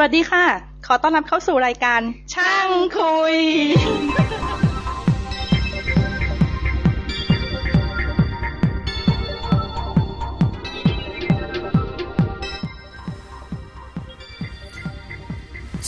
[0.00, 0.46] สวัสดีค่ะ
[0.86, 2.00] ขอต้อนรับเข้าสู่รายการ
[2.34, 3.36] ช่างคุย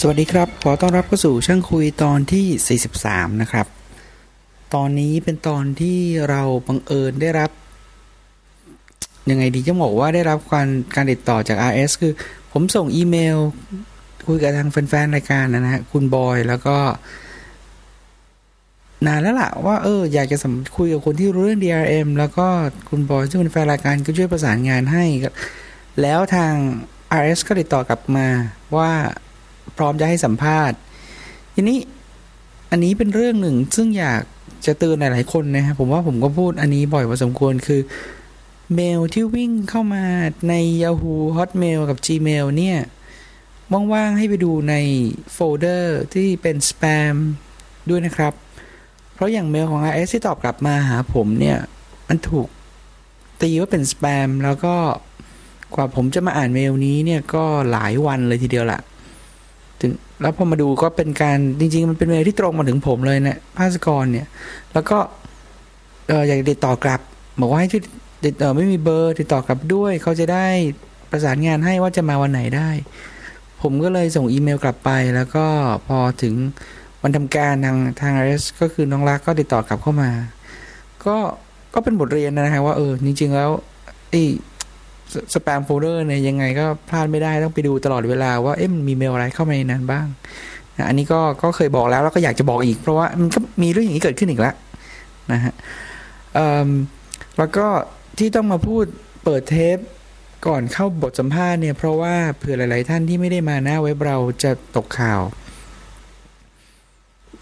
[0.00, 3.66] สวัสดีครับ ขอต้อนรับเข้าสู่ช่างคุยตอนที่ 43 นะครับ
[4.74, 5.98] ตอนนี้เป็นตอนที่
[6.30, 7.50] เราบังเอิญได้รับ
[9.30, 12.12] ยังไงดีจะบอกว่าได้รับการการติดต่อจาก RS คือ
[12.52, 13.38] ผมส่งอีเมล
[14.26, 16.76] คุยกับทางแฟนๆรายการนะฮะคุณบอยแล้วก็
[19.06, 22.46] นานแล้วล่ะว่าเอออยากจะสัมคุยกับคนที่รู้เรื่อง DRM แล้วก็
[22.88, 25.04] คุณบอยซึ่งเป็นแฟนรายการก็ช่วยประสานงานให้
[26.00, 26.54] แล้วทาง
[27.20, 28.26] RS ก็ติดต่อกลับมา
[28.76, 28.90] ว่า
[29.76, 30.78] พร้อมจะให้สัมภาษณ์
[31.54, 31.78] ทีนี้
[32.70, 34.22] อันนี้เป็นเรื่องหนึ่งซึ่งอยาก
[34.66, 37.80] จะเตือนหลายๆคนนะครับผมว่าผมก็พูดอันนี้บ่อยพอสมควรคือ
[38.74, 40.04] เมลที่วิ่งเข้ามา
[40.48, 42.78] ใน Yahoo Hotmail กับ Gmail เนี่ย
[43.92, 44.74] ว่างๆให้ไปดูใน
[45.32, 47.14] โฟลเดอร์ที่เป็นสแปม
[47.90, 48.32] ด้วยนะครับ
[49.14, 51.58] เพราะอย่างเมลของ RS ที่ตอบกลับมาหาผมเนี่ย
[52.08, 52.48] มันถูก
[53.40, 54.74] ตีว่าเป็นสแปมแล้วก็
[55.74, 58.80] กว่าผมจะมาอ่านเมลนี้เนี่ยก็หลายวันเลยทีเดียวละ
[59.80, 59.90] ถึง
[60.20, 64.26] แล้วพอมาดูก็เป็นการจริง ๆ มันเป็นเมลที่ตรงมาถึงผมเลยนะภาสกรเนี่ย
[64.72, 64.98] แล้วก็
[66.08, 67.00] เอออยากติดต่อกลับ
[67.40, 67.82] บอกว่าให้ช่วย
[68.26, 70.46] ติดต่อไม่มีเบอร์ติดต่อกลับด้วย เขาจะได้
[71.10, 72.70] ประสานงานให้ว่าจะมาวันไหนได้
[73.62, 75.44] ผมก็เลยส่งอีเมลกลับไป แล้วก็
[75.86, 76.34] พอถึง
[77.02, 80.10] วันทำการทางทางเอสก็คือน้องรักก็ติดต่อกลับเข้ามา
[81.04, 81.16] ก็
[81.74, 83.50] ก็เป็นบทเรียนนะฮะว่าเออจริง ๆ แล้ว
[84.10, 84.22] ไอ้
[85.34, 90.06] สแปมโฟลเดอร์เนี่ยยังไงก็พลาดไม่ได้ต้องไปดูตลอดเวลาว่าเอ๊ะมันมีเมลอะไรเข้ามาในนั้นบ้าง
[90.76, 94.54] นะอันนี้ก็ก็เคยบอกแล้วแล้วก็อยากจะบอกอีก เพราะว่ามันก็มีเรื่องอย่างนี้เกิดขึ้นอีกแล้ว
[95.32, 95.54] นะฮะ
[97.38, 97.66] แล้วก็
[98.18, 98.84] ที่ต้องมาพูด
[99.24, 99.78] เปิดเทป
[100.46, 105.20] ก่อนเข้าบทสัมภาษณ์เนี่ยเพราะว่าเผื่อหลาย ๆ ท่านที่ไม่ได้มาหน้าเว็บเราจะตกข่าว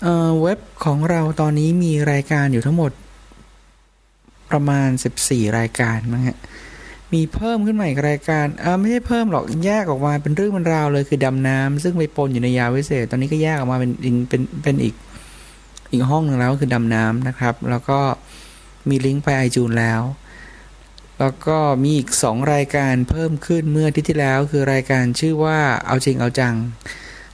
[0.02, 2.92] เเว็บของเราตอนนี้มีรายการอยู่ทั้งหมด
[4.50, 4.88] ประมาณ
[5.22, 6.36] 14 รายการนะฮะ
[7.12, 13.90] มีเพิ่มขึ้นมาอีกรายการเออไม่ใช่เพิ่มหรอกแยกออกมาเป็นเรื่องเป็นราวเลยคือดำน้ำซึ่งไปปนอยู่ในยาวิเศษ ตอนนี้ก็แยกออกมาเป็น
[14.28, 14.94] เป็นเป็นอีก
[15.92, 17.98] อีกห้องหนึ่งแล้วคือดำน้ำนะครับ แล้วก็
[18.88, 20.02] มีลิงก์ไปไอจูนแล้ว
[21.20, 26.54] แล้วก็มีอีกสองรายการเพิ่มขึ้นเมื่อที่ที่แล้ว คือรายการชื่อว่าเอาจริงเอาจัง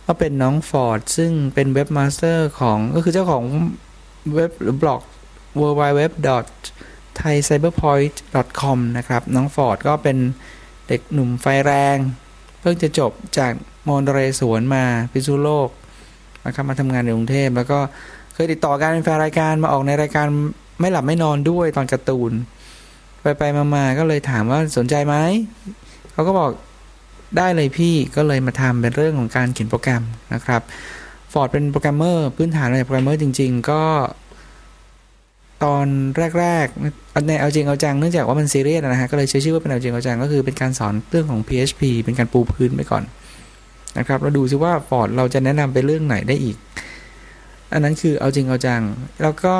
[0.06, 3.44] ก็เป็นน้องฟอร์ดซึ่งเป็นเว็บมาสเตอร์ของก็คือเจ้าของ
[4.34, 5.02] เว็บหรือบล็อก
[5.60, 6.02] w w w
[7.20, 10.16] thaicyberpoint.com นะครับ น้องฟอร์ดก็เป็น
[10.88, 11.96] เด็กหนุ่มไฟแรง
[12.60, 13.52] เพิ่งจะจบจาก
[13.88, 15.68] มอนเรสวนมาพิษุโลก
[16.46, 17.78] นะครับมาทำงานในกรุงเทพแล้วก็
[18.34, 20.26] เคยติดต่อการเป็นแฟนรายการมาออกในรายการ
[20.80, 22.32] ไม่หลับไม่นอนด้วยตอนการ์ตูน
[23.24, 25.16] ไปไปมาๆก็เลยถามว่าสนใจไหม
[26.12, 26.50] เขาก็บอก
[27.38, 30.02] ได้เลยพี่ก็เลยมาทำเป็นเรื่องของการเขียนโปรแกรม
[30.34, 30.62] นะครับ
[31.32, 33.82] ฟอร์ดเป็นโปรแกรมเมอร์พื้นฐานในโปรแกรมเมอร์จริง ๆ ก็
[35.64, 35.86] ตอน
[36.40, 43.04] แรกๆในเอาจริงเอาจังเนื่องจากว่ามันซีเรียสนะฮะก็เลยใช้ชื่อว่าเป็นเอาจริงเอาจังก็คือเป็นการสอนเรื่องของ PHP เป็นการปูพื้นไปก่อน
[43.98, 46.56] นะครับเราดูซิว่าฟอร์ดเราจะแนะนำไปเรื่องไหนได้อีก
[47.74, 48.82] อันนั้นคือเอาจริงเอาจัง
[49.22, 49.54] แล้วก็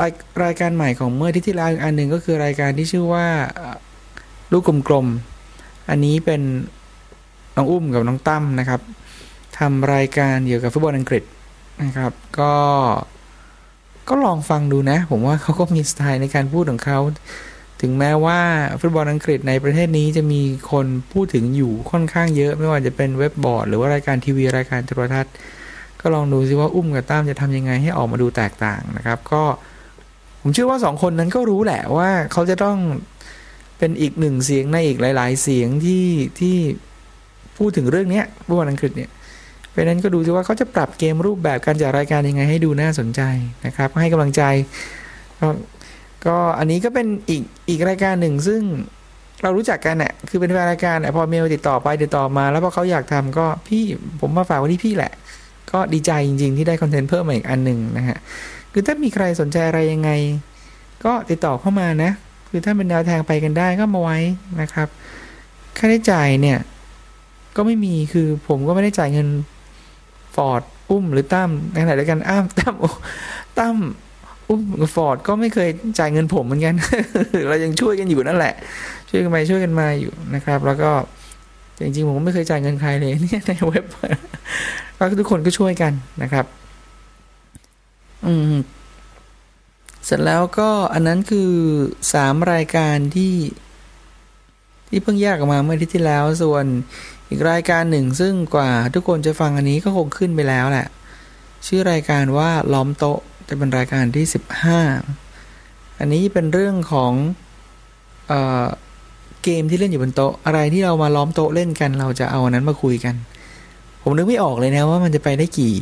[0.00, 0.12] ราย
[0.44, 3.26] รายการใหม่ของเมื่อที่ที่แล้วอันหนึ่งก็คือรายการที่ชื่อว่า
[4.52, 6.42] ลูกกลมๆอันนี้เป็น
[7.56, 8.80] น้องอุ้มกับน้องตั้มนะครับ
[9.58, 11.22] ทำรายการเกี่ยวกับฟุตบอลอังกฤษ
[11.82, 12.54] นะครับ ก็
[14.08, 16.98] ก็ลองฟังดูนะ ผมว่าเขาก็มีสไตล์ในการพูดของเขา
[17.82, 18.40] ถึงแม้ว่า
[18.80, 20.42] ฟุตบอลอังกฤษในประเทศนี้จะมี
[20.72, 25.34] คนพูดถึงอยู่ค่อนข้างเยอะ ไม่ว่าจะเป็นเว็บบอร์ด หรือว่ารายการทีวีรายการโทรทัศน์
[26.00, 29.42] ก็ลองดูซิว่าอุ้มกับตั้มจะทำยังไงให้ออกมาดูแตกต่างนะครับ ก็
[30.40, 32.78] ผมเชื่อว่าสองคนนั้นก็รู้แหละว่าเขาจะต้อง
[33.78, 36.06] เป็นอีกหนึ่งเสียงในอีกหลาย ๆ เสียงที่
[36.40, 36.56] ที่
[37.58, 39.10] พูดถึงเรื่องนี้ฟุตบอลอังกฤษเนี่ย
[39.78, 43.20] ราะนั้นก็ดูซิว่าเขาจะปรับเกมรูปแบบการจัดรายการยังไงให้ดูน่าสนใจ
[43.66, 44.42] นะครับ ให้กำลังใจ
[45.40, 45.48] ก็
[46.26, 48.60] ก็อันนี้ก็เป็นอีกอีกรายการหนึ่งซึ่ง
[49.42, 53.84] เรารู้จักกันเนี่ยคือเป็นรายการเนี่ยพอเมลติดต่อไปติดต่อมา แล้วพอเขาอยากทำก็พี่
[54.20, 55.12] ผมมาฝากไว้ที่พี่แหละ
[55.72, 58.18] ก็ดีใจจริง ๆ ที่ได้คอนเทนต์เพิ่มมาอีกอันหนึ่งนะฮะ
[58.72, 60.10] คือถ้ามีใครสนใจอะไรยังไง
[61.04, 62.10] ก็ติดต่อเข้ามานะ
[62.48, 64.18] คือถ้าเป็นแนวทางไปกันได้ก็มาไว้
[64.60, 64.88] นะครับ
[65.78, 66.58] ค่าใช้จ่ายเนี่ย
[67.56, 69.28] ก็ไม่มีคือผมก็ไม่ได้จ่ายเงิน
[70.34, 72.74] ฟอร์ดอุ้มหรือตั้มในไหนแล้วกันอ้ามตั้ม
[73.58, 73.76] ตั้ม
[74.48, 74.62] อุ้ม
[74.94, 75.68] ฟอร์ดก็ไม่เคย
[75.98, 76.74] จ่ายเงินผมเหมือนกัน
[77.48, 78.54] เรายังช่วยกันอยู่นั่นแหละ
[79.10, 80.90] ช่วยกันไปช่วยกันมาอยู่นะครับ แล้วก็
[81.84, 83.84] จริงๆผมไม่เคยจ่ายเงินใครเลยเนี่ยในเว็บ
[84.96, 85.92] ก็ทุกคนก็ช่วยกัน
[86.22, 86.46] นะครับ
[88.26, 88.56] อืม
[90.04, 91.50] เสร็จแล้วก็อันนั้นคือ
[92.12, 93.34] สามรายการที่
[94.88, 96.64] ที่เพิ่งแยกออกมาเมื่อที่ที่แล้วส่วน
[97.28, 100.86] อีกรายการหนึ่งซึ่งกว่าทุกคนจะฟังอันนี้ก็คงขึ้นไปแล้วแหละ
[101.66, 104.24] ชื่อรายการว่าล้อมโต๊ะจะเป็นรายการที่
[105.12, 107.12] 15อันนี้เป็นเรื่องของ
[108.28, 108.32] เอ
[108.64, 108.66] อ
[109.44, 113.14] เกมที่เล่นอยู่บนโต๊ะอะไรที่เรามาล้อมโต๊ะเล่นกัน เราจะเอาอันนั้นมาคุยกัน
[114.02, 115.74] ผมนึกไม่ออกเลยนะว่ามันจะไปได้กี่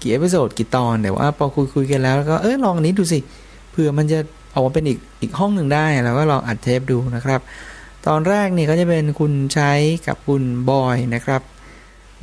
[0.00, 3.18] กี่ episode กี่ตอนแต่ว่าพอคุยคุยกันแล้วก็เออลองอันนี้ดูสิ
[3.70, 4.18] เผื่อมันจะ
[4.54, 7.40] ออกมาเป็นอีกอีกห้องหนึ่งได้แล้วก็ลองอัดเทปดูนะครับ
[8.06, 9.72] ตอนแรกนี่ก็จะเป็นคุณใช้
[10.06, 11.42] กับคุณบอยนะครับ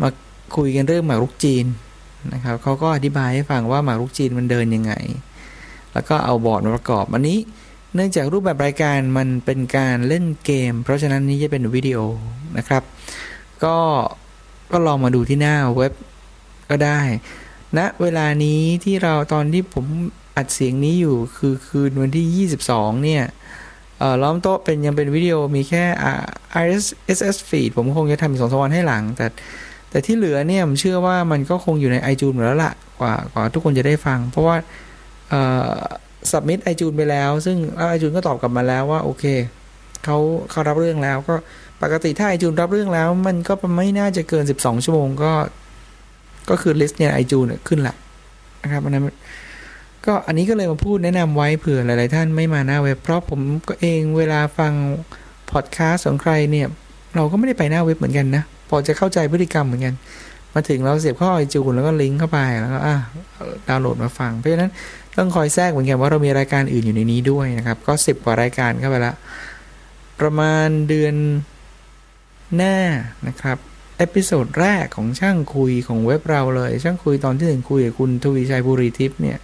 [0.02, 0.10] มา
[0.58, 1.66] คุยกันเรื่องหมากรุกจีน
[2.34, 4.94] นะครับเขาก็อธิบายให้ฟังว่าหมากรุกจีนมันเดินยังไง
[5.94, 7.38] แล้วก็เอาบอร์ดมาประกอบอันนี้
[7.96, 11.98] เนื่องจากรูปแบบรายการมันเป็นการเล่นเกม เพราะฉะนั้นนี้จะเป็นวิดีโอ
[12.58, 12.84] นะครับ
[13.64, 13.78] ก็
[14.72, 15.94] ก็ลองมาดูที่หน้าเว็บ
[16.70, 17.00] ก็ได้
[17.78, 19.86] ณนะเวลานี้ที่เราตอนที่ผม
[20.38, 23.24] อัดเสียงนี้อยู่คือคืนวันที่ 22 เนี่ย
[24.22, 25.84] ล้อมโต๊ะเป็นยังเป็นวิดีโอมีแค่
[26.66, 29.28] RSS feed ผมคงจะทำอีกสองสวันให้หลัง แต่
[29.90, 34.56] แต่ที่เหลือเนี่ยผมเชื่อว่ามันก็คงอยู่ใน iTunes แล้วละกว่ากว่าทุกคนจะได้ฟัง เพราะว่า
[36.32, 37.58] สับมิดไอจูนไปแล้ว ซึ่ง
[37.90, 39.24] ไอจูนก็ตอบกลับมาแล้วว่า โอเค
[40.06, 40.18] เขา
[40.52, 41.34] เขารับเรื่องแล้ว ก็
[41.82, 45.32] ปกติถ้าไอจูนรับเรื่องแล้ว มันก็ไม่น่าจะเกิน 12 ชั่วโมงก็
[46.50, 47.96] ก็คือ list เนี่ย iTunes ขึ้นละ
[48.64, 49.04] นะครับอันนั้น
[50.06, 54.74] ก็อันนี้ก็เลยมาพูดแนะนำไว้เผื่อหลาย ๆ ท่านไม่มาหน้าเว็บ เพราะผมก็เองเวลาฟัง
[55.52, 56.68] พอดแคสต์ของใครเนี่ย
[57.16, 59.94] เราก็ไม่ได้ไปหน้าเว็บเหมือนกันนะ พอจะเข้าใจพฤติกรรมเหมือนกัน
[60.56, 62.96] มาถึงเราเสียบเข้า iTunes แล้วก็ลิงก์เข้าไปแล้วก็อะ
[63.68, 64.72] ดาวน์โหลดมาฟัง เพราะฉะนั้น
[65.18, 69.14] ต้องคอยแทรกเหมือนกันว่าเรามีรายการอื่นอยู่ในนี้ด้วยนะครับ ก็สิบกว่ารายการเข้าไปละ
[70.20, 71.16] ประมาณเดือน
[72.56, 72.78] หน้า
[73.28, 73.58] นะครับ
[73.98, 79.40] episode แรกของช่างคุยของเว็บเราเลย ช่างคุยตอนที่หนึ่งคุยกับคุณทวีชัยบุรีทิพย์เนี่ย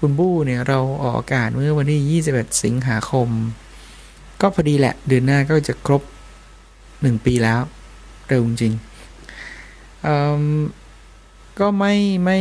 [0.00, 3.28] คุณบู้เนี่ยเราออกอากาศเมื่อวันที่ 21 สิงหาคม
[4.40, 6.02] ก็พอดีแหละ เดือนหน้าก็จะครบ
[7.02, 7.60] หนึ่งปีแล้ว
[8.28, 8.72] เร็วจริง
[11.58, 11.94] ก็ไม่
[12.24, 12.38] ไม่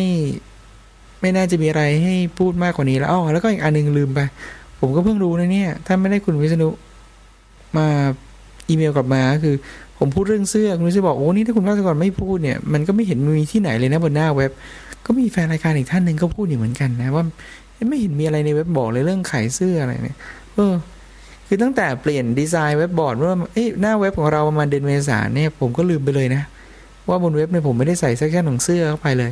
[1.22, 4.20] ไม่น่าจะมีอะไรให้พูดมากกว่านี้แล้วอ๋อแล้วก็อีกอันนึงลืมไป
[4.80, 6.70] ผมก็เพิ่งรู้นะเนี่ย ถ้าไม่ได้คุณวิษณุ
[7.78, 7.88] มา
[8.68, 9.56] อีเมลกลับมาคือ
[10.00, 14.52] ผมพูดเรื่องเสื้อคุณวิษณุบอกโอ้นี่ถ้าคุณภาสกรไม่พูดเนี่ย มันก็ไม่เห็นมีที่ไหนเลยนะบนหน้าเว็บ
[15.06, 17.24] ก็มีแฟนรายการอีกท่านหนึ่งก็พูดอยู่เหมือนกันนะว่า
[17.90, 20.18] ไม่เห็นมีอะไรในเว็บบอกเลยเรื่องขายเสื้ออะไรเนี่ย
[20.56, 20.74] เออ
[21.48, 26.44] คือตั้งแต่เปลี่ยนดีไซน์เว็บบอร์ดว่าเอ้หน้าเว็บของเราประมาณเดือนเมษาเนี่ยผมก็ลืมไปเลยนะ
[27.10, 29.32] ว่าบนเว็บเนี่ยผมไม่ได้ใส่แค่หนังเสื้อเข้าไปเลย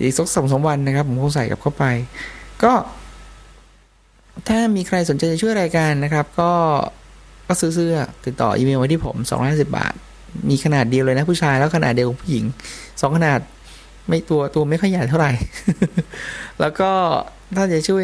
[0.00, 1.84] อีกสักสองสองวันนะครับ ผมคงใส่กับเข้าไป
[2.62, 2.72] ก็
[4.48, 6.52] ถ้ามีใครสนใจจะช่วยรายการนะครับ ก็
[7.46, 9.94] ก็ซื้อเสื้อติดต่ออีเมลไว้ที่ผมสองร้อยสิบาท
[10.50, 12.44] มีขนาดเดียวเลยนะผู้ชายแล้วขนาดเดียวผู้หญิง
[13.00, 13.40] สองขนาด
[14.08, 15.32] ไม่ตัวตัวไม่ค่อยใหญ่เท่าไหร่
[16.60, 16.90] แล้วก็
[17.56, 18.02] ถ้าจะช่วย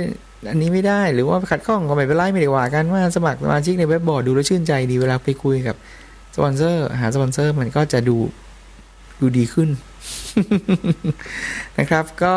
[0.51, 5.77] อันนี้ไม่ได้หรือว่าขัดข้องก็ไม่เป็นไรไม่ได้ว่ากันว่าสมัครสมาชิกในเว็บบอร์ดดูแล้วชื่นใจดีเวลาไปคุยกับ
[6.35, 8.17] สปอนเซอร์ หาสปอนเซอร์มันก็จะดู
[9.23, 9.69] ดูดีขึ้น
[11.79, 12.37] นะครับ ก็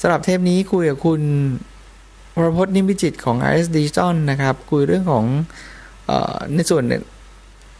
[0.00, 1.20] สำหรับเทปนี้คุยกับคุณ
[2.36, 5.24] วรพจน์นิมพิจิตของ RS Digital นะครับ คุยเรื่องของ
[6.08, 6.10] อ
[6.54, 6.82] ในส่วน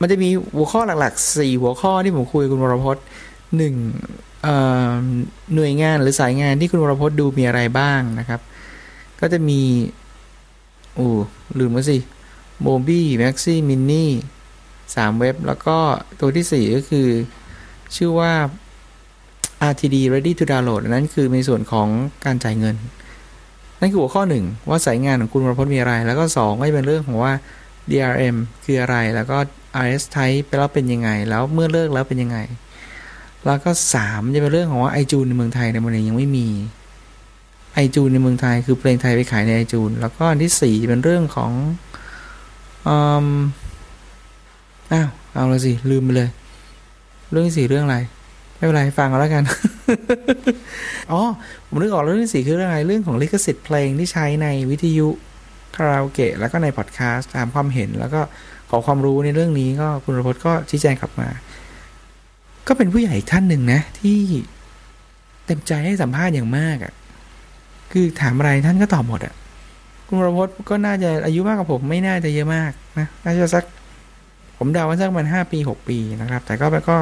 [0.00, 3.05] มันจะมีหัวข้อหลักๆสี่หัวข้อที่ผมคุยกับคุณวรพจน์
[3.56, 3.75] หนึ่ง
[5.55, 8.41] หน่วยงานหรือสายงานที่คุณวรพจน์ดูมีอะไรบ้างนะครับ
[9.21, 9.61] ก็จะมี
[10.94, 11.09] โอ้
[11.59, 11.99] ลืมมาสิ
[12.62, 14.11] โมบี้แม็กซี่มินนี่
[14.94, 15.77] สามเว็บ แล้วก็
[16.21, 17.09] ตัวที่สี่ก็คือ
[17.97, 18.33] ชื่อว่า
[19.71, 21.89] RTD ready to download นั้นคือในส่วนของ
[22.25, 22.77] การจ่ายเงิน
[23.81, 27.32] นั่นคือหัวข้อหนึ่งว่าสายงานของคุณวรพจน์มีอะไร แล้วก็สองก็จะเป็นเรื่องของว่า
[27.91, 29.37] DRM คืออะไรแล้วก็
[29.84, 32.39] RS type ไปแล้วเป็นยังไง แล้วเมื่อเลิกแล้วเป็นยังไง
[33.46, 36.49] แล้วก็สามจะเป็นเรื่องของว่าไอจูนในเมืองไทยในมันยังไม่มี
[37.75, 41.53] ไอจูนในเมืองไทยคือเพลงไทยไปขายในไอจูนแล้วก็อันที่สี่จะเป็นเรื่องของ
[42.89, 46.31] อ้าวเอาลยสิลืมไปเลย
[47.32, 47.98] เรื่องที่สี่เรื่องอะไร
[48.56, 49.44] ไม่เป็นไรฟังเอาแล้วกัน
[51.12, 51.20] อ๋อ
[51.67, 55.08] ผมนึกออกเรื่องที่สี่คือเรื่องอะไร เรื่องของลิขสิทธิ์เพลงที่ใช้ในวิทยุ
[55.77, 58.20] คาราโอเกะแล้วก็ในพอดแคสต์ตามความเห็น แล้วก็
[58.70, 61.29] ขอความรู้ในเรื่องนี้ก็คุณรพจน์ก็ชี้แจงกลับมา
[62.69, 64.19] ก็เป็นผู้ใหญ่ท่านหนึ่งนะ ที่
[65.46, 66.93] เต็มใจให้สัมภาษณ์อย่างมากอะ่ะ
[67.93, 69.34] คือถามอะไรท่านก็ตอบหมดอะ่ะ
[70.06, 73.65] คุณรพจน์ก็น่าจะอายุมากกว่าผมไม่น่าจะเยอะมากนะน่าจะสัก
[74.65, 76.97] ผมเดาว่าสักมันห้าปีหกปีนะครับ แต่ก็ก็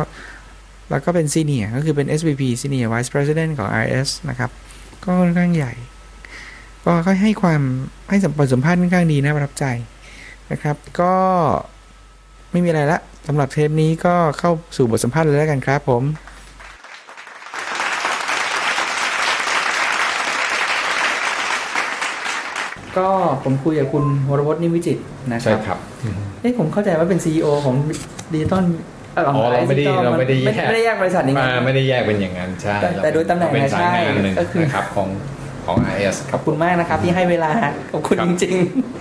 [0.91, 4.51] แล้วก็เป็นซีเนียก็คือเป็น SVP Senior Vice President ของ RS นะครับ
[5.05, 5.73] ก็ค่อนข้างใหญ่
[6.85, 7.61] ก็เขาให้ความ
[8.11, 9.65] ให้สัมสัมภาษณ์ค่อนข้างดีนะประทับใจ
[10.51, 11.15] นะครับ ก็
[12.51, 16.03] ไม่มีอะไรละสำหรับเทปนี้ก็เข้าสู่บทสัมภาษณ์เลยแล้วกันครับผม
[22.99, 23.09] ก็
[23.45, 24.99] ผมคุยกับคุณวรพจน์นิมวิจิต
[25.33, 25.79] นะครับใช่ครับ
[26.41, 27.75] เอ้ผมเข้าใจว่าเป็น CEO ของ
[28.33, 28.65] ดิจิตอล
[29.27, 35.09] ของอ๋อเราไม่ได้ IS ก็เราไม่ได้แยกไม่ได้แยกบริษัทนี้อ่าไม่ได้แยกเป็นอย่างนั้นใช่แต่แต่โดยตำแหน่งเป็นสายงานหนึ่งใช่ก็คือนะครับของ
[35.67, 37.51] ของ IS คขรัอบบคุณมากนะครับที่ให้เวลา
[37.93, 38.55] ขอบคุณครับจริง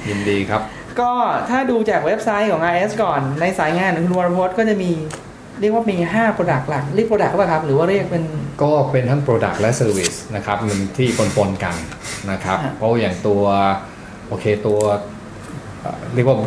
[0.09, 1.11] ยินดีครับๆก็
[1.49, 4.91] ถ้าดูจากเว็บไซต์ของ IS ก่อนในสายงานของคุณวรพจน์ก็จะมี
[5.59, 8.23] เรียกว่ามี 5 Product หลักเรียก Product ป่ะครับ หรือว่าเรียกเป็น
[8.63, 11.75] ก็เป็นทั้ง Product และ Service นะครับมันที่ปนๆกัน
[12.31, 13.43] นะครับ อะ เพราะอย่างตัว
[14.27, 14.79] โอเคตัว
[15.81, 16.37] เอ่อเรียกว่า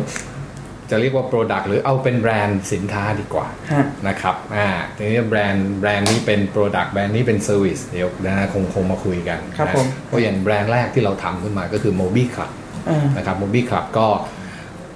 [0.91, 12.51] จะเรียกว่า Product หรือเอาเป็นแบรนด์สินค้าดีกว่า ฮะ นะครับอ่าทีนี้แบรนด์แบรนด์นี้เป็น Product แบรนด์นี้เป็น Service เดี๋ยวนะคงคงมาคุยกันครับนะผม เพราะอย่างแบรนด์แรกที่เราทำขึ้นมาก็คือ Mobi Club
[12.89, 14.07] อ่า นะครับ Mobi Club ก็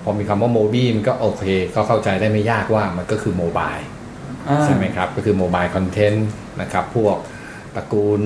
[0.04, 1.46] พอมีคำว่า Mobi มันก็โอเค
[1.76, 3.88] ก็เข้าใจได้ไม่ยากว่ามันก็คือโมบายอ่า
[4.66, 6.27] ใช่ไหมครับ ก็คือโมบายคอนเทนต์
[6.62, 7.18] นะครับ พวก
[7.75, 8.22] ตระกูล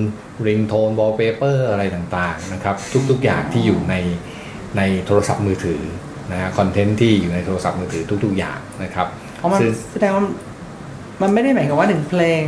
[0.48, 2.76] ringtone wallpaper อะไรต่างๆนะครับ
[3.10, 3.96] ทุกๆอย่างที่อยู่ใน
[4.78, 5.82] ในโทรศัพท์มือถือ
[6.32, 10.24] นะฮะ content ที่อยู่ในโทรศัพท์มือถือทุก ๆ อย่างนะครับเพราะมันซึ่งแสดงว่า
[11.22, 12.42] มันไม่ได้หมายความว่าหนึ่งเพลง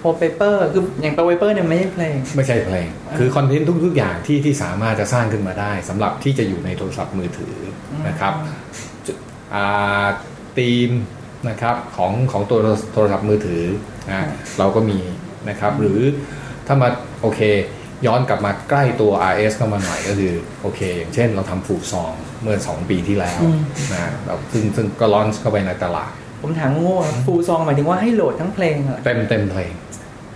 [0.00, 2.86] โ o เปเปอร์คืออย่างโปรเปเปอร์เนี่ยไม่ใช่เพลง ไม่ใช่เพลง
[3.18, 7.54] คือ content ทุก ๆ อย่างที่ที่สามารถจะสร้างขึ้นมาได้สำหรับที่จะอยู่ในโทรศัพท์มือถือ
[8.08, 8.32] นะครับ
[9.06, 9.12] จุ
[9.54, 10.06] อ่า
[10.56, 10.90] ธีม
[11.48, 12.58] นะครับของของตัว
[12.92, 13.62] โทรศัพท์มือถือ
[14.10, 14.28] นะ
[14.58, 14.98] เราก็มี
[15.48, 16.00] นะครับ หรือ
[16.66, 16.88] ถ้ามา
[17.22, 17.40] โอเค
[18.06, 23.58] ย้อนกลับมาใกล้ตัว RS เข้ามาหน่อยก็คือโอเค อย่างเช่นเราทำฟูซองเมื่อ 2 ปีที่แล้วอืม
[23.92, 26.10] นะเราซึ่งซึ่งก็ลอนเข้าไปในตลาด
[26.42, 29.72] ผมถามโง่ฟูซองหมายถึงว่าให้โหลดทั้งเพลงเหรอเต็มเต็มเพลง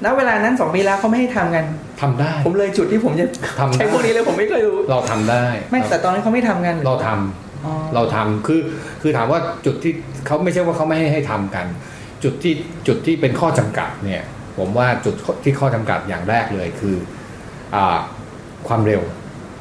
[0.04, 1.64] ณเวลานั้นสองปีแล้วเขาไม่ให้ทำกัน
[2.00, 3.26] ทำได้ ผมเลยจุดที่ผมจะ
[3.58, 7.51] ทำได้ใช้พวกนี้เลยผมไม่เคยรู้ เราทำได้ ไม่แต่ตอนนั้นเขาไม่ทำกันหอเราทำอ๋อ
[7.94, 8.60] เราทำคือ
[9.02, 9.92] คือถามว่าจุดที่
[10.26, 11.66] เขาไม่ใช่ว่าเขาไม่ให้ให้ทำกัน
[12.24, 12.54] จุดที่
[12.86, 14.22] จุดที่เป็นข้อจำกัดเนี่ย
[14.58, 15.14] ผมว่าจุด
[15.44, 16.96] ที่ข้อจำกัดอย่างแรกเลยคือ
[17.74, 17.98] อ่า
[18.68, 19.02] ความเร็ว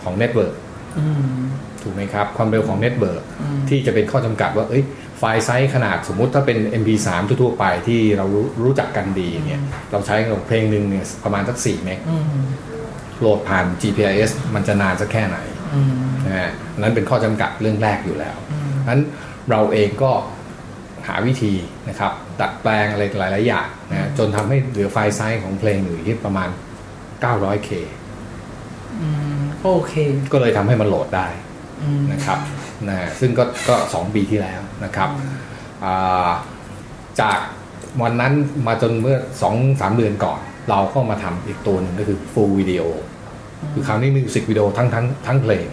[0.04, 0.56] ของ network
[1.00, 1.42] อืม
[1.82, 4.84] ถูกไหมครับ ความเร็วของ network อืมที่จะเป็นข้อจำกัดว่าเอ้ย
[5.20, 7.08] file size ขนาดสมมุติถ้าเป็น MP3
[7.42, 12.24] ทั่วๆไปที่เรารู้รู้จักกันดีเนี่ยเราใช้กับเพลงหนึ่งเนี่ยประมาณสัก4 meg อืม
[13.20, 15.61] โหลดผ่าน GPRS มันจะนานสักแค่ไหนอืม
[16.28, 19.02] นะฮะอันนั้นเป็นข้อจำกัดเรื่องแรกอยู่แล้วอืมนั้น
[19.50, 20.12] เราเองก็
[21.08, 21.54] หาวิธี
[21.90, 22.12] นะครับ
[22.42, 26.50] ดัดแปลงอะไรหลาย ๆ อย่างนะจนทำให้เหลือไฟล์ไซส์ของเพลงอยู่ที่ประมาณ
[27.24, 27.70] 900K
[29.02, 29.08] อื
[29.40, 29.94] มโอเค
[30.32, 31.28] ก็เลยทำให้มันโหลดได้
[31.82, 32.40] อืมนะครับ
[32.90, 35.10] นะซึ่งก็ก็สองปีที่แล้วนะครับ
[35.86, 36.30] อ่า
[37.22, 37.40] จาก
[38.02, 38.34] วันนั้น
[38.68, 42.86] มาจนเมื่อสองสามเดือนก่อน เราก็มาทำอีกตัวหนึ่งก็คือ full video
[43.74, 45.66] คือคราวนี้ music video ทั้งทั้งทั้งเพลง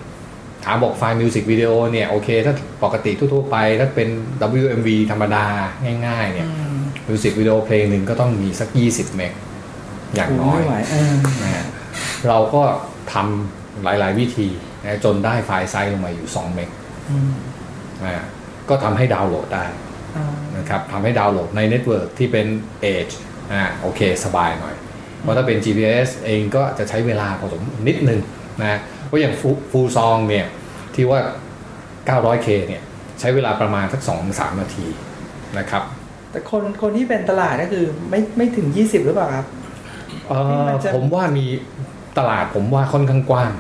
[0.64, 2.54] ถามบอก file music video เนี่ยโอเคถ้า
[2.84, 4.08] ปกติทั่วๆไป ถ้าเป็น
[4.60, 5.46] WMV ธรรมดา
[6.06, 6.78] ง่าย ๆ เนี่ยอืม
[7.08, 9.32] music video เพลงหนึ่งก็ต้องมีสัก 20 meg
[10.14, 11.64] อย่างน้อยไม่ไหวเออนะฮะ
[12.28, 12.62] เราก็
[13.12, 14.48] ทำหลาย ๆ วิธี
[14.82, 16.70] นะจนได้ file size ลงมาอยู่ 2 meg
[17.10, 17.30] อืม
[18.02, 18.24] นะฮะ
[18.68, 19.64] ก็ทำให้ดาวน์โหลดได้
[20.16, 20.26] อ่า
[20.56, 22.46] นะครับทำให้ดาวน์โหลดใน network ที่เป็น
[22.94, 23.14] Edge
[23.52, 24.74] อ่าโอเค สบายหน่อย
[25.22, 28.20] เพราะถ้าเป็น GPRS เองก็จะใช้เวลาพอสมนิดนึง
[28.60, 29.34] นะเพราะอย่าง
[29.70, 30.46] full song เนี่ย
[30.94, 31.20] ที่ว่า
[32.08, 32.82] 900K เนี่ย
[33.20, 34.86] ใช้เวลาประมาณสัก2-3 นาที
[35.58, 35.82] นะครับ
[36.30, 39.46] แต่คนคนที่เป็นตลาดก็คือไม่ไม่ถึงยี่สิบหรือเปล่าครับ
[40.28, 41.46] เอ่อมันจะผมว่ามี
[42.18, 43.52] ตลาดผมว่าค่อนข้างกว้าง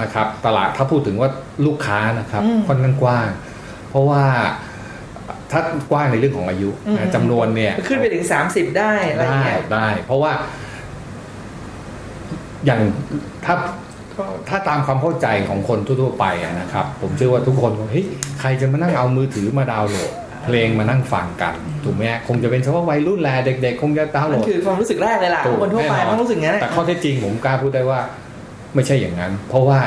[0.00, 1.28] นะครับ ตลาดถ้าพูดถึงว่า
[1.66, 3.28] ลูกค้านะครับอืมค่อนข้างกว้าง
[3.90, 4.24] เพราะว่า
[5.50, 10.32] ถ้ากว้างในเรื่องของอายุอืมนะจำนวนเนี่ย ขึ้นไปถึงสามสิบได้อะไรอย่างได้เงี้ยได้ เพราะว่า
[12.66, 12.80] อย่าง
[13.44, 13.54] ถ้า
[14.48, 18.06] ถ้าตามความเข้าใจของคนทั่วๆไปอะนะครับ ผมเชื่อว่าทุกคนเฮ้ย
[18.40, 20.10] ใครจะมานั่งเอามือถือมาดาวน์โหลด
[20.44, 21.54] เพลงมานั่งฟังกัน
[21.84, 28.00] ถูกไหมฮะคงจะเป็นเฉพาะวัยรุ่นแลเด็กๆ คงจะดาวน์โหลมันดคือความรู้สึกแรกเลยล่ะถูกคนทั่วไปแน่นอนมันรู้สึกอย่างนั้นแต่ข้อเท็จจริงผมกล้าพูดได้ว่า
[28.74, 29.78] ไม่ใช่อย่างนั้น เพราะว่า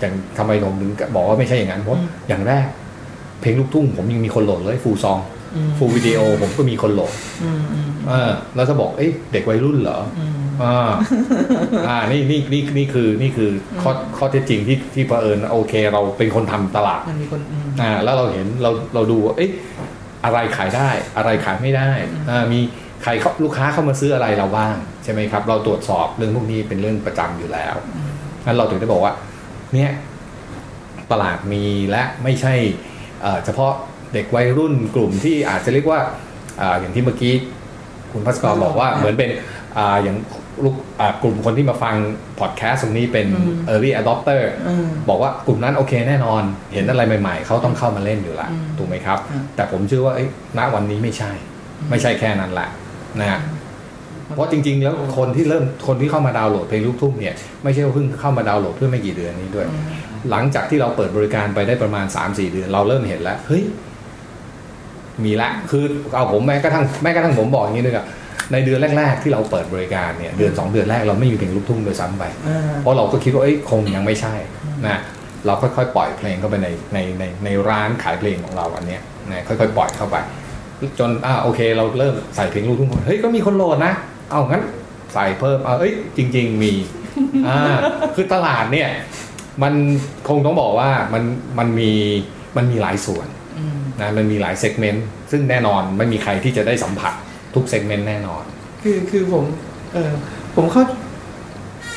[0.00, 1.96] อย่างทำไมผมถึงบอกว่าไม่ใช่อย่างนั้นเพราะ
[2.28, 2.66] อย่างแรก
[3.40, 5.18] เพลงลูกทุ่ง ผมยังมีคนโหลดเลยฟูลซอง
[5.54, 9.98] อืมฟูลวิดีโอผมก็มีคนโหลดอืมอืมเออแล้วจะบอกเอ้ยเด็กวัยรุ่นเหรอ
[10.62, 10.90] อืมอ่า
[11.88, 13.50] อ่านี่นี่นี่นี่คือนี่คือ
[13.82, 19.50] ข้อข้อเท็จจริงที่ที่เผอิญโอเค เราเป็นคนทำตลาดมันมีคนอืมอ่าแล้วเราเห็นเราเราดูว่าเอ๊ะ
[20.24, 21.88] อะไรขายได้อะไรขายไม่ได้
[22.30, 22.60] อ่ามี
[23.02, 27.74] ใครเข้าลูกค้าเข้ามาซื้ออะไรเราบ้างใช่ไหมครับ เราตรวจสอบเรื่องพวกนี้เป็นเรื่องประจำอยู่แล้ว
[28.46, 29.12] นั้นเราถึงได้บอกว่า
[29.74, 29.90] เนี่ย
[31.12, 32.54] ตลาดมีและไม่ใช่
[33.22, 33.72] เอ่อเฉพาะ
[34.14, 36.00] เด็กวัยรุ่นกลุ่มที่อาจจะเรียกว่า
[36.60, 37.34] อ่าอย่างที่เมื่อกี้
[38.12, 39.30] คุณพัสกรบอกว่าเหมือนเป็น
[39.78, 40.16] อ่าอย่าง
[40.64, 41.94] ลูกอ่ากลุ่มคนที่มาฟัง
[42.40, 43.26] พอดแคสต์ตรงนี้เป็น
[43.72, 51.30] early adopter อืมบอกว่ากลุ่มนั้นโอเคแน่นอน เห็นอะไรใหม่ ๆ เขาต้องเข้ามาเล่นอยู่แล้วอืมถูกไหมครับอืมแต่ผมเชื่อว่าเอ้ยณวันนี้ไม่ใช่
[51.90, 52.68] ไม่ใช่แค่นั้นแหละ
[53.20, 53.40] นะฮะ
[54.34, 57.34] เพราะจริง ๆ แล้วคนที่เริ่มคนที่เข้ามาดาวน์โหลดเพลงลูกทุ่งเนี่ย
[57.64, 59.84] ไม่ใช่ว่าเพิ่งเข้ามาดาวน์โหลดเพื่อไม่กี่เดือนนี้ด้วยอืม
[60.30, 63.62] หลังจากที่เราเปิดบริการไปได้ประมาณ 3-4 เดือน เราเริ่มเห็นแล้วเฮ้ย
[65.24, 65.84] มีละคือ
[66.14, 68.06] เอาผมแม้กระทั่งแม้กระทั่งผมบอกอย่างนี้ด้วยอะ
[68.52, 74.34] ในเดือนแรก ๆ ที่เราเปิดบริการเนี่ยเดือนสองเดือนแรกเราไม่มีเพลงลูกทุ่งโดยซ้ำไปอ่าเพราะเราก็คิดว่าเอ้ยคงยังไม่ใช่
[74.86, 74.98] นะ
[75.46, 80.16] เราค่อยๆปล่อยเพลงเข้าไปในในในในร้านขายเพลงของเราอันเนี้ยนะค่อยๆ ปล่อยเข้าไป
[80.98, 83.92] จนอ่าโอเค เราเริ่มใส่เพลงลูกทุ่งเฮ้ยก็มีคนโหลดนะ
[84.30, 84.62] เอางั้น
[85.14, 86.72] ใส่เพิ่มเอาเอ้ยจริง ๆ มี
[87.48, 87.58] อ่า
[88.14, 88.88] คือตลาดเนี่ย
[89.62, 89.74] มัน
[90.28, 91.22] คงต้องบอกว่ามัน
[91.58, 91.92] มันมี
[92.56, 93.26] มันมีหลายส่วน
[93.58, 97.14] อืมนะมันมีหลาย segment ซึ่งแน่นอนไม่มีใครที่จะได้สัมผัส
[97.56, 98.42] ทุก segment แน่นอน
[98.82, 99.44] คือคือผม
[99.94, 100.12] เออ
[100.56, 100.82] ผมเข้า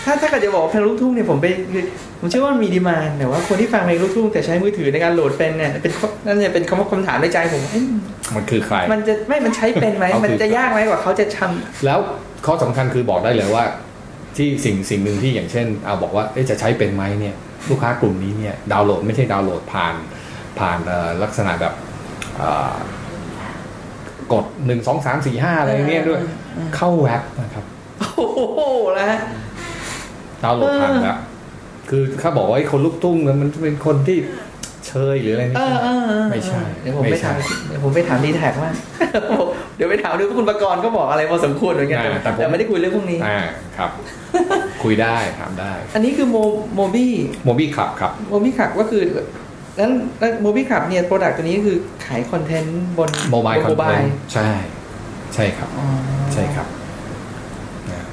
[0.05, 1.85] ถ้าถ้าเกิดจะบอกว่าเพลงลูกทุ่งเนี่ยผมไปคือ
[2.19, 7.85] ผมเชื่อว่ามันมีดีมานแต่ว่าคนที่ฟังเพลงลูกทุ่งแต่ใช้มือถือในการโหลดเป็นเนี่ยเป็นข้อนั่นจะเป็นคำว่าคำถามในใจผมเอ๊ะ
[8.35, 11.99] มันคือใคร มันจะไม่มันใช้เป็นไหมเอาคือมันจะยากไหมกว่าเขาจะทำแล้ว
[12.45, 13.63] ข้อสำคัญคือบอกได้เลยว่า
[14.37, 17.35] ที่สิ่งสิ่งหนึ่งที่อย่างเช่นเอาบอกว่าเอ๊ะจะใช้เป็นไหมเนี่ย
[17.69, 19.95] ลูกค้ากลุ่มนี้เนี่ยดาวน์โหลดไม่ใช่ดาวน์โหลดผ่าน
[20.59, 21.73] ผ่านเอ่อลักษณะแบบ
[22.37, 22.73] เอ่อ
[24.33, 26.19] กดหนึ่งสองสามสี่ห้าอะไรอย่างเงี้ยด้วย
[26.57, 27.65] อืมเข้าเว็บนะครับ
[27.99, 28.61] โอ้โห
[28.93, 29.19] แล้วฮะ
[30.43, 31.17] ดาวน์โหลดผ่านเออเว็บ
[31.89, 34.17] คือถ้าบอกว่าไอ้คนลูกทุ่งเนี่ยมันเป็นคนที่
[34.87, 38.71] เชยหรืออะไรนี่เออเออเออไม่ใช่เดี๋ยวผมไม่ไปใช่ถามเดี๋ยวผมไปถามดีแท็กว่า
[39.75, 43.39] เดี๋ยวไปถามดูว่าคุณประกรณ์ก็บอกอะไรพอสมควรเหมือนกันอ่าแต่ผมแต่ไม่ได้คุยเรื่องพวกนี้อ่า
[43.77, 43.91] ครับ
[44.83, 46.37] คุยได้ถามได้ อันนี้คือโม
[46.75, 47.13] โมบี้
[47.45, 49.03] โมบี้ขับครับโมบี้ขับก็คือ
[49.77, 49.91] นั้น
[50.41, 54.49] โมบี้ขับเนี่ยโปรดักต์ตัวนี้คือขายคอนเทนต์บนโมบายบคอนโมเทบายนต์ใช่
[55.35, 55.87] ใช่ครับอ๋อ
[56.33, 56.67] ใช่ครับ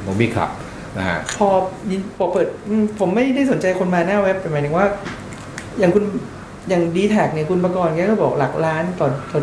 [0.05, 0.51] โมบี้ขับ
[0.97, 1.49] นะฮะพอ
[1.91, 4.87] ยินพอเปิดอืมผมไม่ได้สนใจคนมาหน้าเว็บแต่หมายถึงว่า
[5.79, 6.05] อย่างคุณ
[6.69, 9.41] อย่างดีแท็กเนี่ยคุณประกรณ์แกก็บอกหลักล้านต่อต่อ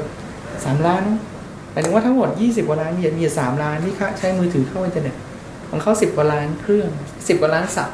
[0.65, 1.03] สามล้าน
[1.72, 5.15] หมายถึงว่าทั้งหมดยี่สิบกว่าล้านมีมีสามล้านที่ค่าใช้มือถือเข้าอินเทอร์เน็ต
[5.70, 6.89] ของเขาสิบกว่าล้านเครื่อง
[7.27, 7.89] สิบกว่าล้านสับ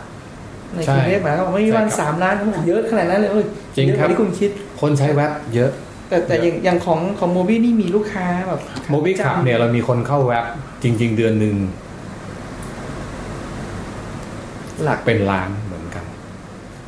[0.73, 3.45] ในใช่กรุงเทพหมายความว่าไม่มีวันใช่ครับสามล้านโอ้โหเยอะขนาดนั้นเลยเอ้ย
[3.75, 4.49] จริงเยอะกครับว่าที่คุณคิด
[4.81, 5.71] คนใช้เว็บเยอะ
[6.09, 8.61] แต่แต่อย่างอย่างของของโมบี้นี่มีลูกค้าแบบ
[8.91, 10.45] โมบี้ขับเนี่ยเรามีคนเข้าเว็บ
[10.83, 11.55] จริง ๆ เดือนหนึ่ง
[14.83, 16.03] หลักเป็นล้านเหมือนกัน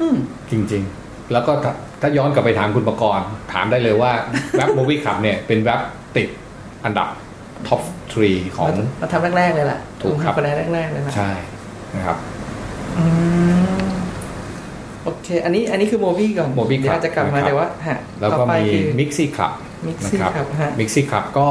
[0.01, 0.15] อืม
[0.51, 4.11] จริง ๆ แล้วก็ถ้าถ้าย้อนกลับไปถามคุณประกรณ์ถามได้เลยว่า
[4.57, 5.79] เว็บโมบี้ขับเนี่ยเป็นเว็บ
[6.15, 6.27] ติด
[6.85, 7.07] อันดับ
[7.67, 11.31] top three ของมามาทำแรกๆเลยล่ะถูกครับคะแนนแรกๆเลยนะใช่
[11.95, 12.40] นะครับอืม
[15.03, 19.53] โอเค อันนี้อันนี้คือ Mobi ก่อน Mobi เดี๋ยว Club อาจจะกลับมานะครับแต่ว่าฮะแล้วก็ต่อไปมีคือ
[19.87, 21.47] Mixi Club Mixi นะครับ Club ฮะ Mixi Club ก็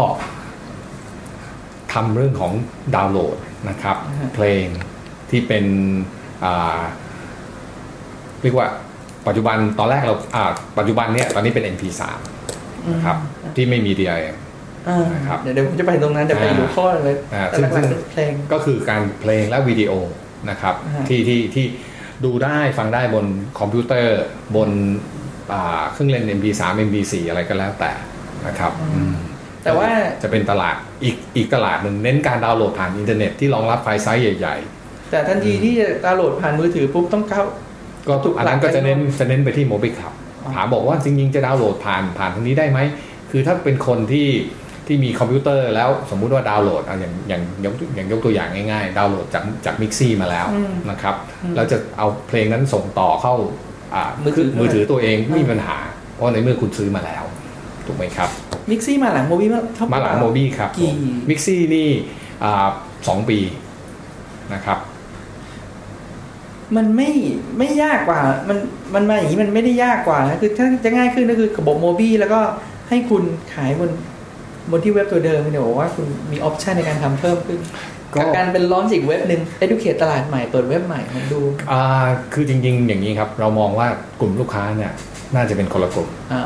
[1.92, 2.52] ทำเรื่องของ
[2.94, 3.36] ดาวน์โหลด
[3.68, 4.64] นะครับอ่าฮะเพลง
[5.30, 5.64] ที่เป็น
[6.44, 6.80] อ่า
[8.42, 8.66] เรียกว่า
[9.26, 12.00] ปัจจุบันตอนแรกเราอ่าปัจจุบันเนี่ยตอนนี้เป็น MP3
[12.92, 13.16] นะครับ
[13.56, 14.36] ที่ไม่มี DRM
[14.88, 19.92] อ่านะครับเดี๋ยวเดี๋ยวผมจะไปตรงนั้นเดี๋ยวไปอ่าดูข้อเลยอ่าแต่ซึ่งหลักซึ่งๆเป็นเพลงก็คือการเพลงและวิดีโอ
[20.50, 21.66] นะครับอ่าฮะที่ที่ที่
[22.24, 23.26] ดูได้ฟังได้บน
[23.58, 24.20] คอมพิวเตอร์
[24.56, 24.70] บน
[25.52, 27.92] อ่าเครื่องเล่น MP3 MP4 อะไรก็แล้วแต่
[28.46, 29.14] นะครับอืม
[29.64, 29.88] แต่ว่า
[30.22, 34.56] จะเป็นตลาดอีกอีกตลาดหนึ่งเน้นการดาวน์โหลดผ่านอินเทอร์เน็ตที่รองรับ file size ใหญ่
[35.10, 42.78] แต่ทันทีที่จะดาวน์โหลดผ่านมือถือปุ๊บต้องเข้าๆก็ถูกอันนั้นหลัก็กจะเน้นไปด้วยจะเน้นไปที่ Mobi ครับอ๋อถามบอกว่าจริงๆจะดาวน์โหลดผ่านผ่านทางนี้ได้ไหม
[43.30, 44.26] คือถ้าเป็นคนที่
[44.90, 53.34] ที่มีคอมพิวเตอร์แล้วสมมุติว่าดาวน์โหลดอะอย่างอย่างยกอย่างยกตัวอย่างง่ายๆ ดาวน์โหลดจากจาก Mixi มาแล้วอืมนะครับอืมเราจะเอาเพลงนั้นส่งต่อเข้า
[53.94, 55.76] อ่ามือถือมือถือตัวเองไม่มีอืมปัญหา
[56.14, 57.24] เพราะในเมื่อคุณซื้อมาแล้ว
[57.86, 58.30] ถูกไหมครับ
[58.70, 60.92] Mixi มาหลัง Mobi มาเท่มาหลัง Mobi ครับกี่
[61.28, 61.88] Mixi นี่
[62.44, 62.66] อ่า
[63.08, 63.38] สองปี
[64.54, 64.78] นะครับ
[66.76, 67.10] มันไม่
[67.58, 68.58] ไม่ยากกว่า มัน
[68.94, 72.40] มันมาอย่างนี้มันไม่ได้ยากกว่านะคือถ้าจะง่ายขึ้นก็คือระบบโมบี้แล้วก็
[72.88, 73.22] ให้คุณ
[73.54, 73.90] ขายบน
[74.70, 77.60] บนที่เว็บตัวเดิมเดี๋ยวบอกว่าคุณมีออปชันในการทำเพิ่มขึ้น
[78.14, 81.40] ก็กับการเป็นล้อนอีกเว็บหนึ่ง educate ตลาดใหม่เปิดเว็บใหม่มันดู
[81.72, 81.82] อ่า
[82.32, 83.86] คือจริง ๆ อย่างนี้ครับ เรามองว่า
[84.20, 84.92] กลุ่มลูกค้าเนี่ย
[85.34, 86.42] น่าจะเป็นคนละกลุ่มอ่า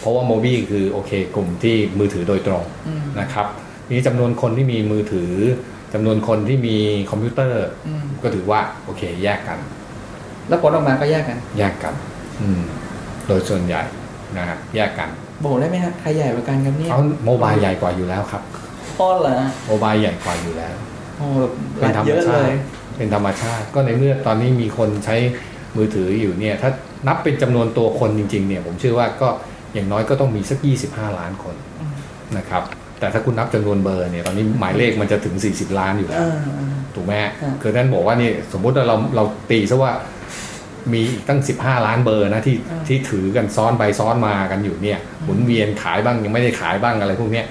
[0.00, 3.46] เพราะว่าโมบี้คือโอเค กลุ่มที่มือถือโดยตรงอืมนะครับ
[3.86, 5.32] ทีนี้จำนวนคนที่มีมือถือ
[5.94, 6.76] จำนวนคนที่มี
[7.10, 9.58] คอมพิวเตอร์อืมก็ถือว่าโอเค แยกกัน
[10.48, 11.94] แล้วผลออกมาก็แยกกัน แยกกัน
[12.40, 12.62] อืม
[13.26, 13.82] โดยส่วนใหญ่
[14.38, 15.08] นะฮะแยกกัน
[15.42, 18.42] บอกได้ไหมฮะใครใหญ่กว่ากันครับเนี่ยเขาโมบายใหญ่กว่าอยู่แล้วครับ
[18.98, 19.34] พ่อเหรอ
[19.68, 20.74] โมบายใหญ่กว่าอยู่แล้ว
[21.18, 22.56] โอ้แบบเป็นธรรเยมอะชาเลติย
[22.96, 25.16] เป็นธรรมชาติ ก็ในเมื่อตอนนี้มีคนใช้
[25.76, 26.70] มือถืออยู่เนี่ย ถ้า
[27.06, 29.28] นับเป็นจำนวนตัวคนจริง ๆ เนี่ย ผมเชื่อว่าก็
[29.74, 31.94] อย่างน้อยก็ต้องมีสัก 25 ล้านคนอืม
[32.36, 32.62] นะครับ
[33.00, 39.92] แต่ถ้าคุณนับจำนวนเบอร์เนี่ยตอนนี้หมายเลขมันจะถึง 40 ล้านอยู่แล้วอ่าอ่าถูกไหมฮะครับคือนั่นบอกว่านี่สมมุติว่าเราเราตีซะว่า
[40.92, 47.46] มีอีกตั้ง 15 ล้านเบอร์นะที่อ่าที่ถือกันซ้อนไปซ้อนมากันอยู่เนี่ยหมุนเวียนขายบ้างยังไม่ได้ขายบ้างอะไรพวกเนี้ย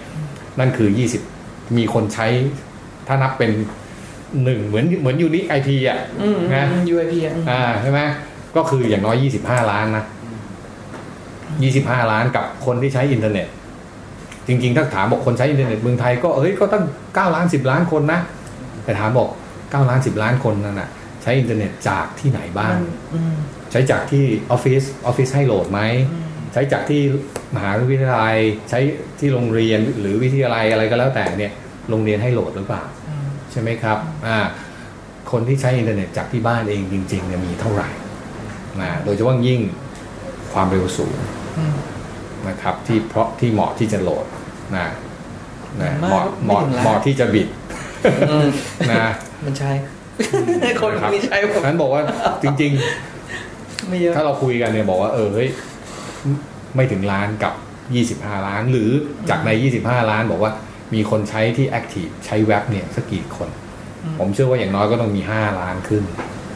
[0.59, 0.89] นั่นคือ
[1.33, 2.27] 20 มีคนใช้
[3.07, 3.51] ถ้านับเป็น
[4.43, 7.99] หนึ่งเหมือนเหมือนยูนิคไอพีอะอืมนะอืม UIP อะอืมอ่าใช่ไหม
[8.55, 9.15] ก็คืออย่างน้อย
[9.45, 10.03] 25 ล้านนะ
[11.27, 13.47] 25 ล้านกับคนที่ใช้อินเทอร์เน็ต
[14.47, 16.83] จริง ๆ ถ้าถามบอกคนใช้อินเทอร์เน็ตเมืองไทยก็เอ้ยก็ตั้ง
[17.29, 18.19] 9 ล้าน 10 ล้านคนนะ
[18.83, 20.89] แต่ถามบอก 9 ล้าน 10 ล้านคนนั่นน่ะ
[21.23, 22.77] ใช้อินเทอร์เน็ตจากที่ไหนบ้าง
[23.13, 23.35] อืม
[23.71, 25.81] ใช้จากที่ออฟฟิศออฟฟิศให้โหลดไหม
[26.11, 27.01] อืมใช้จากที่
[27.55, 28.37] มหาวิทยาลัย
[28.69, 28.79] ใช้
[29.19, 31.53] ที่โรงเรียนหรือวิทยาลัยอะไรก็แล้วแต่เนี่ย
[31.89, 34.39] โรงเรียนให้โหลดหรือเปล่าอืมใช่ไหมครับอ่า
[35.31, 37.89] คนที่ใช้อินเทอร์เน็ตจากที่บ้านเองจริงๆเนี่ยมีเท่าไหร่
[38.81, 39.61] นะโดยเฉพาะยิ่ง
[40.53, 41.15] ความเร็วสูง
[41.57, 41.75] อืม
[42.47, 44.25] นะครับที่เพราะที่เหมาะที่จะโหลด
[44.75, 44.87] นะ
[45.81, 47.47] นะมากเหมาะเหมาะไม่ถึงล้านเหมาะที่จะบิด
[48.31, 48.47] อืม
[48.91, 49.11] นะ
[49.45, 49.71] มันใช้
[50.81, 52.01] คนนะครับมีใช้ผมนั้นบอกว่า
[52.43, 52.71] จริง
[53.89, 55.49] ไม่เยอะๆถ้าเราคุยกันเนี่ยบอกว่าเออเฮ้ย
[56.75, 57.53] ไม่ถึงล้านกับ
[58.23, 58.89] 25ล้าน หรือ
[59.29, 59.49] จากใน
[59.79, 60.51] 25ล้านบอกว่า
[60.93, 63.49] มีคนใช้ที่ active ใช้เว็บเนี่ยสักกี่คน
[64.03, 66.03] อืมผมเชื่อว่าอย่างน้อยก็ต้องมี5ล้านขึ้น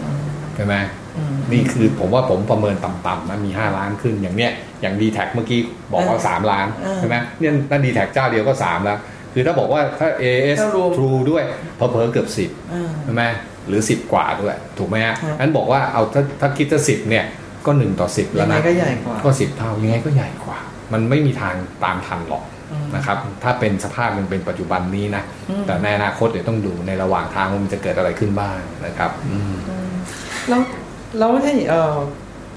[0.04, 0.22] อืม
[0.56, 0.76] ใช่ไหม
[1.18, 5.60] อืมนี่คือผมว่าผมประเมินต่ำๆนะมี5ล้านขึ้นอย่างเนี้ยอย่างดีแทคเมื่อกี้
[5.94, 8.98] บอกว่า3ล้านเออใช่ไหมเนี่ยนั่นดีแทคเจ้าเดียวก็3แล้ว
[9.38, 11.44] คือถ้าบอกว่าถ้า AS ถ้ารวม True ด้วย
[11.78, 13.24] เผลอเผลอๆเกือบอ่า10ใช่ไหม
[13.68, 17.26] หรือ10กว่าด้วย ถูกไหมฮะครับนั้นบอกว่าเอาถ้าถ้าคิดจะ10เนี่ย
[17.66, 20.58] ก็1ต่อ10แล้ยัวงไงนะก็ใหญ่กว่า ก็10เท่ายังไงก็ใหญ่กว่า
[20.94, 29.94] มันไม่มีทางตามทันหรอก อืม นะครับ ถ้าเป็นสภาพมันเป็นปัจจุบันนี้นะ อืม แต่ในอนาคตเดี๋ยวต้องดูในระหว่างทางว่ามันจะเกิดอะไรขึ้นบ้างนะครับอืมอืม
[30.50, 30.62] แล้ว
[31.18, 31.96] แล้วถ้าเออ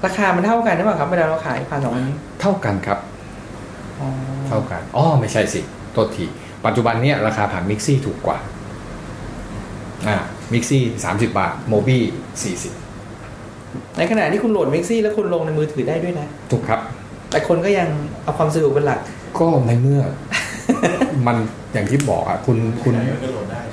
[0.05, 2.99] ราคามันเท่ากันหรือเปล่าครับเวลาเราขายผ่านสองอันนี้เท่ากันครับ
[3.99, 4.09] อ๋อ
[4.47, 5.61] เท่ากัน อ๋อ ไม่ใช่สิ
[5.93, 6.25] โทษที
[6.65, 8.37] ปัจจุบันเนี้ยราคาผ่านมิกซี่ถูกกว่า
[10.07, 10.17] อ่า
[10.53, 12.03] มิกซี่สามสิบบาทโมบี้
[12.43, 12.73] สี่สิบ
[13.97, 16.79] ในขณะที่คุณโหลดมิกซี่แล้วคุณลงในมือถือได้ด้วยนะ ถูกครับ
[17.29, 17.89] แต่คนก็ยัง
[18.23, 18.99] เอาความสะดวกเป็นหลัก
[19.39, 20.01] ก็ในเมื่อ
[21.27, 21.37] มัน
[21.73, 22.95] อย่างที่บอกอะ คุณคุณ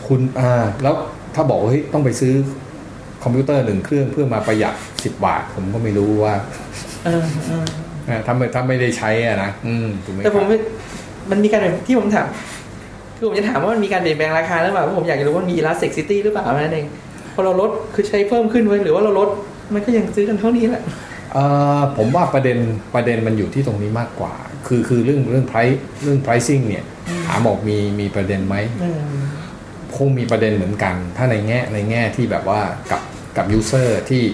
[0.09, 0.95] คุณอ่าแล้ว
[1.35, 2.35] ถ้าบอกว่าเฮ้ยต้องไปซื้อ
[3.23, 4.75] คอมพิวเตอร์หนึ่งเครื่องเพื่อมาประหยัด
[5.05, 6.35] สิบบาท ผมก็ไม่รู้ว่า
[7.05, 7.67] เออเออ
[8.09, 10.59] อ่าถ้าไม่ถ้าไม่ได้ใช้อะนะอืมถูกไหมแต่ผมครับไม่
[11.31, 12.27] มันมีการเปลี่ยนที่ผมถาม
[13.19, 16.87] คือผมจะถามว่ามันมีการเปลี่ยนแปลงราคาหรือเปล่าเพราะผมอยากจะรู้ว่ามันมี elasticity หรือเปล่านั่นเอง
[17.35, 19.29] พอเราลดคือใช้เพิ่มขึ้นไว้หรือว่าเราลด
[19.75, 20.83] มันก็ยังซื้อกันเท่านี้แหละ
[21.33, 21.45] เอ่
[21.79, 22.59] อผมว่าประเด็น
[22.95, 24.35] ประเด็นมันอยู่ที่ตรงนี้มากกว่า
[24.67, 26.85] คือคือเรื่องเรื่อง price เรื่อง pricing เนี่ย
[27.27, 29.01] ถามบอกมีมีประเด็นไหมเออ
[29.97, 33.01] คงมีประเด็นเหมือนกัน ถ้าในแง่ในแง่ที่แบบว่ากับ
[33.37, 34.25] กับ user ที่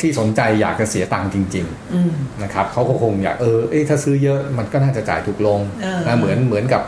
[0.00, 6.82] ที่สนใจอยากจะเสียตังค์จริงอืมๆนะครับเขาก็คงอยากเออเอ้ยถ้าซื้อเยอะมันก็น่าจะจ่ายถูกลงเออนะเหมือนเหมือนกับ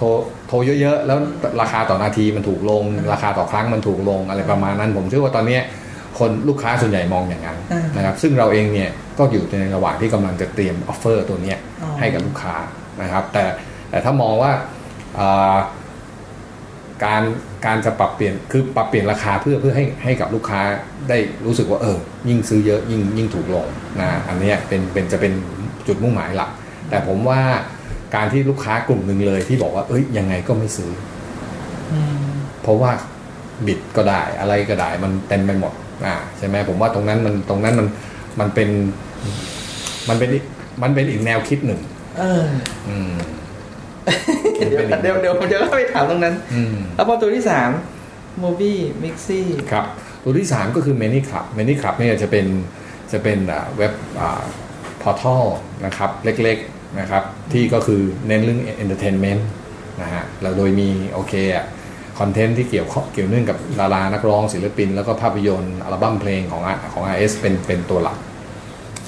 [0.00, 0.10] โทร
[0.48, 1.18] โทรเยอะๆ แล้ว
[1.60, 2.82] ราคาต่อนาทีมันถูกลง
[3.12, 5.62] ราคาต่อครั้งมันถูกลงอะไรประมาณนั้น ผมเชื่อว่าตอนเนี้ย
[6.18, 12.54] คนลูกค้าส่วนใหญ่มองอย่างนั้นอ่านนะครับซึ่งเราเองเนี่ยก็อยู่ในระหว่างที่กำลังจะเตรียม offer ตัวเนี้ยอ๋อให้กับลูกค้า
[13.02, 13.44] นะครับ แต่
[13.90, 14.52] แต่ถ้ามองว่า
[15.18, 15.56] อ่า
[17.04, 17.22] การ
[17.66, 20.60] การจะปรับเปลี่ยนคือปรับเปลี่ยนราคาเพื่อเพื่อให้ให้กับลูกค้า
[21.08, 23.66] ได้รู้สึกว่าเออ ยิ่งซื้อเยอะยิ่งยิ่งถูกลง
[24.00, 25.32] นะอันเนี้ยเป็นเป็นจะเป็น
[25.86, 26.50] จุดมุ่งหมายหลัก
[26.90, 27.40] แต่ผมว่า
[28.14, 30.90] การที่ลูกค้ากลุ่มหนึ่งเลย ที่บอกว่า เอ้ยยังไงก็ไม่ซื้อ
[31.92, 32.30] อืม
[32.62, 32.90] เพราะว่า
[33.66, 35.72] บิดก็ได้อะไรก็ได้มันเต็มไปหมด
[36.06, 37.88] อ่าใช่ไหมผมว่าตรงนั้นมันตรงนั้นมัน
[38.40, 38.68] มันเป็น
[40.08, 40.30] มันเป็น
[40.82, 41.80] มันเป็นอีกแนวคิดหนึ่ง
[42.18, 42.46] เออ
[42.88, 43.12] อืม
[44.54, 47.70] เดี๋ยวเดี๋ยวเดี๋ยวผมจะเข้าไปถามตรงนั้นอืมแล้วพอตัวที่สาม
[48.40, 49.84] โมบี้มิกซี่ครับ
[50.22, 52.46] ตัวที่3ก็คือ Many Club Many Club เนี่ยจะเป็น
[53.12, 53.92] จะเป็นอ่า web
[55.02, 55.44] portal
[55.84, 59.42] นะครับ เล็กๆนะครับ ที่ก็คือเน้นเรื่อง Entertainment
[60.02, 61.66] นะฮะแล้วโดยมีโอเคอะ
[62.18, 68.18] content ที่เกี่ยวข้องเกี่ยวเนื่องกับดารานักร้องศิลปิน แล้วก็ภาพยนตร์อัลบั้มเพลงของ R- ของ RS เป็นเป็นตัวหลัก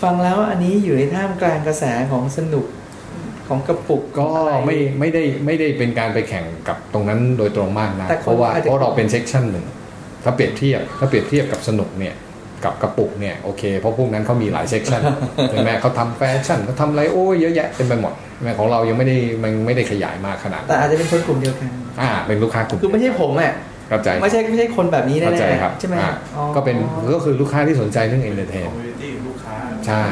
[0.02, 2.66] ฟังแล้วอันนี้อยู่ในท่ามกลางกระแสของสนุก
[3.48, 9.66] ของกระปุกก็อะไรไม่ไม่ได้ไม่ได้เป็นการไปแข่งกับตรงนั้นโดยตรงมากนะแต่คนเพราะว่าอาจจะเพราะเราเป็น section หนึ่ง
[10.24, 12.14] ถ้าเปรียบเทียบถ้าเปรียบเทียบกับสนุกเนี่ย
[12.64, 15.02] กับกระปุกเนี่ยโอเคเพราะพวกนั้นเขามีหลาย section
[15.50, 21.70] ใช่ไหมเขาทำแฟชั่นเขาทำอะไรโอ้ยเยอะแยะเต็มไปหมดใช่ไหมของเรายังไม่ได้มันไม่ได้ขยายมากขนาดแต่นั้นอาจจะเป็นคนกลุ่มเดียวกัน
[22.00, 23.54] อ่าเป็นลูกค้ากลุ่มคือไม่ใช่ผมอะ
[23.88, 26.76] เข้าใจไม่ใช่ไม่ใช่คนแบบนี้แน่เข้าใจๆครับใช่ไหมอ่าอ๋อก็เป็น
[27.14, 30.02] ก็คือลูกค้าที่สนใจเรื่อง entertain communityี้ลูกค้าใช่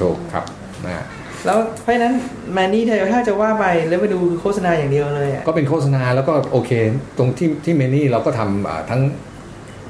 [0.00, 0.44] ถูกครับ
[0.86, 1.04] นะ
[1.46, 2.14] แล้วเพราะฉะนั้น
[2.56, 6.70] มานี่เธอถ้าจะว่าไปแล้วไปดูโฆษณาอย่างเดียวเลยอะก็เป็นโฆษณาแล้วก็โอเค
[7.18, 9.00] ตรงที่ที่เมนี่เราก็ทำอ่าทั้ง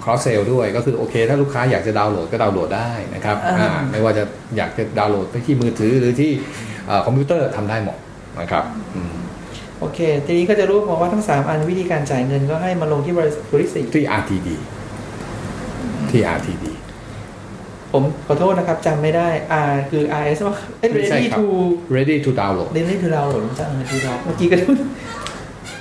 [0.09, 4.25] cross sale ด้วยก็คือโอเค ถ้าลูกค้าอยากจะดาวน์โหลดก็ดาวน์โหลดได้นะครับอ่าอ่าไม่ว่าจะ
[4.57, 6.31] อยากจะดาวน์โหลดไปที่มือถือหรือที่
[6.89, 7.97] อ่าคอมพิวเตอร์ทำได้หมด
[8.41, 8.65] นะครับ
[8.97, 9.17] อืม
[9.81, 14.49] โอเค ทีนี้ก็จะรู้มาว่าทั้งสามอันวิธีการจ่ายเงินก็ให้มาลงที่บริษัทบริษัทที่ RTD
[16.11, 16.65] ที่ RTD
[17.93, 19.29] ผมขอโทษนะครับจำไม่ได้
[19.69, 21.47] R คือ RS ว่าเอ้ยไม่ใช่ ready ครับ to
[21.97, 24.79] ready to download ready to download ผมจะเออ to download เมื่อกี้ก็พูด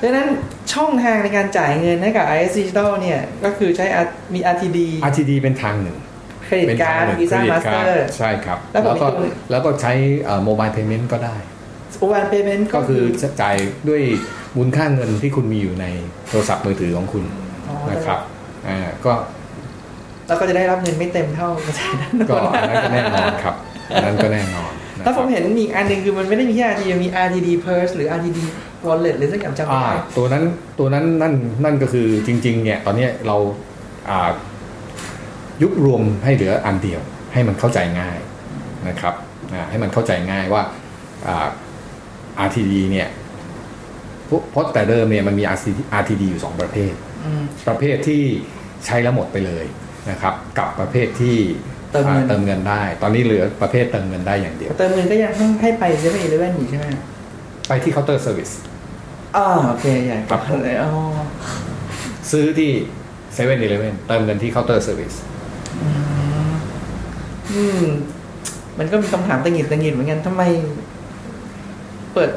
[0.01, 0.27] ดังนั้น
[0.73, 4.77] ช่องทางในการจ่ายเงินให้กับ IS Digital เนี่ยก็คือใช้ R- มี RTD
[5.09, 5.97] RTD เป็นทางหนึ่ง
[6.45, 9.93] เครดิตเป็นการ์ดทางหนึ่ง Visa credit Master card ใช่ครับ แล้วผมแล้วก็มีตัวแล้วก็ใช้
[10.43, 11.35] โมบายเพย์เมนต์ก็ได้
[12.17, 13.55] one payment ก็คือจะจ่าย
[13.89, 14.01] ด้วย
[14.57, 15.85] มูลค่าเงินที่คุณมีอยู่ใน
[16.27, 17.23] โทรศัพท์มือถือของคุณ
[17.67, 18.19] อ๋อนะครับ
[18.67, 19.13] อ่าก็
[20.27, 23.55] แล้วก็จะได้รับเงินไม่เต็มเท่ากระจายด้านโน้นก็อันนั้นก็แน่นอนครับ
[23.89, 28.39] อันนั้นก็แน่นอนนะค แล้วรับผมเห็นมีอีกอันหนึ่งคือมันไม่ได้มีแค่ RTD มี RTD Purse หรือ RTD
[28.87, 30.43] Wallet หรือสักอย่างจำไม่อ่าได้ตัวนั้น
[30.79, 31.33] ตัวนั้นนั่น
[31.63, 33.37] นั่นก็คือจริง ๆ เนี่ยตอนเนี้ยเรา
[34.09, 34.29] อ่า
[35.61, 37.01] ยุบรวมให้เหลืออันเดียว
[37.33, 38.17] ให้มันเข้าใจง่าย
[38.87, 39.13] นะครับ
[39.53, 40.61] อ่าให้มันเข้าใจง่ายว่า
[41.27, 41.47] อ่า
[42.47, 43.07] RTD เนี่ย
[44.25, 46.93] เพราะเพราะแต่เดิมเนี่ยมันมี RTD RTD อยู่สองประเภท
[47.25, 48.23] อืมประเภทที่
[48.85, 49.65] ใช้แล้วหมดไปเลย
[50.11, 51.37] นะครับ กับประเภทที่
[51.76, 56.85] เติมเงินอ่าเติมเงินได้ ตอนนี้เหลือประเภทเติมเงินได้อย่างเดียว เติมเงินก็ยังต้องให้ไปเซเว่นอีเลฟเว่นอยู่ใช่ไหม
[57.67, 58.49] ไปที่เคาน์เตอร์เซอร์วิส
[59.35, 60.89] อ่าโอเคใหญ่ครับผมเลยอ๋อ
[62.31, 62.71] ซื้อที่
[63.33, 65.13] เซเว่นอีเลฟเว่นเติมเงินที่เคาน์เตอร์เซอร์วิส
[65.81, 65.89] อื
[66.47, 66.51] ม
[67.53, 67.85] อืม
[68.77, 70.43] มันก็มีคำถามตังหงิดตังหงิดเหมือนกันทำไม
[72.13, 72.29] เปิด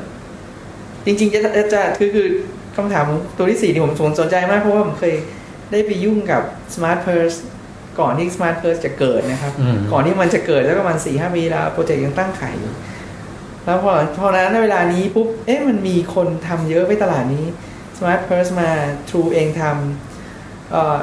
[1.06, 2.28] จริงๆจะจะจะคือคือ
[2.76, 5.14] คำถามตัวที่สี่ที่ผมสนใจมากเพราะว่าผมเคย
[5.72, 6.42] ได้ไปยุ่งกับ
[6.74, 7.36] Smart Purse
[7.98, 12.72] ก่อนที่ Smart Purse จะเกิดนะครับอืมก่อนที่มันจะเกิดแล้วประมาณสี่ห้าปีแล้ว project ยังตั้งขายอยู่
[13.64, 17.46] แล้วพอพอนั้นในเวลานี้ปุ๊บเอ๊ะมันมีคนทำเยอะไปตลาดนี้
[17.96, 18.70] Smart Purse มา
[19.08, 21.02] True เองทำเอ่อ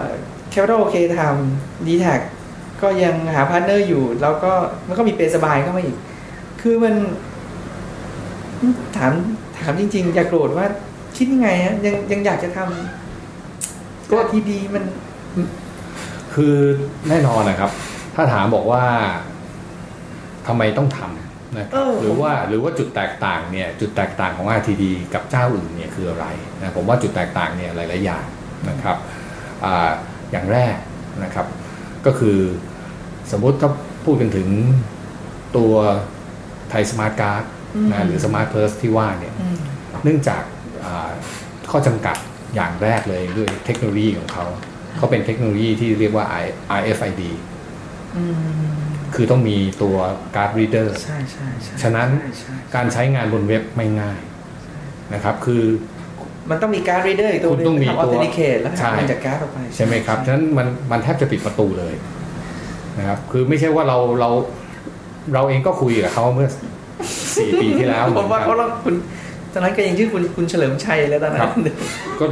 [0.54, 2.22] Capital OK ทำ d t a c
[2.82, 4.52] ก็ยังหา partner อยู่ แล้วก็
[4.88, 5.98] มันก็มีเพย์สบายเข้ามาอีก
[6.62, 6.96] คือมัน
[8.98, 9.14] ถาม
[9.60, 10.66] ถามจริง ๆ อย่าโกรธว่า
[11.18, 14.84] คิดยังไงฮะยังยังอยากจะทำก็ที่ดีมัน
[16.38, 16.56] คือ
[17.10, 17.72] แน่นอนนะครับ
[18.16, 18.84] ถ้าถามบอกว่า
[20.48, 26.26] ทำไมต้องทำนะคเอรับอหรือว่าหรือว่าจุดแตกต่างเนี่ยจุดแตกต่างของ RTD กับเจ้าอื่นเนี่ยคืออะไร
[26.62, 28.26] นะผมว่าจุดแตกต่างเนี่ยหลาย ๆ อย่าง
[28.70, 28.98] นะครับ
[29.66, 29.90] อา
[30.32, 30.76] อย่างแรก
[31.24, 31.48] นะครับ
[32.06, 32.38] ก็คือ
[33.32, 33.70] สมมุติถ้า
[34.06, 34.48] พูดกันถึง
[35.58, 35.74] ตัว
[36.70, 37.44] Thai Smart Card
[37.76, 39.58] อืมนะหรือ Smart Purse ที่ว่าเนี่ยอืม
[40.04, 40.44] เนื่องจาก
[40.86, 41.12] อ่า
[41.72, 42.18] ข้อจำกัด
[42.56, 44.46] อย่างแรกเลยด้วยเทคโนโลยีของเขา
[44.98, 47.22] เขาเป็นเทคโนโลยีที่เรียกว่า I- RFID
[48.18, 48.38] อืม
[49.16, 49.96] คือต้องมีตัว
[50.36, 54.20] card reader ใช่ใช่ใช่ฉะนั้นใช่ใช่การใช้งานบนเว็บไม่ง่าย
[55.14, 55.64] นะครับ คือ
[56.50, 61.94] มันต้องมี card reader อีกตัวหคุณต้องมีทำ authenticate แล้วใช่หาเงินจากการ์ดออกไปใช่ไหมครับ ฉะนั้นมันมันแทบจะปิดประตูเลย
[63.00, 64.30] นะครับคือไม่ใช่ว่าเราเรา
[65.34, 66.50] เราเองก็คุยกับเขาเมื่อ
[67.38, 68.96] สี่ปีที่แล้วเหผมือมนว่ากันเขาลองคุณ
[69.54, 71.52] ตอนนั้นก็ยังชื่อคุณคุณเฉลิมชัยแล้วตอนนั้นครับ
[72.20, 72.26] ก็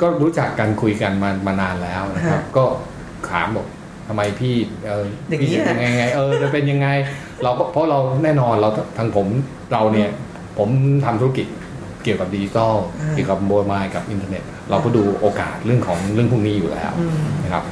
[0.00, 2.64] ก็รู้จักกันคุยกันมามานานแล้วนะครับฮะก็
[3.30, 3.66] ถามบอก
[4.08, 4.56] ทำไมพี่
[4.88, 6.88] เอออย่างพี่เงี้ยจะยังไง เออจะเป็นยังไง
[7.42, 9.26] เราก็เพราะเราแน่นอนเราทางผม
[9.72, 10.08] เราเนี่ย
[10.58, 10.68] ผม
[11.04, 11.46] ทำธุรกิจ
[12.02, 17.64] เกี่ยวกับดิจิตอลอ่าเกี่ยวกับ mobile กับอินเทอร์เน็ต เราก็ดูโอกาสเรื่องของเรื่องพวกนี้อยู่แล้วอืมนะครับ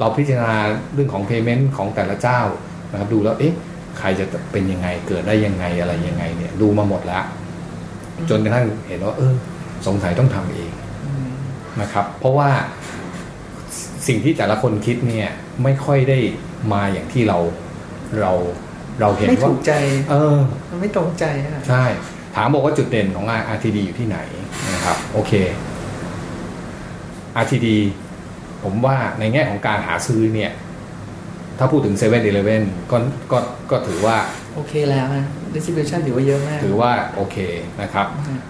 [0.00, 0.54] เราพิจารณา
[0.94, 2.40] เรื่องของ payment ของแต่ละเจ้า
[2.90, 3.54] นะครับ ดูแล้วเอ๊ะ
[3.98, 7.24] ใครจะเป็นยังไงเกิดได้ยังไงอะไรยังไงเนี่ย ดูมาหมดแล้ว
[8.30, 9.34] จนกระทั่งเห็นว่า เออ
[9.86, 10.79] สงสัยต้องทำเองอืม
[11.80, 12.50] นะครับ เพราะว่า
[14.06, 15.28] สิ่งที่แต่ละคนคิดเนี่ย
[15.62, 16.18] ไม่ค่อยได้
[16.72, 17.38] มาอย่างที่เรา
[18.20, 18.32] เรา
[19.00, 19.72] เราเห็นไม่ว่าถูกใจ
[20.10, 20.36] เออ
[20.70, 21.84] มันไม่ตรงใจอะใช่
[22.36, 24.18] ถามบอกว่าจุดเด่นของ RTD อยู่ที่ไหน
[24.74, 25.32] นะครับ โอเค
[27.42, 27.66] RTD
[28.64, 30.52] ผมว่าในแง่ของการหาซื้อเนี่ย
[31.58, 32.96] ถ้าพูดถึง7 e เ e ่ e อก็
[33.32, 33.38] ก็
[33.70, 34.16] ก็ถือว่า
[34.54, 37.36] โอเคแล้วนะ distribution ถือว่าเยอะมาก ถือว่าโอเค
[37.82, 38.40] นะครับอืม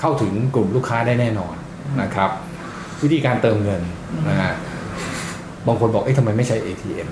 [0.00, 1.54] เข้าถึงกลุ่มลูกค้าได้แน่นอน
[2.00, 2.30] นะครับ
[3.02, 3.82] วิธีการเติมเงิน
[4.12, 4.54] อืมนะฮะ
[5.66, 7.08] บางคนบอกเอ๊ะทำไมไม่ใช้ ATM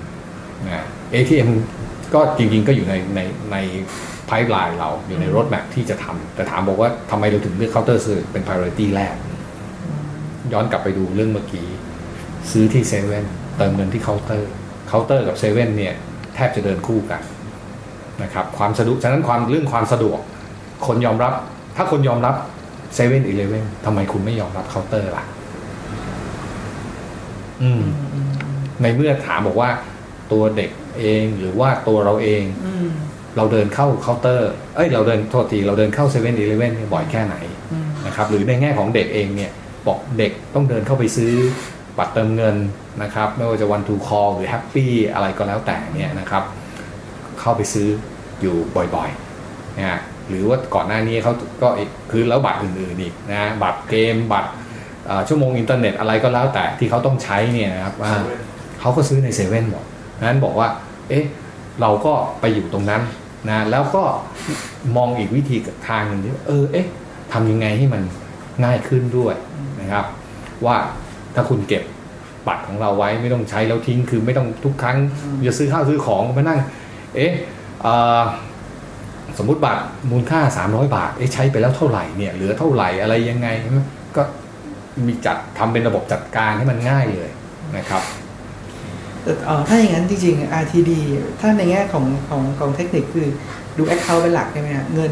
[0.65, 1.49] นะ ATM
[2.13, 3.19] ก็จริงๆก็อยู่ในใน
[3.51, 3.57] ใน
[4.27, 9.15] ไพ p e ไลน์เราอยู่ใน roadmap ที่จะทำแต่ถามบอกว่าทำไมเราถึงเลือกเคาน์เตอร์เซอร์วิสเป็น priority แรก
[10.53, 11.67] ย้อนกลับไปดูเรื่องเมื่อกี้
[12.51, 13.25] ซื้อที่เซเว่น
[13.57, 14.51] เติมเงินที่เคาน์เตอร์
[14.87, 15.93] เคาน์เตอร์กับเซเว่นเนี่ย
[16.35, 17.21] แทบจะเดินคู่กัน
[18.23, 20.19] นะครับความสะดวกฉะนั้นความเรื่องความสะดวก
[20.87, 21.33] คนยอมรับ
[21.75, 22.35] ถ้าคนยอมรับ
[22.95, 25.23] เซเว่นอีเลฟเว่นทำไมคุณไม่ยอมรับเคาน์เตอร์ล่ะ
[27.63, 28.27] อืมอืม
[28.81, 29.69] ในเมื่อถามบอกว่า
[30.31, 32.87] ตัวเด็กเองหรือว่าตัวเราเองอืม
[33.37, 37.35] เราเดินเข้าเคาน์เตอร์ เอ้ย เราเดินโทษทีเราเดินเข้าเซเว่นอีเลฟเว่นบ่อยแค่ไหน
[37.71, 39.51] อืมนะครับ หรือในแง่ของเด็กเองเนี่ย
[39.87, 41.33] บอกเด็กต้องเดินเข้าไปซื้อ
[41.97, 42.55] บัตรเติมเงิน
[43.03, 46.43] นะครับ ไม่ว่าจะวันทูคอลหรือแฮปปี้อะไรก็แล้วแต่เนี่ยนะครับ
[47.39, 47.87] เข้าไปซื้อ
[48.41, 48.55] อยู่
[48.95, 54.66] บ่อยๆนะฮะหรือว่าก่อนหน้านี้เขาก็อีกคือแล้วบัตรอื่นๆอีกนะบัตรเกมบัตรเอ่อ
[55.27, 58.11] ชั่วโมงอินเทอร์เน็ตอะไรก็แล้วแต่ที่เขาต้องใช้เนี่ยนะครับว่า
[58.79, 59.83] เขาก็ซื้อในเซเว่นหมด
[60.23, 60.67] นั้นบอกว่า
[61.09, 61.25] เอ๊ะ
[61.81, 63.01] เราก็ไปอยู่ตรงนั้น
[63.49, 64.03] นะแล้วก็
[64.97, 66.87] มองอีกวิธีทางหนึ่งที่เออเอ๊ะ
[67.33, 68.01] ทำยังไงให้มัน
[68.63, 69.35] ง่ายขึ้นด้วย
[69.81, 70.05] นะครับ
[70.65, 70.75] ว่า
[71.35, 71.83] ถ้าคุณเก็บ
[72.47, 74.97] บัตรของเราไว้ไม่ต้องใช้แล้วทิ้งคือไม่ต้องทุกครั้ง
[75.47, 76.59] จะซื้อข้าวซื้อของมานั่ง
[77.15, 77.31] เอ๊ะ
[77.85, 78.21] อ่อ
[79.37, 83.47] สมมุติบัตรมูลค่า 300 บาทเอ๊ะใช้ไปแล้วเท่าไหร่เนี่ยเหลือเท่าไหร่อะไรยังไง
[84.17, 84.23] ก็
[85.05, 87.29] มีจัดทำเป็นระบบจัดการให้มันง่ายเลย
[87.77, 88.03] นะครับ
[89.23, 90.91] แต่เอ่อถ้าอย่างนั้นจริงๆ RTD
[91.39, 93.27] ถ้าในแง่ของของของเทคนิคคือ
[93.77, 95.11] ดู Account เป็นหลักใช่ไหมฮะเงิน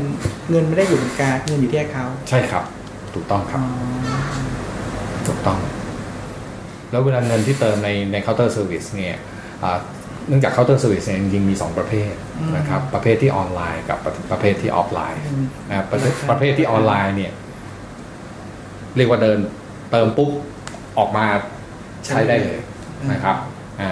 [0.52, 2.64] เงินไม่ได้อยู่ในการ์ดเงินอยู่ที่ Account ใช่ครับ
[3.14, 3.62] ถูกต้องครับ
[5.28, 5.60] ถูกต้อง
[6.92, 9.16] แล้วเวลาเงินที่เติมในในเคาน์เตอร์เซอร์วิสเนี่ย
[9.64, 9.78] อ่า
[10.28, 17.32] เนื่องจากเคาน์เตอร์เซอร์วิสเนี่ยจริงๆมี 2 ประเภทอืมนะครับ ประเภทที่ออนไลน์กับประประเภทที่ออฟไลน์อืมนะประเภทครับประเภทที่ออนไลน์เนี่ย
[18.98, 19.38] เรียกว่าเดิน
[19.92, 20.30] เติมปุ๊บ
[20.98, 21.26] ออกมา
[22.06, 22.60] ใช้ได้เลย
[23.12, 23.36] นะครับ
[23.82, 23.92] อ่า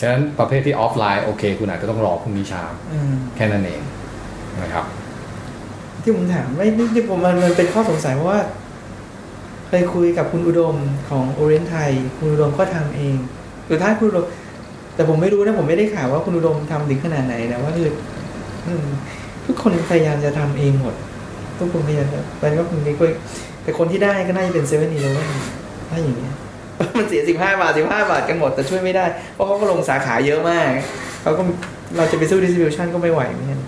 [0.00, 2.62] ฉะนั้นประเภทที่ออฟไลน์โอเค คุณอาจจะต้องรอพรุ่งนี้เช้า
[2.92, 3.82] อืมแค่นั้นเอง
[4.62, 4.84] นะครับ
[6.02, 8.40] ที่ผมถามไม่นี่ที่ผมมันมันเป็นข้อสงสัยเพราะว่า
[9.68, 10.76] เคยคุยกับคุณอุดม
[11.10, 13.16] ของโอเรนไทย คุณอุดมก็ทำเอง
[13.70, 14.26] สุดท้ายคุณอุดม
[14.94, 17.88] แต่ผมไม่รู้นะผมไม่ได้ข่าวว่าคุณอุดมทำถึงขนาดไหนนะว่าคือ
[18.66, 18.84] อืม
[19.46, 20.94] ทุกคนพยายามจะทำเองหมด
[21.58, 23.06] ทุกคนพยายามจะมันก็คุณนี่ก็
[23.70, 25.28] แต่คนที่ได้ก็น่าจะเป็นเซเว่นอีเลฟเว่น
[25.88, 26.34] ถ้าอย่างเงี้ย
[26.98, 29.04] มันเสียสิบห้าบาทสิบห้าบาทกันหมดแต่ช่วยไม่ได้
[29.34, 30.66] เพราะเขาก็ลงสาขาเยอะมาก
[31.22, 31.42] เขาก็
[31.96, 33.60] เราจะไปสู้ดิส t r ิ b ิ t ชันก็ไม่ไหวเหมือนกัน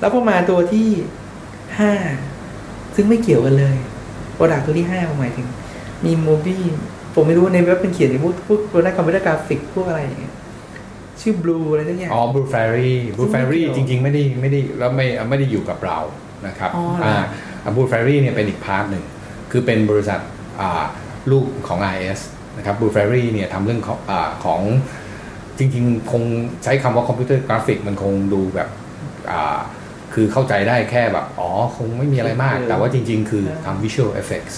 [0.00, 0.88] แล้วพอมาตัวที่
[1.78, 1.92] ห้า
[2.96, 3.76] ซึ่งไม่เกี่ยวกันเลย
[4.34, 5.46] product ตัวที่ห้าผมหมายถึง
[6.04, 6.62] มีโมบี้
[7.14, 10.34] ผมไม่รู้ในเว็บเป็นเขียนในพวกพวกตัวนัก computer graphic พวกอะไรอย่างเงี้ย
[11.20, 15.98] ชื่อ Blue อะไรทั้งอย่างอ๋อ Blue Fairy Blue ซึ่งไม่ Fairy เกี่ยวจริง ๆ ไม่ได้ไม่ได้แล้วไม่ไม่ได้อยู่กับเรา
[16.46, 17.06] นะครับอ๋อเหร
[17.62, 19.04] ออ่า Blue Fairy เนี่ยเป็นอีก part หนึ่ง
[19.50, 20.20] คือเป็นบริษัท
[20.60, 20.84] อ่า
[21.30, 22.20] ลูกของ IS
[22.56, 24.60] นะครับ Blue Fairy เนี่ยทำเรื่องของอาของ
[25.58, 26.22] จริงๆ คง
[26.64, 28.68] ใช้คำว่าคอมพิวเตอร์กราฟิกมันคงดูแบบ
[29.30, 29.58] อ่า
[30.14, 34.54] คือเข้าใจได้แค่แบบ อ๋อ คงไม่มีอะไรมาก แต่ว่าจริง ๆ คือทำ Visual Effects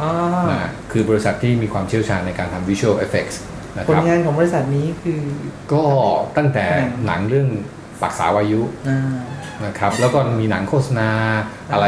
[0.00, 0.10] อ๋อ
[0.50, 3.36] นะคือบริษัทที่มีความเชี่ยวชาญในการทำ Visual Effects
[3.76, 5.20] นะผคลรับงานของบริษัทนี้คือ
[5.72, 5.82] ก็
[6.36, 7.48] ตั้งแต่หนังหนังเรื่อง
[8.02, 8.98] ปักษาวายุอ่า
[9.66, 11.08] นะครับแล้วก็มีหนังโฆษณา
[11.72, 11.86] อะไร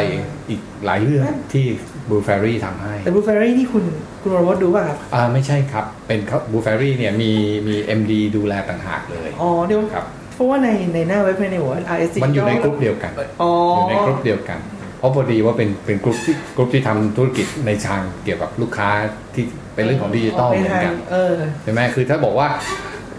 [0.48, 1.64] อีกหลายเรื่องที่
[2.09, 3.85] Blue Fairy ทำให้ แต่บลูเฟอรี่นี่คุณ
[4.22, 7.33] คุณวรวัตดูป่ะครับอ่าไม่ใช่ครับ เป็น Blue Fairy เนี่ยมี
[7.68, 10.04] มี MD ดูแลต่างหากเลย อ๋อเดี๋ยวครับ
[10.35, 14.59] เพราะว่าในในหน้าเว็บในหัว RSC มันอยู่ในกลุ่มเดียวกันอ๋อออยู่ในกลุ่มเดียวกัน
[14.98, 18.88] เพราะพอดีว่าเป็นเป็นกลุ่มที่กลุ่มที่ทำธุรกิจในทางเกี่ยวกับลูกค้า
[19.35, 22.48] ที่เป็นเรื่องของดิจิตอลเหมือนกันเออใช่ไหมคือถ้าบอกว่า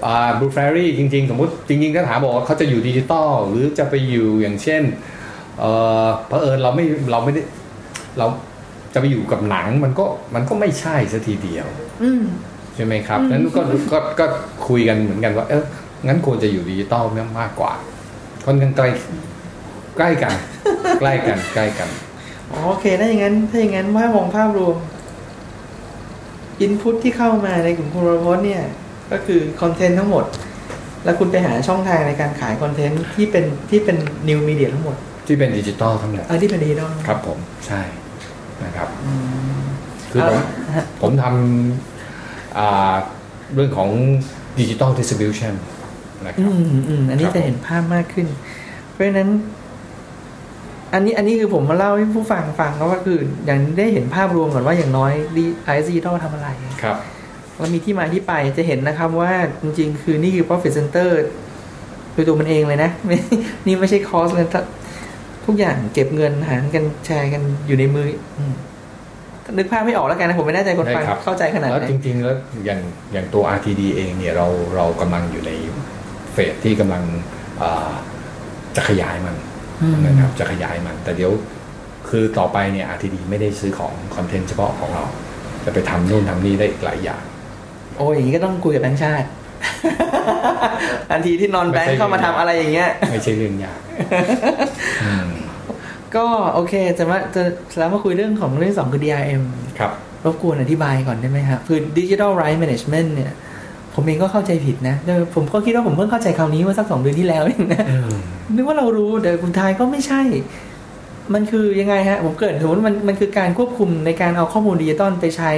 [0.06, 4.84] อ่า Blue Fairy จริง ๆ สมมติจริงๆถ้าถามบอกว่าเขาจะอยู่ดิจิตอลหรือจะไปอยู่อย่างเช่น
[5.60, 5.64] เอ
[6.06, 7.42] อเผอิญเราไม่เราไม่ได้
[8.18, 8.28] เรา
[8.94, 11.68] จะไปอยู่กับหนังมันก็มันก็ไม่ใช่ซะทีเดียว
[12.04, 12.24] อืม
[12.76, 13.62] ใช่ไหมครับอืมนั้นก็
[13.92, 14.26] ก็ก็
[14.68, 15.64] คุยกันเหมือนกันว่า เออ
[16.08, 17.04] งั้นควรจะอยู่ดิจิตอล
[17.40, 17.74] มากกว่า
[18.46, 18.90] ค่อนข้างใกล้
[19.98, 20.34] ใกล้กัน
[21.00, 21.90] ใกล้กันใกล้กัน
[22.52, 24.76] อ๋อโอเคถ้าอย่างนั้นถ้าอย่างนั้นว่ามองภาพรวม
[26.62, 28.64] อินพุตที่เข้ามาในกลุ่มคุณวรวัตเนี่ย
[29.12, 30.26] ก็คือคอนเทนต์ทั้งหมด
[31.04, 33.98] แล้วคุณไปหาช่องทางในการขายคอนเทนต์ที่เป็นที่เป็น
[34.28, 34.96] นิวมีเดียทั้งหมด
[35.28, 37.82] ที่เป็นดิจิตอลทั้งหมดเออที่เป็นดิจิทัลครับผมใช่
[38.64, 39.14] นะครับอื
[39.60, 39.62] ม
[40.12, 42.94] คือผมเอาฮะผมทำอ่า
[43.54, 43.90] เรื่องของ
[44.60, 45.54] ดิจิ t a ลดิส t r i บิวชัน
[46.26, 48.28] นะคอืรับมอืมอันนี้ครับจะเห็นภาพมากขึ้น
[48.92, 49.30] เพราะฉะนั้น
[50.94, 56.48] อันนี้อันนี้คือผมมาเล่าให้ผู้ฟังฟังก็ว่าคือ อย่างได้เห็นภาพรวมก่อนว่าอย่างน้อยดีไอซีต้องทำอะไร
[56.84, 56.98] ครับ
[57.62, 61.10] แล้วมีที่มาที่ไปจะเห็นนะครับว่าจริงๆ คือนี่คือ profit center
[62.14, 63.18] โดยตัวมันเองเลยนะไม่
[63.68, 64.48] นี่ไม่ใช่คอสเลย
[65.46, 68.54] ทุกอย่างเก็บเงินหารกันแชร์กันอยู่ในมืออืม
[69.58, 72.80] นึกภาพไม่ออกแล้วกันนะ ผมไม่แน่ใจคนฟังได้ครับเข้าใจขนาดแล้วไหนจริง ๆ แล้วอย่าง
[73.14, 75.52] อย่างตัว RTD เองเนี่ยเราเรากำลังอยู่ใน
[76.32, 77.04] เฟสที่กำลัง
[77.62, 77.92] อ่า
[78.76, 79.36] จะขยายมัน
[79.82, 81.32] อืมนะครับจะขยายมัน แต่เดี๋ยว
[82.10, 85.04] คือต่อไปเนี่ย RTD ไม่ได้ซื้อของคอนเทนต์เฉพาะของเรา
[85.66, 89.28] จะไปทำนู่นทำนี่ได้อีกหลายอย่างโอ้ยอย่างนี้ก็ต้องคุยกับแบงค์ชาติ
[91.10, 93.80] ทันทีที่นอนแบงไม่ค์ใช่เข้ามาทำอะไรอย่างเงี้ย ไม่ใช่เรื่องยาก
[95.04, 95.28] อืม
[96.16, 97.44] ก็โอเคจะมาจะ
[97.78, 99.44] แล้วมาคุยเรื่องของเรื่องสองคือ DRM
[99.80, 99.92] ครับ
[100.26, 103.32] รบกวนอธิบายก่อนได้ไหมครับคือ Digital Right Management เนี่ย
[103.96, 107.84] ผมเองก็เข้าใจผิดนะเออผมก็คิดว่าผมเพิ่งเข้าใจคำนี้เมื่อสักสองเดือนที่แล้วเองนะ
[108.56, 110.22] นึกว่าเรารู้ แต่คุณทายก็ไม่ใช่
[111.34, 115.52] มันคือยังไงฮะ ผมเกิดสมมติมันมันคือการควบคุมในการเอาข้อมูลดิจิตอลไปใช้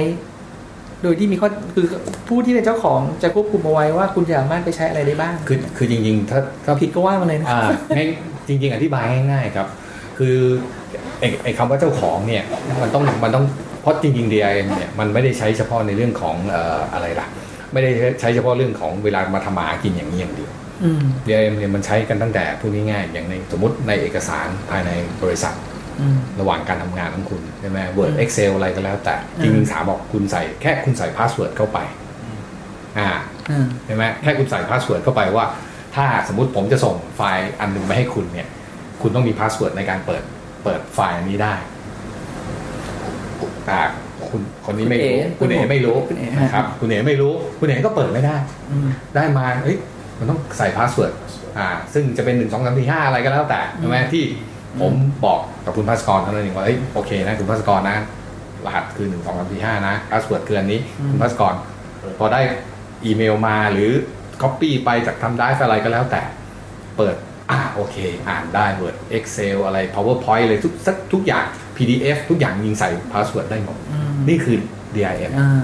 [1.04, 1.86] โดยที่มีข้อคือ
[2.28, 7.60] ผู้ที่เป็นเจ้าของจะควบคุมเอาไว้ว่าคุณสามารถไปใช้อะไรได้บ้าง คือคือจริงๆ ถ้าถ้าผิดก็ว่ามาเลยนะอ่า
[7.96, 8.08] ง่าย
[8.48, 9.66] จริง ๆ อธิบายง่ายๆครับ
[10.18, 10.36] คือ
[11.20, 12.44] ไอ้ไอ้คำว่าเจ้าของเนี่ย
[12.82, 13.44] มันต้องมันต้อง
[13.82, 17.26] เพราะจริงๆ DIM เนี่ยมันไม่ได้ใช้เฉพาะในเรื่องของเอ่ออะไรล่ะ
[17.72, 17.90] ไม่ได้
[18.20, 20.50] ใช้เฉพาะเรื่องของเวลามาทำมาหากินอย่างนี้อย่างเดียว
[20.84, 24.90] อืม DIM เนี่ยมันใช้กันตั้งแต่พูดง่ายๆอย่างในสมมติในเอกสารภายใน
[25.22, 25.73] บริษัทอืม
[26.40, 31.78] ระหว่างการทำงานของคุณใช่ไหม Word อืม Excel อะไรก็แล้วแต่อืมจริงๆถามบอกคุณใส่แค่คุณใส่ password เข้าไป
[32.98, 33.08] อ่า
[33.50, 35.44] อืมใช่ไหมแค่คุณใส่ password เข้าไปว่า
[35.94, 38.48] ถ้าสมมติผมจะส่งไฟล์อันหนึ่งไปให้คุณเนี่ย
[39.00, 40.22] คุณต้องมี password ในการเปิด
[40.64, 41.54] เปิดไฟล์อันนี้ได้
[43.70, 43.82] อ่า
[44.28, 48.36] คุณคนนี้ไม่รู้คุณเอ๋คุณเอ๋ไม่รู้คุณเอ๋นะครับคุณเอ๋ไม่รู้ คุณเอ๋ก็เปิดไม่ได้
[48.70, 49.78] อืมได้มาเอ้ย
[50.18, 51.12] มันต้องใส่ password
[51.58, 54.24] อ่า ซึ่งจะเป็นหนึ่งสองสามสี่ห้าอะไรก็แล้วแต่ใช่ไหมที่
[54.80, 54.92] ผม
[55.24, 57.96] บอกกับคุณพัสกรเท่านั้นเองว่าเอ้ยโอเคนะคุณพัสกรนะ
[58.66, 61.54] รหัสคือหนึ่งสองสามสี่ห้านะ password คืออันนี้อืมคุณพัสกร
[62.18, 62.40] พอได้
[63.04, 63.90] อีเมลมาหรือ
[64.42, 66.22] Copy ไปจากทำได้อะไรก็แล้วแต่
[66.96, 67.16] เปิด
[67.50, 67.96] อ่าโอเค
[68.28, 71.44] อ่านได้ Word Excel อะไร PowerPoint เลยทุกสักทุกอย่าง
[71.76, 74.56] PDF ทุกอย่างยิงใส่พาสเวิร์ดได้หมดอืมนี่คือ
[74.96, 75.62] DIM อ่า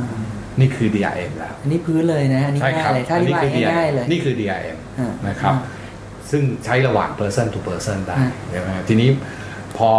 [0.60, 5.79] นี่คือ DIM แล้ว อันนี้พื้นเลยนะ อันนี้ใช่คง่ารัยเลยถ้าอธิบายอันนี้คือง่ายๆเลย นี่คือ DRM อ่านะครับอ่า
[6.30, 9.08] ซึ่งใช้ระหว่าง person to person ได้อ่าใช่ไหมทีนี้
[9.76, 9.90] พอ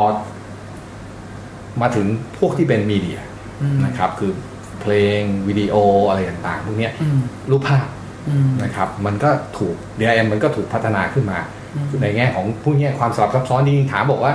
[1.82, 2.06] มาถึง
[2.38, 3.20] พวกที่เป็นมีเดีย
[3.62, 4.32] อืมนะครับ คือ
[4.82, 5.76] เพลงวิดีโอ
[6.10, 7.20] อะไรต่างๆพวกเนี้ยอืม
[7.52, 7.86] รูปภาพ
[8.30, 11.40] อืมนะครับ มันก็ถูก DRM มันก็ถูกพัฒนาขึ้นมา
[11.76, 14.34] อืมในแง่ของผู้แง่ความสลับซับซ้อนจริงๆถามบอกว่า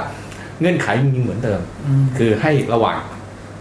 [0.61, 2.99] เงื่อนไขจริงๆเหมือนเดิมอืมคือให้ระหว่าง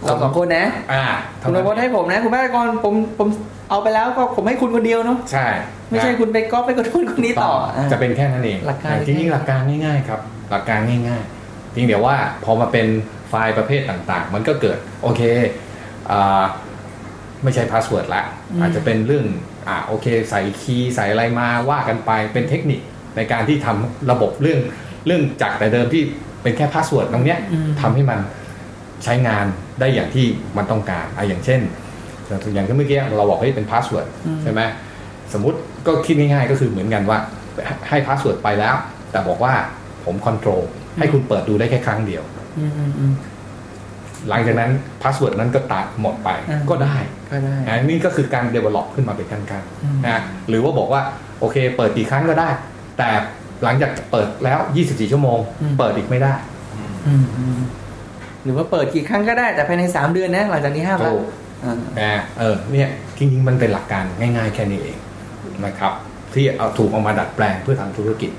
[0.04, 1.04] เราสองคนนะอ่า
[1.42, 3.28] คุเท่าณนั้โรนบอทให้ผมนะ คุณแม่กรผมผม
[3.70, 5.48] เอาไปแล้วก็ผมให้คุณคนเดียวเนาะใช่
[5.90, 12.86] ไม่ใช่นะคุณไปก๊อปไปกระทุนคนนี้ต่ออ่าจะเป็นแค่นั้นเองหลักการจริงๆหลักการง่ายๆครับ หลักการง่ายๆจริงเดี๋ยวว่าพอมาเป็น
[13.28, 15.22] ไฟล์ประเภทต่างๆ มันก็เกิดโอเค
[16.10, 16.42] อ่า
[17.42, 19.26] ไม่ใช่ password ละอืมอาจจะเป็นเรื่อง
[19.68, 22.80] อ่าโอเคใส่ key ใส่อะไรมาว่ากันไปเป็นเทคนิค
[23.16, 24.60] ในการที่ทำระบบเรื่อง
[25.06, 26.02] เรื่องจากแต่เดิมที่
[26.42, 28.20] เป็นแค่ password ตรงเนี้ยอืมทำให้มัน
[29.04, 29.44] ใช้งาน
[29.80, 31.60] ได้อย่างที่มันต้องการอะอย่างเช่น
[32.54, 34.60] อย่างที่เมื่อกี้เราบอกให้เป็น password อืมใช่ไหม
[35.32, 37.18] สมมุติก็คิดง่ายๆก็คือเหมือนกันว่า
[37.88, 38.74] ให้ password ไปแล้ว
[39.12, 39.52] แต่บอกว่า
[40.04, 40.62] ผม control
[40.98, 42.22] ให้คุณเปิดดูได้แค่ครั้งเดียว
[42.58, 43.12] อืมอืมอืม
[44.28, 44.70] หลังจากนั้น
[45.02, 46.96] password นั้นก็ตัดหมดไปอ่าก็ได้
[47.32, 49.42] ก็ได้นะนี่ก็คือการ develop ขึ้นมาเป็นขั้น
[49.84, 51.02] อืมๆนะหรือว่าบอกว่า
[51.40, 52.48] โอเค เปิดกี่ครั้งก็ได้
[52.98, 53.08] แต่
[53.64, 55.38] หลังจากเปิดแล้ว 24 ชั่วโมง
[55.78, 56.34] เปิดอีกไม่ได้
[57.06, 57.58] อืมอืม
[58.44, 61.45] หรือว่าเปิดกี่ครั้งก็ได้แต่ภายในสามเดือนนะหลังจากนี้ห้ามละถูกอ่า
[62.00, 62.88] นะเออเนี่ย
[63.18, 64.98] จริงๆมันเป็นหลักการง่าย ๆ แค่นี้เอง
[65.66, 65.92] นะครับ
[66.34, 68.30] ที่เอาถูกเอามาดัดแปลงเพื่อทำธุรกิจ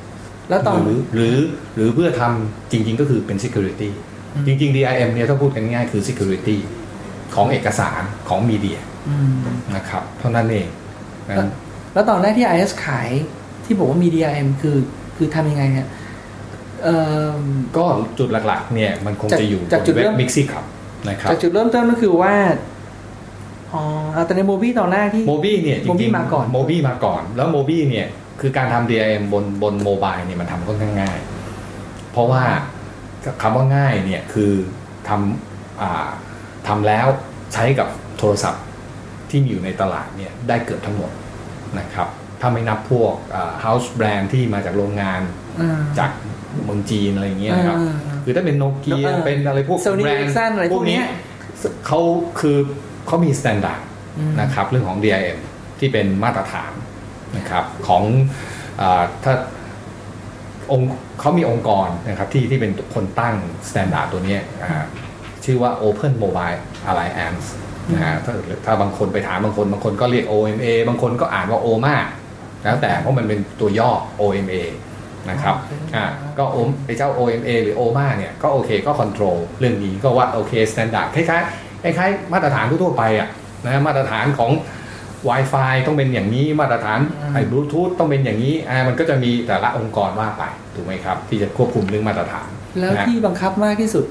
[0.49, 1.36] แล้วตอนหรือหรือ
[1.76, 3.89] หรือเพื่อทำจริง ๆ ก็คือเป็น security
[4.34, 6.57] อืมจริง ๆ DIM เนี่ยถ้าพูดกันง่ายๆคือ security
[7.36, 9.32] ของเอกสารของมีเดียอืม
[9.76, 10.68] นะครับ เท่านั้นเอง
[11.30, 11.47] นะแล้ว
[11.93, 13.09] แล้วตอนแรกที่ IS ขาย
[13.65, 14.78] ที่บอกว่ามี DRM คือ
[15.18, 15.88] คือทำยังไงฮะ
[16.84, 16.95] เอ่
[17.34, 17.38] อ
[17.78, 17.86] ก็
[18.20, 20.65] จุดหลักๆเนี่ยมันคงจากจะอยู่จากจุดบนเว็เริ่บม Mixi ครับ
[21.09, 22.34] นะครับจากจุดเริ่มต้นก็คือว่า
[23.74, 28.07] อ๋อเอาแต่ในโมบี้ตอนแรกที่โมบี้เนี่ยจริง Mobi มาก่อนโมบี้มาก่อน แล้วโมบี้เนี่ย
[28.41, 31.18] คือการทำ DIM บนบนโมบายเนี่ยมันทำค่อนข้างง่าย
[32.11, 32.43] เพราะว่า
[33.41, 34.51] คำว่าง่ายเนี่ยคือ
[35.07, 36.09] ทำอ่า
[36.68, 37.07] ทำแล้ว
[37.53, 37.88] ใช้กับ
[38.18, 38.63] โทรศัพท์
[39.30, 41.11] ที่มีอยู่ในตลาดเนี่ยได้เกือบทั้งหมด
[41.80, 42.07] นะครับ
[42.41, 45.22] ถ้าไม่นับพวกอ่า house brand ที่มาจากโรงงาน
[45.61, 46.11] อ่าจาก
[46.63, 51.05] เมืองจีนอะไรอย่างเงี้ยนะครับอ่าอ่าคือถ้าเป็นโนเกียเออเป็นอะไรพวก Sony แบรนด์ Ericsson อะไรพวกเนี้ย
[51.88, 51.99] เขา
[52.39, 52.57] คือ
[53.08, 53.82] เขามี standard
[54.18, 55.38] อืมนะครับเรื่องของ DRM
[55.80, 56.72] ที่เป็นมาตรฐาน
[57.38, 58.03] นะครับของ
[58.82, 59.34] อาถ้า
[60.72, 60.89] องค์
[61.20, 63.36] เขามีองค์กรนะครับที่ที่เป็นคนตั้ง
[63.70, 64.84] standard ตัวเนี้ยอ่า
[65.45, 67.45] ชื่อว่า Open Mobile Alliance
[67.93, 68.34] นะฮะถ้า
[68.66, 71.97] ถ้าบางคนไปถามบางคน บางคนก็เรียก OMA บางคนก็อ่านว่า OMA
[72.64, 73.91] แล้วแต่เพราะมันเป็นตัวย่อ
[74.22, 74.55] OMA
[75.30, 75.55] นะครับ
[75.95, 76.05] อ่า
[76.39, 83.28] ก็โอมไอ้เจ้า OMA หรือ OMA เนี่ยก็โอเคก็ control เรื่องนี้ก็ว่าโอเค standard คล้ายๆ คล้ายๆมาตรฐานทั่วๆไปอะ
[83.65, 84.51] นะมาตรฐานของ
[85.30, 90.43] Wi-Fi ต้องเป็นอย่างนี้มาตรฐานอืมไอ้บลูทูธต้องเป็นอย่างนี้อ่ามันก็จะมีแต่ละองค์กรว่าไป
[90.75, 92.47] ถูกไหมครับ ที่จะควบคุมเรื่องมาตรฐาน
[92.80, 94.05] แล้วนะที่บังคับมากที่สุด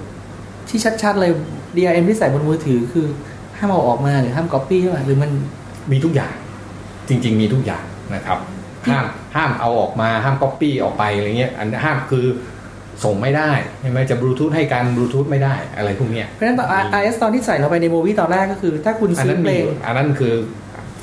[0.68, 1.32] ที่ชัดๆเลย
[1.76, 3.06] DRM ที่ใส่บนมือถือคือ
[3.58, 5.30] ห้ามเอาออกมาหรือห้ามก๊อปปี้ใช่ไหมหรือมัน
[5.92, 6.32] มีทุกอย่าง
[7.08, 8.38] จริง ๆ มีทุกอย่างนะครับ
[8.90, 9.04] ห้าม
[9.36, 12.26] ห้ามเอาออกมาห้ามก๊อปปี้ออกไปอะไรเงี้ยอันห้ามคือ
[13.04, 16.68] ส่งไม่ได้ใช่ไหมจะบลูทูธให้กันบลูทูธไม่ได้อะไรพวกเนี้ยเพราะฉะนั้นตอน
[17.00, 20.34] IS ตอนที่ใส่เราไปในโมบี้ตอนแรกก็คือ ถ้าคุณอันซื้อนั้นเพลมีงอันนั้นคือ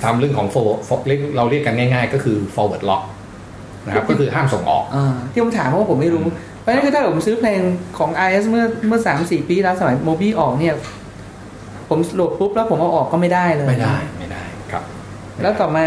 [0.03, 3.03] ทำเรื่องของ forward for- เรียกเราเรียกกันง่าย ๆ ก็คือ forward lock
[3.85, 6.25] นะครับก็คือห้ามส่งออกอ่าที่ผมถามเพราะว่าผมไม่รู้
[6.59, 7.59] เพราะฉะนั้นคือถ้าผมซื้อเพลง
[7.97, 10.75] ของ IS เมื่อเมื่อสามสี่ปีแล้วสมัยโมบี้ออกเนี่ย
[11.89, 14.83] ผมโหลดปุ๊บแล้วผมเอาออกก็ไม่ได้เลยไม่ได้ไม่ได้ครับ
[15.41, 15.85] แล้วต่อมา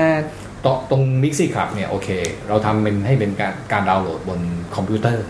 [0.65, 2.09] ตรงตรง Mixi Club เนี่ยโอเค
[2.49, 4.41] เราทำเป็นให้เป็นการการดาวน์โหลดบน
[4.77, 5.25] คอมพิวเตอร์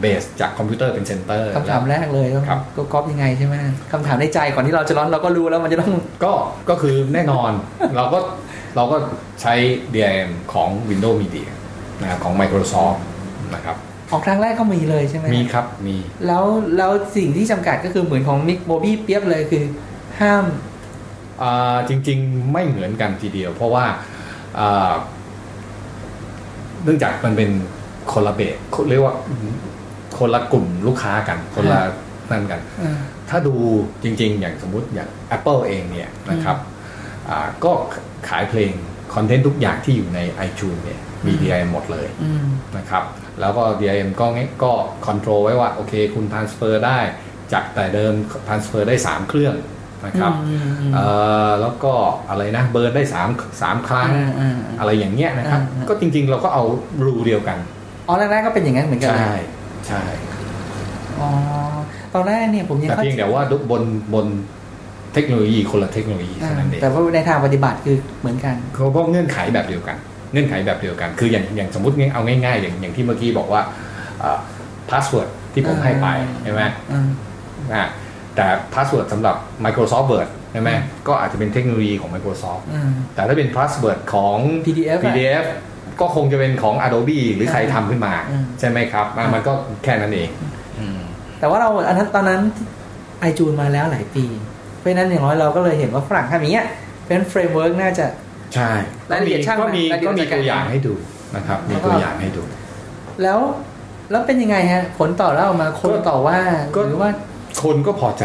[0.00, 3.54] base จากคอมพิวเตอร์เป็น center คำถามแรกเลยก็ครับก็ก๊อปยังไงใช่ไหม
[3.92, 5.92] คำถามในใจก่อนที่เราจะ launch เราก็รู้แล้วมันจะต้อง
[6.24, 6.32] ก็
[6.70, 7.52] ก็คือแน่นอน
[7.96, 8.18] เราก็
[8.76, 8.96] เราก็
[9.42, 9.54] ใช้
[9.94, 11.48] DRM ของ Windows Media
[12.00, 12.98] นะครับของ Microsoft
[13.54, 13.76] นะครับ
[14.12, 15.96] ออกครั้งแรกก็มีเลยใช่ไหมมีครับมี
[16.26, 16.44] แล้ว
[16.76, 19.64] แล้วสิ่งที่จำกัดก็คือเหมือนของมิกโมบี้เปียบเลยคือ
[20.20, 20.44] ห้าม
[21.42, 23.84] อ่าจริง ๆ ไม่เหมือนกันทีเดียว เพราะว่า
[24.58, 24.92] อ่า
[26.84, 27.50] เนื่องจากมันเป็น
[28.12, 28.56] คนละเบส
[28.90, 29.14] เรียกว่า
[30.18, 31.80] คนละกลุ่มลูกค้ากัน คนละ
[32.30, 32.98] นั่นกันอ่า
[33.28, 33.54] ถ้าดู
[34.02, 36.56] จริง ๆ อย่างสมมุติอย่าง Apple เองเนี่ยนะครับ
[37.28, 37.72] อ่าก็
[38.28, 38.72] ขายเพลง
[39.14, 42.44] content ทุกอย่างที่อยู่ใน iTunes เนี่ยมี DRM หมดเลยอืม
[42.76, 43.04] นะครับ
[43.40, 44.72] แล้วก็ DRM ก็ง่ายก็
[45.06, 46.98] control ไว้ว่า โอเค คุณ transfer ได้
[47.52, 48.12] จากแต่เดิม
[48.46, 49.54] transfer ได้ 3 เครื่อง
[50.06, 51.06] นะครับอืมอืมเอ่
[51.48, 51.92] อแล้วก็
[52.28, 53.02] อะไรนะ burn ได้
[53.32, 56.64] 3 3ครั้งอ่าอ่าอะไรอย่างเงี้ยนะครับอ่าก็จริงๆเราก็เอา
[57.04, 57.58] rule เดียวกัน
[58.08, 59.34] อ๋อแรกๆก็เป็นอย่างนั้นเหมือนกันใช่
[59.88, 60.02] ใช่
[61.20, 61.28] อ๋อ
[62.14, 63.82] ตอนแรกเนี่ยผมยังแต่เข้าเพียงแต่ว่าบน
[64.14, 64.26] บน
[65.14, 69.96] เทคโนโลยีคนละเทคโนโลยีอ่าเท่านั้นเองแต่ว่าในทางปฏิบัติคือเหมือนกันเขาเพราะเงื่อนไขแบบเดียวกัน
[70.32, 73.62] เงื่อนไขแบบเดียวกัน คืออย่างอย่างสมมติเอาง่ายๆ อย่างอย่างที่เมื่อกี้บอกว่า
[74.90, 76.06] password ที่ผมให้ไป
[76.44, 77.08] ใช่ไหมอืม
[77.74, 77.84] อ่า
[78.36, 80.70] แต่ password สำหรับ Microsoft Word ใช่ไหม
[81.08, 85.44] ก็อาจจะเป็นเทคโนโลยีของ Microsoft อืมแต่ถ้าเป็น password ของ PDF อะ PDF
[86.00, 89.52] ก็คงจะเป็นของ Adobe หรือใครทำขึ้นมาอืมใช่ไหมครับอะมันก็
[89.84, 90.28] แค่นั้นเอง
[91.38, 92.40] แต่ว่าเราอันนั้นตอนนั้น
[93.20, 94.24] ไอจูนมาแล้วหลายปี
[94.78, 96.66] เพราะฉะนั้นอย่างน้อยเราก็เลยเห็นว่าฝรั่งทำอย่างเงี้ย
[97.06, 98.06] เป็น framework น่าจะ
[98.54, 98.70] ใช่
[99.10, 100.94] รายละเอียดช่างก็มีรายละเอียดก็มีจัดการตัวอย่างให้ดู
[101.36, 102.42] นะครับ มีตัวอย่างให้ดู
[103.22, 103.38] แล้ว
[104.10, 106.38] แล้วเป็นยังไงฮะผลต่อแล้วออกมาคนต่อว่า
[106.74, 107.10] ก็หรือว่า
[107.62, 108.24] คนก็พอใจ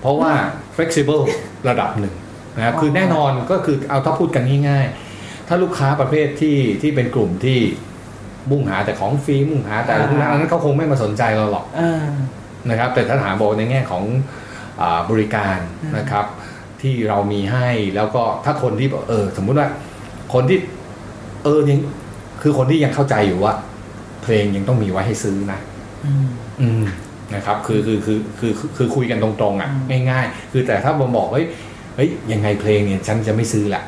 [0.00, 0.30] เพราะว่า
[0.76, 1.24] flexible
[1.68, 2.14] ระดับหนึ่ง
[2.56, 5.11] นะครับอ๋อคือแน่นอนก็คือเอาถ้าพูดกันง่ายๆ
[5.48, 7.58] ถ้าลูกค้าประเภทที่ที่เป็นกลุ่มที่
[8.50, 12.04] มุ่งหาแต่ของฟรีมุ่งหาแต่พวกนั้นอันนั้นเขาคงไม่มาสนใจเราหรอกอ่า
[12.70, 14.04] นะครับ แต่ถ้าถามบอกในแง่ของ
[14.80, 16.26] อาบริการอืมนะครับ
[16.80, 19.68] ที่เรามีให้แล้วก็ถ้าคนที่บอกเออ สมมุติว่า
[20.34, 20.58] คนที่
[21.44, 21.78] เออยัง
[22.42, 23.54] คือคนที่ยังเข้าใจอยู่ว่า
[24.22, 25.58] เพลงยังต้องมีไว้ให้ซื้อนะ
[26.04, 26.26] อืม
[26.60, 26.82] อืม
[27.34, 31.46] นะครับคือคือคือคือคือคือคุยกันตรงๆอะอืมง่าย ๆ คือแต่ถ้าผมบอกเฮ้ย
[31.96, 33.82] เฮ้ยยังไงเพลงเนี่ยฉันจะไม่ซื้อละ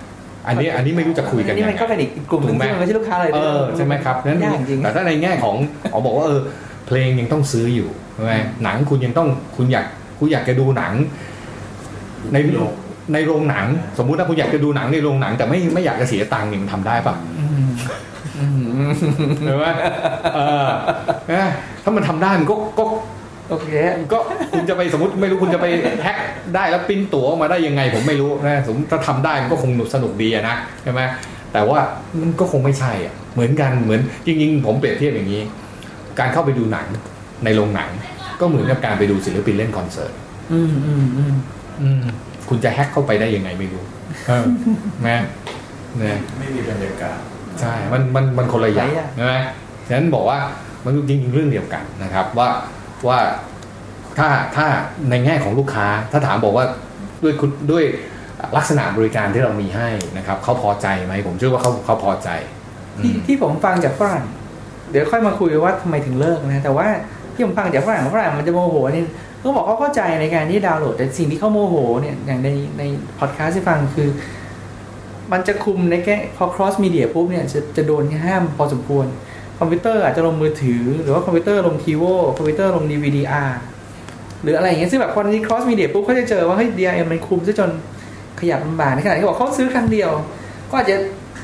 [0.47, 5.57] อันนี้อันนี้ไม่รู้จะคุยกันอันนี้ยังมันไงก็เป็นอีกกลุ่มหนึ่งถูกไหมที่มันไม่ใช่ลูกค้าเลยเออใช่ไหมครับนั้นยากจริงแต่ถ้าในแง่ของ
[5.93, 6.41] อ๋อบอกว่าเออ
[6.87, 8.33] เพลงยังต้องซื้ออยู่ใช่ไหม
[8.65, 9.87] หนังคุณยังต้องคุณอยาก
[10.19, 10.93] คุณอยากจะดูหนัง
[12.33, 12.37] ใน
[13.13, 13.67] ในโรงหนัง
[13.99, 17.69] สมมุติถ้าคุณอยากจะดูหนังในโรงหนัง แต่ไม่ไม่อยากจะเสียตังค์เนี่ยมันทำได้ปะอืม
[18.39, 18.45] อื
[18.87, 18.89] ม
[19.45, 19.65] ใช่ไหม
[20.35, 20.69] เออ
[21.31, 21.51] นะ
[21.85, 22.85] ถ้ามันทำได้มันก็ก็
[23.49, 23.69] โอเค
[24.13, 24.19] ก็
[24.53, 25.67] คุณจะไปสมมติไม่รู้คุณจะไป
[26.03, 26.19] แฮ็ก
[26.55, 31.01] ได้แล้วปริ้นตั๋วออกมาได้ยังไง ผมไม่รู้นะสมมติถ้าทำได้มันก็คงสนุกดีอะนะใช่ไหม
[31.53, 31.79] แต่ว่า
[32.21, 35.43] มันก็คงไม่ใช่อะเหมือนกันเหมือนจริงๆ ผมเปรียบเทียบอย่างนี้
[36.19, 36.87] การเข้าไปดูหนัง
[37.45, 37.91] ในโรงหนัง
[38.41, 40.13] ก็เหมือนกับการไปดูศิลปินเล่นคอนเสิร์ต
[40.53, 41.35] อืมอืมอืม
[41.83, 42.03] อืม
[42.49, 43.83] คุณจะแฮ็กเข้าไปได้ยังไงไม่รู้
[44.29, 44.45] เออ
[45.07, 45.21] นะ
[46.03, 47.19] นะไม่มีบรรยากาศ
[47.61, 49.35] ใช่มันมันมันคนละอย่างหลายอย่างใช่ไหม
[49.87, 50.39] ฉะนั้นบอกว่า
[50.85, 52.49] มันจริงๆเรื่องเดียวกันนะครับ ว่า
[53.09, 53.21] ว่า
[54.19, 54.67] ถ้าถ้า
[55.11, 56.65] ในแง่ของลูกค้า ถ้าถามบอกว่า
[57.23, 57.85] ด้วยคุณด้วย
[58.57, 59.89] ลักษณะบริการที่เรามีให้
[60.19, 62.29] นะครับเขาพอใจไหมผมเชื่อว่าเขาเขาพอใจ
[62.97, 64.25] อืที่มที่ผมฟังจากฝรั่ง
[64.91, 66.87] เดี๋ยวค่อยมาคุยว่าทำไมถึงเลิกนะแต่ว่า
[67.35, 69.05] ที่ผมฟังจากฝรั่งฝรั่งมันจะโมโหนี่
[69.41, 72.49] เขาบอกเขาเข้าใจในการที่ดาวน์โหลดแต่สิ่งที่เขาโมโหเนี่ยอย่างใน
[72.79, 72.83] ใน
[73.19, 74.09] พอดแคสต์ที่ฟังคือ
[75.33, 79.07] มันจะคุมในแค่พอ cross media ปุ๊บเนี่ยจะจะโดนห้ามพอสมควร
[79.59, 82.05] คอมพิวเตอร์อาจจะลงมือถือ หรือว่าคอมพิวเตอร์ลง TiVo
[82.37, 83.53] คอมพิวเตอร์ลง DVD-R
[84.43, 87.71] หรืออะไรอย่างเงี้ยซึ่งแบบคนที่ cross media ปุ๊บเขาจะเจอว่าเฮ้ย DRM มันคุมซะจน
[88.41, 90.11] ขยับลำบากในขณะที่บอกเขาซื้อครั้งเดียว
[90.71, 90.97] ก็อาจจะ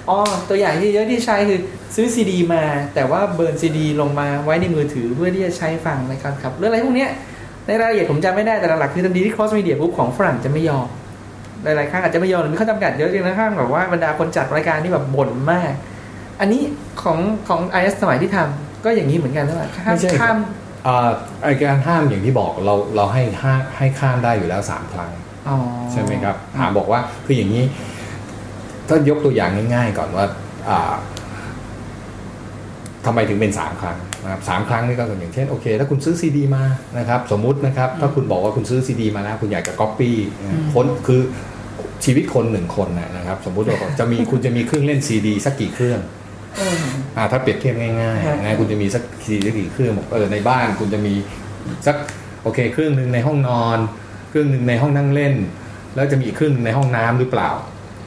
[0.09, 1.61] อ๋อตัวอย่างที่เยอะที่ใช้คือ
[1.95, 7.11] ซื้อซีดีมา แต่ว่า burn ซีดีลงมาไว้ในมือถือเพื่อที่จะใช้ฟังในการขับหรืออะไรพวกเนี้ย
[7.67, 10.87] ในรายละเอียดผมจำไม่ได้แต่หลักๆคือทันทีที่ cross media ปุ๊บของฝรั่งจะไม่ยอม
[11.65, 15.73] หลายๆครั้งอาจจะไม่ยอมหรือมีข้อจำกัดเยอะจนกระทั่งแบบว่าบรรดาคนจัดรายการที่แบบบ่นมาก
[16.41, 16.63] อันนี้
[17.03, 17.19] ของ
[17.49, 20.39] ของไอเอสสมัยที่ทำก็อย่างนี้เหมือนกันใช่ไหมห้ามไม่ใช่ครับข้าม
[20.87, 21.11] อ่า
[21.45, 25.11] ไอการห้ามอย่างที่บอกเราเราให้ห้าให้ข้ามได้อยู่แล้วสามครั้ง
[25.49, 25.57] อ๋อ
[25.93, 27.65] ใช่ไหมครับถามบอกว่าคืออย่างนี้
[28.89, 30.25] ถ้ายกตัวอย่างง่าย ๆ ก่อนว่า
[30.69, 30.95] อ่า
[33.07, 36.65] ทำไมถึงเป็นสามครั้งนะครับสามครั้งนี่ก็อย่างเช่นโอเคถ้าคุณซื้อซีดีมา
[36.99, 40.17] นะครับสมมุตินะครับถ้าคุณบอกว่าคุณซื้อซีดีมาแล้ว คุณอยากจะก๊อปปี้
[40.75, 41.21] คนคือ
[42.05, 46.79] ชีวิตคนหนึ่งคนนะนะครับ สมมุติว่าจะมีคุณจะมีเครื่องเล่นซีดีสักกี่เครื่องเออ
[47.17, 51.15] อ่าถ้าเปรียบเทียบง่ายฮะๆนะคุณจะมีสักซีดีสักกี่เครื่องบอกเออในบ้านคุณจะมี
[51.87, 51.97] สัก
[52.43, 53.79] โอเคเครื่องหนึ่งในห้องนอน
[54.31, 55.35] เครื่องหนึ่งในห้องนั่งเล่น
[55.95, 57.51] แล้วจะมีอีกเครื่องหนึ่งในห้องน้ำหรือเปล่า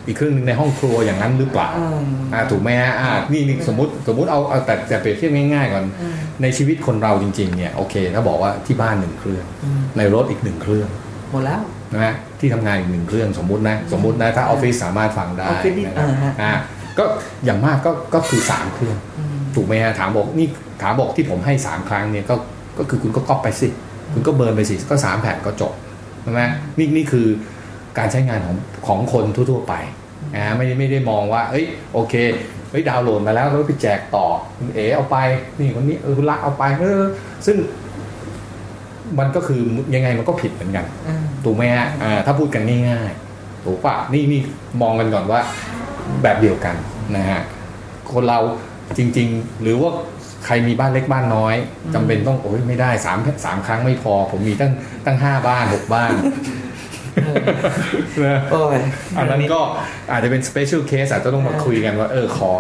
[0.07, 10.87] อีกเครื่องหนึ่งในห้องครัวอย่างนั้นหรือเปล่าอืมอ่าถูกไหมฮะอ่านี่นี่สมมติสมมติเอาเอาแต่แต่เปรียบเทียบง่ายๆก่อนอืมในชีวิตคนเราจริงๆเนี่ยโอเค ถ้าบอกว่าที่บ้านหนึ่งเครื่องอืมในรถอีกหนึ่งเครื่อง
[11.31, 11.61] หมดแล้ว
[11.93, 16.53] นะฮะที่ทำงานอีกหนึ่งเครื่องสมมุตินะสมมุตินะถ้าออฟฟิศสามารถฟังได้ออฟฟิศนี่นะครับอ่าฮะอ่า
[16.99, 17.05] ก็
[17.45, 20.47] อย่างมากก็ก็คือสามเครื่องอืมถูกไหมฮะถามบอกนี่
[20.81, 22.35] ถามบอกที่ผมให้สามครั้งเนี่ยก็
[22.77, 23.67] ก็คือคุณก็ก๊อปไปสิ
[24.13, 25.73] คุณก็เบิร์นไปสิ ก็สามแผ่นก็จบ
[26.21, 26.41] ใช่ไหม
[26.77, 27.27] นี่นี่คือ
[27.97, 28.55] การใช้งานของ
[28.87, 29.73] ของคนทั่ว ๆ ไป
[30.35, 32.13] นะไม่ได้ไม่ได้มองว่า เอ้ยโอเค
[32.71, 34.25] เฮ้ยดาวน์โหลดมาแล้วแล้วไปแจกต่อ
[34.57, 35.17] คุณเอ๋เอาไป
[35.57, 37.01] นี่คนนี้เออคุณละเอาไปเออ
[37.45, 37.57] ซึ่ง
[39.19, 39.61] มันก็คือ
[39.95, 43.32] ยังไงมันก็ผิดเหมือนกันอืมถูกไหมฮะอ่าถ้าพูดกันง่ายๆ
[43.65, 44.41] ถูกป่ะนี่นี่
[44.81, 45.39] มองกันก่อนว่า
[46.23, 46.75] แบบเดียวกัน
[47.15, 47.41] นะฮะ
[48.13, 48.39] คนเรา
[48.97, 49.91] จริง ๆ หรือว่า
[50.45, 51.55] ใครมีบ้านเล็กบ้านน้อย
[51.93, 54.71] จำเป็นต้องโอ้ยไม่ได้สามสามครั้งไม่พอ ผมมีตั้ง
[55.05, 56.11] ตั้งห้าบ้านหกบ้าน
[58.25, 58.77] นะโอ้ย
[59.17, 59.61] อันนั้นก็
[60.11, 62.51] อาจจะเป็น special case อาจจะต้องมาคุยกันว่า เออขอ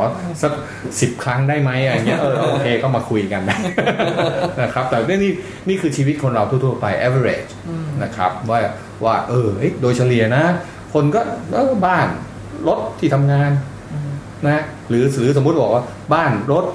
[0.41, 0.51] สัก
[0.99, 3.41] สิบครั้งได้ไหมอะไรเงี้ยเออโอเคก็มาคุยกัน
[4.61, 5.31] นะครับ แต่นี่
[5.69, 7.51] นี่คือชีวิตคนเราทั่วๆไป average
[8.03, 8.59] นะครับว่า
[9.03, 10.43] ว่าเออเอ้ยโดยเฉลี่ยนะ
[10.93, 11.21] คนก็
[11.53, 12.07] เออบ้าน
[12.67, 13.51] รถที่ทำงาน
[14.47, 15.83] นะหรือหรือสมมุติบอกว่า
[16.13, 16.65] บ้านรถ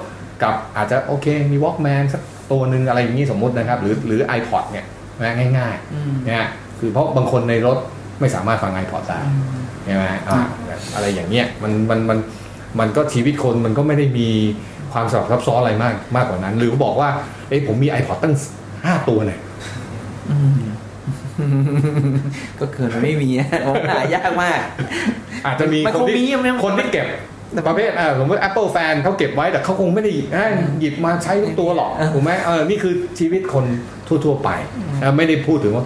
[0.43, 4.85] กับอาจจะโอเคมี Walkman สักตัวหนึ่งอะไรอย่างนี้สมมุตินะครับ หรือหรือ iPod เนี่ย
[5.21, 6.47] นะง่ายอืมๆเนี่ย
[6.79, 7.77] คือเพราะบางคนในรถ
[8.19, 9.19] ไม่สามารถฟัง iPod ได้
[9.85, 10.39] ใช่ไหมอ่า
[10.95, 12.19] อะไรอย่างเงี้ยมันมันมัน
[12.79, 14.29] มันก็ชีวิตคนมันก็ไม่ได้มี
[14.93, 17.09] ความสลับซับซ้อนอะไรมากมากกว่านั้น หรือบอกว่า
[17.49, 18.35] เอ้ยผมมี iPod ตั้ง
[18.83, 19.39] ห้าตัวเนี่ย
[20.31, 20.59] อืม
[22.59, 24.59] ก็เกิดมันไม่มีนะผมหายากมาก
[25.45, 27.07] อาจจะมีมันคนคงมีที่มันคนที่เก็บ
[27.67, 30.47] ประเภทอ่าสมมติ Apple แฟนเขาเก็บไว้แต่เขาคงไม่ได้อ่า
[30.79, 33.65] หยิบมาใช้ทุกตัวหรอกเออถูกไหมเออนี่คือชีวิตคน
[34.07, 34.49] ทั่ว ๆ ไป
[35.01, 35.85] นะไม่ได้พูดถึงว่า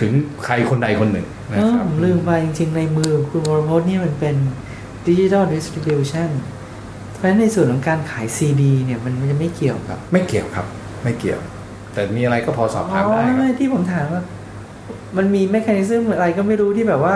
[0.00, 0.10] ถึง
[0.44, 4.36] ใครคนใดคนหนึ่งเอนะอครับผมลืมไปจริง ๆ ในมือคุณวรพจน์นี่มันเป็น
[5.06, 6.30] ดิจิ t a ลดิส t r i b u t i o n
[7.16, 10.66] เพราะฉะนั้นในส่วนของการขายซีดีเนี่ยมันมันจะไม่เกี่ยวกับ ไม่เกี่ยวครับ
[11.04, 11.40] ไม่เกี่ยว
[11.94, 14.22] แต่มีอะไรก็พอสอบถามได้อ๋อครับไม่ที่ผมถามว่า
[15.16, 17.14] มันมี mechanism อะไรก็ไม่รู้ที่แบบว่า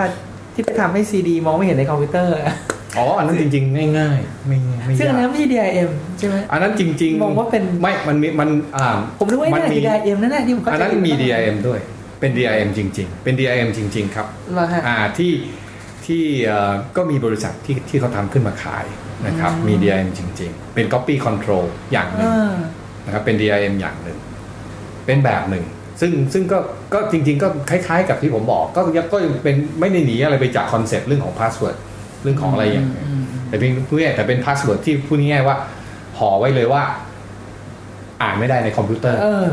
[0.54, 2.56] ที่ไปทำให้ซีดีมองไม่เห็นในคอมพิวเตอร์อะ
[2.96, 11.80] อ๋อ อันนั้นจริง ๆ ง่ายๆไม่ไม่ซึ่งอันยานั้กนไม่ใช่ DRM ใช่ไหมอันนั้นจริงๆมองว่าเป็นไม่มันมีมันอ่าผมนึกว่ามันี่แหละมี DRM นั่นแหละที่ผมเข้าอันใจนั้นมี DRM ด้วย
[12.20, 15.32] เป็น DRM จริง ๆ เป็น DRM จริง ๆ ครับเหรอฮะอ่าที่
[16.06, 18.84] ที่เอ่อก็มีบริษัทที่ที่เขาทำขึ้นมาขาย
[19.26, 22.54] นะครับอืมมี DRM จริง ๆ เป็น Copy Control อย่างหนึ่งอ่า
[23.04, 24.18] นะครับเป็น DRM อย่างหนึ่ง
[25.06, 25.64] เป็นแบบหนึ่ง
[26.04, 26.58] ซึ่งซึ่งก็
[26.94, 31.76] ก็จริง ๆ ก็คล้ายๆ กับที่ผมบอกก็ยังก็ยังเป็นไม่ได้หนีอะไรไปจาก concept เรื่องของ password
[32.22, 35.56] เรื่องของอะไรอย่างเงี้ยอืมแต่เพียงพูดง่ายๆแต่เป็น password ที่พูดง่ายๆว่า
[36.18, 36.82] ห่อไว้เลยว่า
[38.22, 39.46] อ่านไม่ได้ในคอมพิวเตอร์ เออ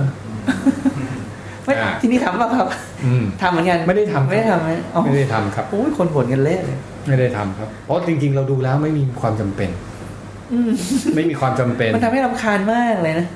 [1.65, 2.67] ไม่อ่าที่นี่ทำป่ะครับ
[3.05, 6.77] อืมทำเหมือนกันไม่ได้ทำไม่ได้ทำไหมอ๋อไม่ได้ทำครับโอ้ยคนบ่นกันเละเลย
[7.07, 9.69] ไม่ได้ทำครับ เพราะจริง ๆ เราดูแล้วไม่มีความจำเป็น
[10.53, 10.71] อืม
[11.15, 13.27] ไม่มีความจำเป็น มันทำให้รำคาญมากเลยนะ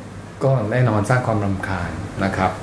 [0.44, 1.90] ก็แน่นอนสร้างความรำคาญ
[2.24, 2.63] นะครับอ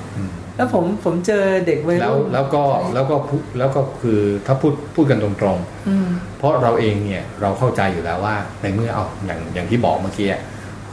[0.57, 10.41] แล้วผมผมเจอเด็กวัยแล้วรุ่นแล้วก็แล้วก็พูแล้วก็คือถ้าพูดพูดกันตรงอืมๆเพราะเราเองเนี่ยเราเข้าใจอยู่แล้วว่าในเมื่อเอาอย่างอย่างที่บอกเมื่อกี้อะ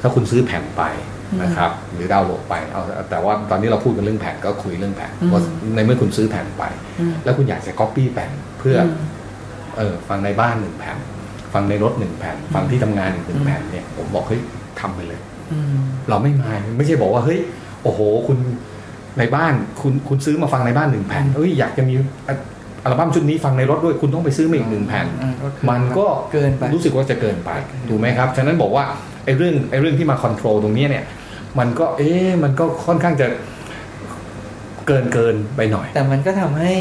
[0.00, 0.82] ถ้าคุณซื้อแผ่นไป
[1.42, 5.42] นะครับหรือดาวน์โหลดไปเอาแต่ว่าตอนนี้เราพูดกันเรื่องแผ่นก็คุยเรื่องแผ่นว่า
[5.76, 6.64] ในเมื่อคุณซื้อแผ่นไป
[7.00, 8.90] อืมแล้วคุณอยากจะ copy แผ่นเพื่ออม
[9.76, 10.98] เออฟังในบ้านหนึ่งแผ่น
[11.54, 14.42] ฟังในรถหนึ่งแผ่นฟังที่ทำงานอีกหนึ่งแผ่นเนี่ยผมบอกเฮ้ย
[14.80, 15.20] ทำไปเลย
[15.52, 15.78] อืม
[16.08, 17.38] เราไม่มาไม่ใช่บอกว่าเฮ้ย
[17.82, 18.38] โอ้โห คุณ
[19.18, 21.94] ในบ้านคุณคุณซื้อมาฟังในบ้านหนึ่งแผ่นเฮ้ยอยากจะมี
[22.28, 22.36] อัล
[22.84, 27.50] อัลบั้มชุดนี้ฟังในรถด้วยคุณต้องไปซื้อมาอีกหนึ่งแผ่นอ่าก็คือมันก็เกินไปรู้สึกว่าจะเกินไป
[27.88, 28.84] ถูกไหมครับ ฉะนั้นบอกว่า
[29.24, 31.04] ไอ้เรื่องไอ้เรื่องที่มาคอนโทรลตรงเนี้ยเนี่ย
[31.58, 33.26] มันก็เอ๊ะมันก็ค่อนข้างจะ
[34.86, 36.72] เกินเกินไปหน่อย แต่มันก็ทำให้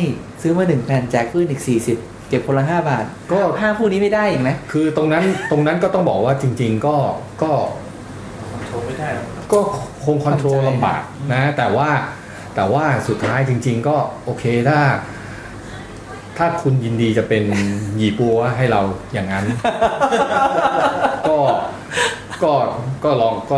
[0.42, 1.98] ซื้อมาหนึ่งแผ่นแจกพื้นอีกสี่สิบ
[2.30, 6.96] เก็บคนละห้าบาท ก็ห้าผู้นี้ไม่ได้อีกนะคือตรงนั้นตรงนั้นก็ต้องบอกว่าจริง ๆ ก็
[7.44, 7.52] ก็
[8.68, 9.60] โทรไม่ได้หรอกก็
[10.06, 11.02] คงคอนโทรลเข้าใจลำบาก
[11.34, 11.90] นะ แต่ว่า
[12.58, 14.80] แต่ว่าสุดท้ายจริง ๆ ก็โอเคถ้า
[16.38, 17.44] ถ้าคุณยินดีจะเป็น
[17.98, 18.82] หยีปัวให้เรา
[19.14, 19.46] อย่างนั้น
[21.30, 21.38] ก็
[22.44, 22.54] ก็
[23.04, 23.58] ก็ลองก็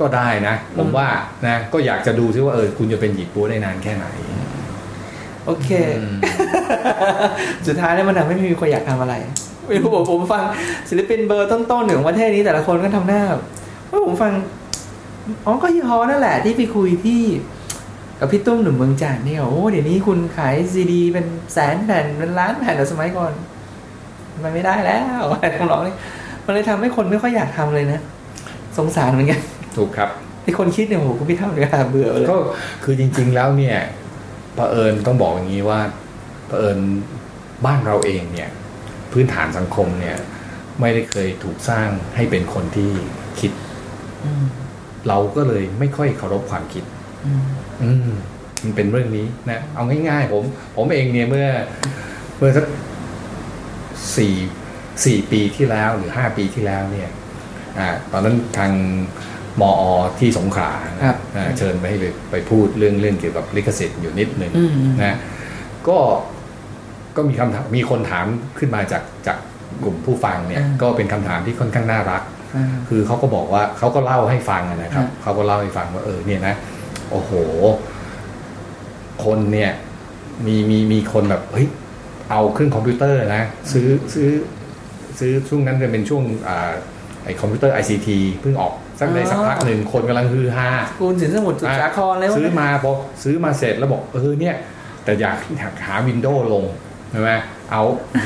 [0.00, 1.08] ก็ได้นะ ผมว่า
[1.46, 4.06] นะ ก็อยากจะดูซิว่าเออคุณจะเป็นหยีปัวได้นานแค่ไหน
[5.46, 5.68] โอเค
[5.98, 6.14] อืม
[7.66, 9.14] สุดท้ายแล้วมันทำให้ไม่มีคนอยากทำอะไร
[9.66, 10.42] ไม่รู้ผมผมฟัง
[10.88, 13.42] ศิลปินเบอร์ต้นๆของประเทศนี้แต่ละคนก็ทำหน้าแบบ
[13.90, 14.32] ว่าผมฟัง
[15.44, 17.22] อ๋อก็ฮีฮอนั่นแหละที่ไปคุยที่
[18.20, 23.32] กับพี่ตุ้มหนุ่มเมืองจันทร์เนี่ยโอ้เดี๋ยวนี้คุณขายซีดี เป็นแสนแผ่นเป็นล้านแผ่นแต่สมัยก่อน
[24.42, 25.94] มันไม่ได้แล้วอะไรทำนองนี้
[26.44, 28.00] มันเลยทำให้คนไม่ค่อยอยากทำเลยนะ
[28.78, 29.40] สงสารเหมือนกัน
[29.76, 30.10] ถูกครับ
[30.44, 32.36] ที่คนคิดเนี่ยโหกูไม่ทำเลยค่ะเบื่อเลยก็
[32.84, 33.76] คือจริง ๆ แล้วเนี่ย
[34.54, 35.80] เผอิญต้องบอกอย่างนี้ว่า
[36.46, 36.78] เผอิญ
[37.66, 38.50] บ้านเราเองเนี่ย
[39.12, 40.16] พื้นฐานสังคมเนี่ย
[40.80, 42.90] ไม่ได้เคยถูกสร้างให้เป็นคนที่
[43.40, 43.52] คิด
[44.24, 44.44] อืม
[45.08, 46.84] เราก็เลยไม่ค่อยเคารพความคิด
[47.82, 48.18] อืมอืม
[48.64, 50.44] มันเป็นเรื่องนี้นะเอาง่ายๆ ผม
[50.76, 51.48] ผมเองเนี่ยเมื่อ
[52.38, 52.66] เมื่อสัก
[54.16, 54.34] สี่
[55.04, 57.10] สี่ปีที่แล้วหรือห้าปีที่แล้วเนี่ย
[57.78, 58.72] อ่าตอนนั้นทาง
[59.60, 59.72] มอ
[60.18, 64.72] ที่สงขลานะครับอ่าเชิญไปให้ไปไปพูดเรื่องเรื่องเกี่ยวกับลิขสิทธิ์อยู่นิดหนึ่งอืม
[65.04, 65.16] นะ
[65.88, 65.98] ก็
[67.16, 68.26] ก็มีคำถามมีคนถาม
[68.58, 69.38] ขึ้นมาจากจาก
[69.84, 72.22] กลุ่มผู้ฟังเนี่ยอ่าก็เป็นคำถามที่ค่อนข้างน่ารัก
[72.56, 76.54] อ่าคือเขาก็บอกว่าเขาก็เล่าให้ฟังอะนะครับอ่าเขาก็เล่าให้ฟังว่าเออเนี่ยนะ
[77.10, 77.32] โอ้โห
[79.24, 79.72] คนเนี่ย
[80.46, 81.68] มีมีมีคนแบบเฮ้ย
[82.30, 83.42] เอาเครื่องคอมพิวเตอร์นะ
[83.72, 84.30] ซื้อซื้อ
[85.18, 86.70] ซื้อช่วงนั้นจะเป็นช่วงอ่า
[87.24, 88.08] ไอคอมพิวเตอร์ ICT
[88.40, 90.68] เพิ่งออกสักในสักพักหนึ่งคนกำลังฮือฮา
[91.00, 92.92] คุณสินสมุทรสุสาครเลยวะซื้อมาพอ
[93.24, 94.54] ซื้อมาเสร็จแล้วบอกเออเนี่ย
[95.04, 96.64] แต่อยากอยากหาวินโดว์ลง
[97.10, 97.30] ใช่ไหม
[97.70, 97.82] เอา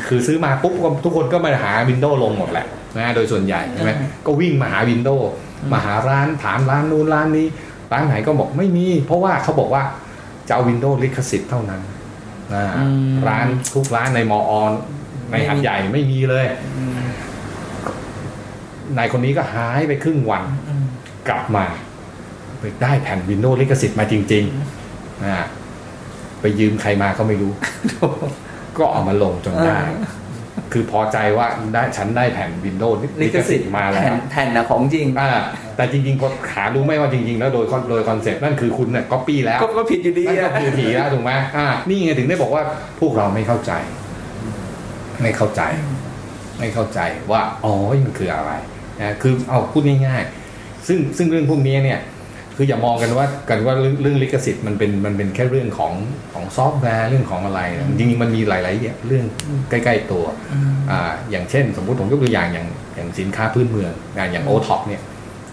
[0.08, 2.66] คือซื้อมาปุ๊บก็ทุกคนก็มาหาวินโดว์ลงหมดแหละ
[2.96, 3.92] นะโดยส่วนใหญ่ใช่ไหม
[4.26, 5.28] ก็วิ่งมาหาวินโดว์
[5.72, 7.46] มาหาร้านถามร้านนู้นร้านนี้
[7.92, 9.82] ร้านไหนก็บอกไม่มี เพราะว่าเขาบอกว่า
[10.48, 11.80] จะเอาวินโดว์ลิขสิทธิ์เท่านั้น
[12.54, 14.72] อ่าอืมร้านทุกร้านในมออน
[15.30, 16.44] ในหาดใหญ่ไม่มีเลย
[16.76, 17.02] อืม
[18.96, 20.84] นายคนนี้ก็หายไปครึ่งวันอืม
[21.28, 21.64] กลับมา
[22.58, 25.36] ไปได้แผ่น Windows ลิขสิทธิ์มาจริงๆอ่า
[26.40, 27.52] ไปยืมใครมาก็ไม่รู้
[28.78, 29.78] ก็เอามาลงจนได้
[30.72, 35.30] คือพอใจว่าได้ฉันได้แผ่น Windows ลิขสิทธิ์มาแล้วแผ่นนะของจริงอ่า
[35.76, 42.62] แต่จริงๆพอหารู้ไหมว่าจริง ๆ แล้วโดยโดย concept นั่นคือคุณเนี่ยก๊อปปี้แล้วก็ก็ผิดอยู่ดีนั่นก็อะคือผีแล้วถูกไหมอ่านี่ไงถึงได้บอกว่า
[43.00, 43.72] พวกเราไม่เข้าใจ
[45.22, 45.62] ไม่เข้าใจ
[46.58, 47.00] ไม่เข้าใจ
[47.30, 48.52] ว่าอ๋อมันคืออะไร
[49.00, 52.00] นะคือเอาพูดง่ายๆซึ่งซึ่งเรื่องพวกนี้เนี่ย
[52.56, 55.92] คืออย่ามองกันว่ากันว่าเรื่องเรื่องลิขสิทธิ์มันเป็นมันเป็นแค่เรื่องของ
[56.34, 59.24] ของซอฟต์แวร์เรื่องของอะไรนะจริงๆมันมีหลายๆเรื่อง
[59.70, 60.24] ใกล้ๆตัว
[60.90, 65.00] อ่าอย่างเช่น สมมุติผมยกตัวอย่างอย่างอย่างสินค้าพื้นเมืองอ่าอย่างโอท็อปเนี่ย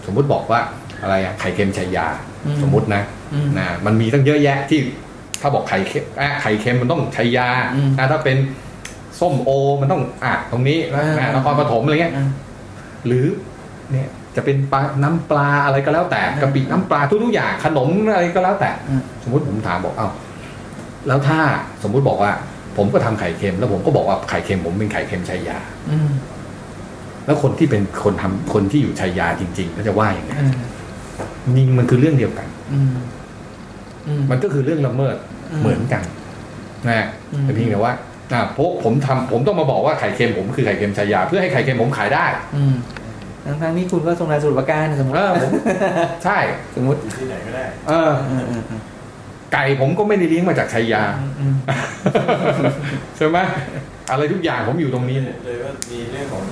[0.06, 0.60] สมมุติบอกว่า
[1.02, 2.06] อะไรอะไข่เค็มชัยยา
[2.46, 3.02] อืมสมมุตินะ
[3.34, 4.80] อืมนะมันมีตั้งเยอะแยะที่
[5.40, 8.36] ถ้าบอกไข่เค็มอะไข่เค็มมันต้องชัยยาอืมอะถ้าเป็น
[9.20, 12.28] ส้มโอมันต้องอะตรงนี้อ่านะนครปฐมอะไรเงี้ยอ่า
[13.06, 13.26] หรือ
[13.90, 20.08] เนี่ย จะเป็นปลาน้ำปลาอะไรก็แล้วแต่อ่ากะปิน้ำปลาทุกๆอย่างขนมอะไรก็แล้วแต่อืมสมมุติผมถามบอกเอ้า
[21.06, 21.38] แล้วถ้า
[21.82, 22.32] สมมุติบอกว่า
[22.76, 25.58] ผมก็ทำไข่เค็ม แล้วผมก็บอกว่าไข่เค็มผมเป็นไข่เค็มชัยยา
[25.90, 26.10] อืม
[27.26, 30.52] แล้วคนที่เป็นคนทำคนที่อยู่ชัยยาจริงๆเขาจะว่าอย่างไงอ่า
[31.44, 32.94] จริงๆมันคือเรื่องเดียวกันอืม
[34.06, 35.16] อืมมันก็คือเรื่องละเมิด
[35.52, 36.02] อืมเหมือนกัน
[36.88, 37.92] นะอืมแต่เพียงแต่ว่า
[38.32, 42.24] อ่าเพราะผมทำผมต้องมาบอกว่าไข่เค็มผมคือไข่เค็มชายา เพื่อให้ไข่เค็มผมขายได้
[42.56, 42.74] อืม
[43.46, 45.50] ทั้งทั้งๆที่คุณก็ทรงนายสมุทรปราการสมมติเออผม
[46.24, 46.38] ใช่
[46.76, 48.80] สมมติอยู่ที่ไหนก็ได้เออเออเออเออ
[49.52, 51.04] ไก่ผมก็ไม่ได้เลี้ยงมาจากชายา
[51.40, 51.54] อืม
[53.16, 53.38] ใช่ไหม
[54.10, 56.44] อะไรทุกอย่างผมอยู่ตรงนี้เลยว่ามีเรื่องของ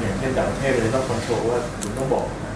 [0.00, 2.54] อย่างเช่นต่างประเทศเลยต้อง control ว่าคุณต้องบอกนะ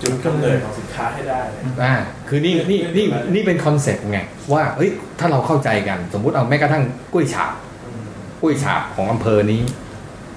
[0.00, 1.94] จุดกำเนิดของสินค้าให้ได้เลยอ่า
[2.28, 4.20] คือนี่นี่นี่นี่เป็น concept ไง
[4.52, 7.52] ว่าเฮ้ยถ้าเราเข้าใจกัน สมมุติเอาแม้กระทั่งกล้วยฉาบ
[7.84, 8.04] อืม
[8.40, 9.62] กล้วยฉาบของอำเภอนี้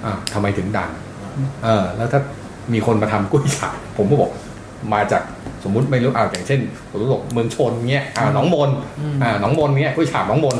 [0.04, 0.90] อ่าทำไมถึงดัง
[1.64, 2.20] เออแล้วถ้า
[2.72, 4.30] มีคนมาทำกล้วยฉาบผมก็บอก
[4.94, 5.22] มาจาก
[5.64, 6.60] สมมุติไม่รู้อ่าอย่างเช่น
[6.90, 10.56] ผมบอกเมืองชนเงี้ยอ่าหนองมนอืมอ่าหนองมนเงี้ยกล้วยฉาบหนองมน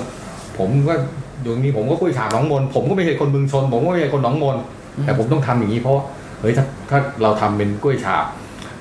[0.58, 0.94] ผมก็
[1.42, 4.56] อยู่นี้ผมก็กล้วยฉาบหนองมนผมก็ไม่ใช่คนเมืองชน ผมก็ไม่ใช่คนหนองมน
[5.04, 6.04] แต่ผมต้องทำอย่างนี้เพราะว่า
[6.40, 8.24] เฮ้ยถ้าถ้าเราทำเป็นกล้วยฉาบ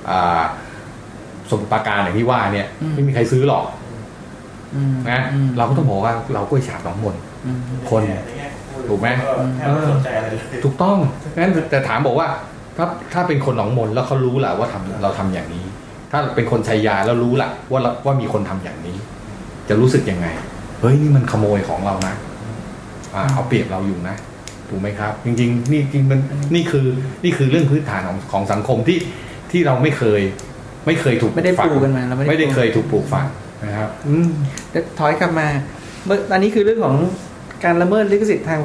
[0.09, 0.41] อ่า
[1.49, 3.63] สมุทรปราการอย่างที่ว่าเนี่ยอืมไม่มีใครซื้อหรอก
[4.76, 7.15] อืมนะอืมเราก็ต้องบอกว่าเรากล้วยฉาบหนองมน
[7.45, 7.59] อืม
[7.89, 9.07] คนในแง่พูดถูกไหม
[9.57, 10.97] แค่ไม่สนใจอะไรเลยถูกต้อง
[11.41, 12.28] งั้นแต่ถามบอกว่า
[12.78, 15.63] ถ้าถ้าเป็นคนหนองมนแล้วเขารู้แหละว่าทำเราทำอย่างนี้
[16.11, 18.95] ถ้าเป็นคนชัยยาแล้วรู้แหละว่าเราว่ามีคนทำอย่างนี้
[19.69, 20.28] จะรู้สึกยังไง
[20.80, 22.15] เฮ้ยนี่มันขโมยของเรานะ
[23.15, 24.15] อ่าเอาเปรียบเราอยู่นะ
[24.69, 26.19] ถูกไหมครับ จริง ๆ นี่จริงมัน
[26.55, 26.86] นี่คือ
[27.23, 28.97] นี่คือเรื่องพื้นฐานของของสังคมที่
[29.51, 30.21] ที่เราไม่เคย
[30.86, 33.26] ไม่เคยถูกไม่ได้ฝังปลูกกันมาเราไม่ได้ไม่ได้ปลูกเคยถูกปลูกฝัง
[33.63, 34.28] นะครับ อืม
[34.71, 35.47] แต่ถอยกลับมา
[36.05, 36.95] เมื่ออันนี้คือเรื่องของ
[37.63, 38.59] การละเมิดลิขสิทธิ์ทาง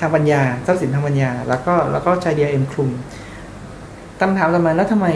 [0.00, 2.90] ทางปัญญาทรัพย์สินทางปัญญา แล้วก็แล้วก็ใช้ DRM คลุม
[4.20, 5.06] คำถามต่อมาแล้วทำไม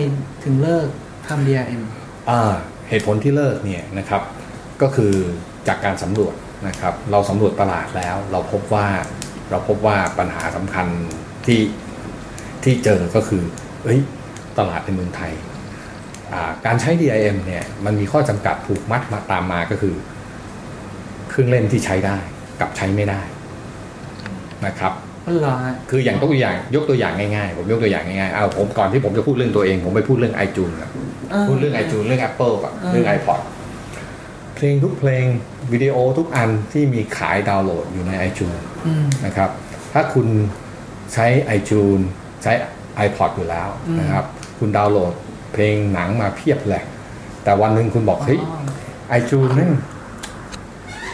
[0.45, 0.87] ถึงเลิก
[1.29, 1.83] ทำ DRM
[2.31, 2.53] อ่า
[2.89, 4.23] เหตุผลที่เลิกเนี่ยนะครับ
[4.83, 5.13] ก็คือ
[5.69, 6.35] จากการสำรวจ
[6.69, 8.87] นะครับ เราสำรวจตลาดแล้ว เราพบว่า
[9.51, 10.87] เราพบว่าปัญหาสำคัญ
[11.47, 11.61] ที่
[12.65, 13.43] ที่เจอก็คือ
[13.85, 14.01] เอ้ย
[14.59, 15.33] ตลาดในเมืองไทย
[16.33, 19.95] อ่าการใช้ DIM เนี่ยมันมีข้อจำกัดผูกมัดมาตามมาก็คือ
[21.29, 22.19] เครื่องเล่นที่ใช้ได้
[22.61, 23.21] กับใช้ไม่ได้
[24.67, 24.93] นะครับ
[25.91, 30.91] คืออย่างตัวอย่างยกตัวอย่างง่ายๆผมยกตัวอย่างง่ายๆเอาผมก่อนที่ผมจะพูดเรื่องตัวเอง ผมไปพูดเรื่อง iTunes อะ
[31.49, 33.41] พูดเรื่อง iTunes เรื่อง Apple อะอ่าเรื่อง iPod
[34.57, 35.25] เพลงทุกเพลง
[35.73, 39.51] วิดีโอทุกอันที่มีขายดาวน์โหลดอยู่ใน iTunes อืมนะครับ
[39.93, 40.27] ถ้าคุณ
[41.13, 41.27] ใช้
[41.59, 42.03] iTunes
[42.43, 42.53] ใช้
[43.07, 44.25] iPod อยู่แล้วอืมนะครับ
[44.59, 45.15] คุณดาวน์โหลด
[45.53, 46.83] เพลงหนังมาเพียบเลย
[47.45, 48.41] แต่วันหนึ่งคุณบอกเฮ้ย
[49.19, 49.73] iTunes นั่น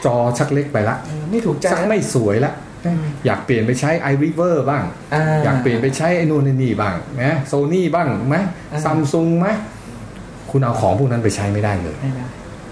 [0.05, 2.53] จอชักเล็กไปละเออไม่ถูกใจชักไม่สวยละ
[2.85, 8.37] อืมอยากเปลี่ยนไปใช้ iRiver บ้างอ่าอยากเปลี่ยนไปใช้ไอ้นู่นไอ้นี่บ้างนะโซนี่บ้างไหม
[8.73, 9.47] อ่าซัมซุงไหม
[10.51, 12.27] คุณเอาของพวกนั้นไปใช้ไม่ได้เลยไม่ได้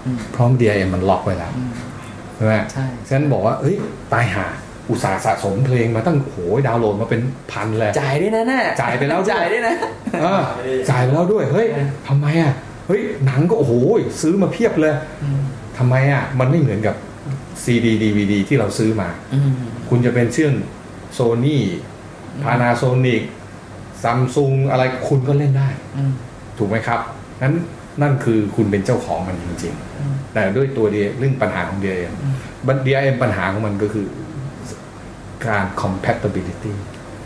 [0.05, 1.71] อืมเพราะ DRM มันล็อกไว้แล้วอืม
[2.35, 3.75] ใช่ไหมใช่ฉะนั้นบอกว่าเอ้ย
[4.13, 4.45] ตายหา
[4.89, 9.75] อุตสาห์สะสมเพลงมาตั้งโหยดาวน์โหลดมาเป็นพันเลยจ่ายด้วยนะน่ะจ่ายไปแล้วจ่ายด้วยนะ
[10.21, 10.41] เออ
[10.89, 12.53] จ่ายไปแล้วด้วยเฮ้ยเออทำไมอะ
[12.87, 13.73] เฮ้ยหนังก็โอ้โห
[14.21, 14.93] ซื้อมาเพียบเลย
[15.23, 15.41] อืม
[15.77, 16.95] ทำไมอะมันไม่เหมือนกับ
[17.63, 19.51] CD DVD ที่เราซื้อมาอืม
[19.89, 20.53] คุณจะเป็นเชื่อง
[21.13, 21.63] โซนี่
[22.43, 23.23] พานาโซนิก
[24.03, 26.11] ซัมซุงอะไรคุณก็เล่นได้อืม
[26.57, 26.99] ถูกไหมครับ
[27.41, 27.55] นั้น
[28.01, 32.35] นั่นคือคุณเป็นเจ้าของมันจริงอืมๆแต่ด้วยตัวเดียเรื่องปัญหาของ DRM อืม
[32.67, 34.07] บัน DRM ปัญหาของมันก็คือ
[35.47, 36.73] การ compatibility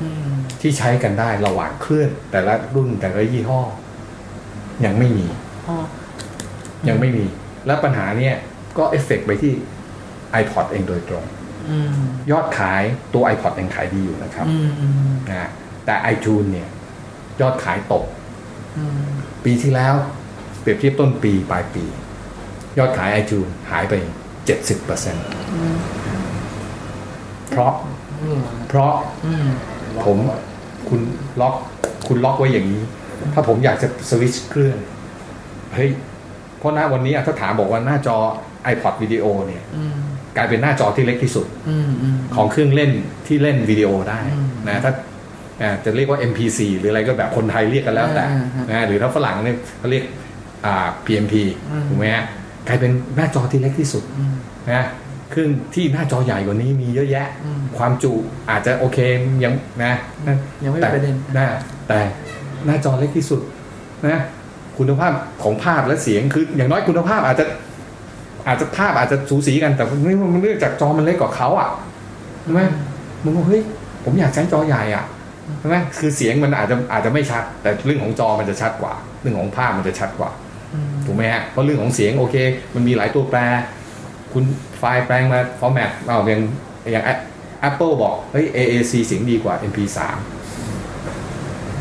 [0.02, 3.62] อืมที่ใช้กันได้ระหว่างเครื่องแต่ละรุ่นแต่ละยี่ห้อ
[4.86, 5.28] ยังไม่มี
[5.68, 5.78] อ๋อ
[6.88, 7.26] ยังไม่มี
[7.66, 8.36] และปัญหาเนี่ย
[8.78, 9.54] ก็เอฟเฟกไปที่
[10.42, 11.24] iPod เองโดยตรง
[11.70, 11.90] อืม
[12.32, 14.92] ยอดขายตัว iPod ยังขายดีอยู่นะครับอืมอืม
[15.30, 15.50] นะ
[15.86, 16.68] แต่ iTunes เนี่ย
[17.42, 18.06] ยอดขายตก
[18.78, 19.00] อืม
[19.46, 19.94] ปีที่แล้ว
[20.62, 21.86] เปรียบเทียบต้นปีปลายปี
[22.78, 23.94] ยอดขาย iTunes หายไป
[24.58, 25.20] 70%
[27.50, 27.74] เพราะ
[28.22, 28.94] อืมเพราะ
[29.26, 29.48] อืม
[30.06, 30.18] ผม
[30.90, 31.02] คุณ
[31.42, 31.56] ล็อก
[32.08, 32.82] คุณล็อกไว้อย่างนี้
[33.34, 34.78] ถ้าผมอยากจะสวิตช์เครื่อง
[35.76, 35.90] เฮ้ย
[36.58, 38.18] เพราะหน้าวันนี้อะถ้าถามบอกว่าหน้าจอ
[38.74, 39.96] iPod วิดีโอเนี่ยอืม
[40.38, 42.92] กลายเป็นหน้าจอที่เล็กที่สุดอืมอืมของเครื่องเล่น
[43.28, 44.92] ที่เล่นวิดีโอได้อืมนะถ้า
[45.62, 50.04] อ่าจะเรียกว่า MP4 หรืออะไรก็แบบคนไทยเรียกกันแล้วแต่อ่าฮะนะหรือถ้าฝรั่งเนี่ยเขาเรียก
[50.66, 51.34] อ่า PMP
[51.72, 52.24] อืมถูกไหมฮะ
[52.68, 54.34] กลายเป็นหน้าจอที่เล็กที่สุดอืม
[54.72, 54.86] นะ
[55.32, 58.14] เครื่องที่หน้าจอใหญ่กว่านี้มีเยอะแยะอืมความจุ
[58.50, 58.98] อาจจะโอเค
[59.44, 59.54] ยัง
[59.84, 59.94] นะ
[60.28, 61.46] นะยังไม่แต่เป็นประเด็นนะ
[61.90, 62.00] แต่
[62.66, 63.42] หน้าจอเล็กที่สุด
[64.08, 64.20] นะ
[64.78, 65.12] คุณภาพ
[65.44, 67.46] ของภาพและเสียงคืออย่างน้อยคุณภาพอาจจะ
[68.48, 71.70] อาจจะภาพอาจจะสูสีกันแต่นี่มันเนื่องจากจอมันเล็กกว่าเขาอะ
[72.44, 72.62] ใช่ไหม
[73.24, 73.62] มึงบอกเฮ้ย
[74.04, 75.06] ผมอยากใช้จอใหญ่อะ
[75.60, 80.30] ใช่ไหมคือเสียงมันอาจจะอาจจะไม่ชัด แต่เรื่องของจอมันจะชัดกว่า เรื่องของภาพมันจะชัดกว่า
[80.74, 82.36] อืมถูกไหมฮะเพราะเรื่องของเสียงโอเค
[82.76, 83.40] มันมีหลายตัวแปร
[84.34, 84.44] คุณ
[84.78, 86.42] ไฟล์แปลงมา format เอาอย่าง
[86.92, 87.04] อย่าง
[87.70, 89.98] Apple บอกเฮ้ย AAC เสียงดีกว่า MP3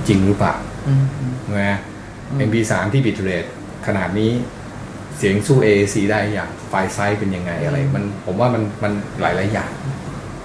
[0.08, 0.54] จริงหรือเปล่า
[0.88, 1.64] อืมอืมใช่ไหม
[2.48, 3.44] MP3 ที่ bit rate
[3.86, 4.30] ขนาดนี้
[5.18, 9.70] เสียงสู้ AAC ได้อย่าง file size เป็นยังไงอะไร มันผมว่ามันมันหลายหลายๆอย่าง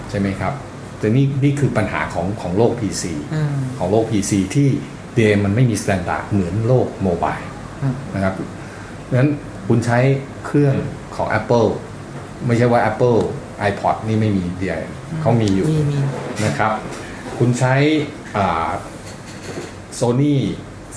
[0.10, 0.54] ใช่ไหมครับ
[1.00, 3.04] แต่นี่นี่คือปัญหาของของโลก PC
[3.34, 4.70] อืมของโลก PC ที่
[5.16, 7.38] เดิมมันไม่มี standard เหมือนโลก mobile
[7.84, 8.34] อืมนะครับ
[9.10, 9.32] ดังนั้น
[9.68, 10.00] คุณใช้
[10.46, 10.76] เครื่อง
[11.16, 11.68] ของ Apple
[12.46, 13.20] ไม่ใช่ว่า Apple
[13.70, 16.00] iPod นี่ไม่มี DRM เขามีอยู่มีมี
[16.46, 16.72] นะครับ
[17.38, 17.76] คุณใช้
[19.96, 20.42] โซนี่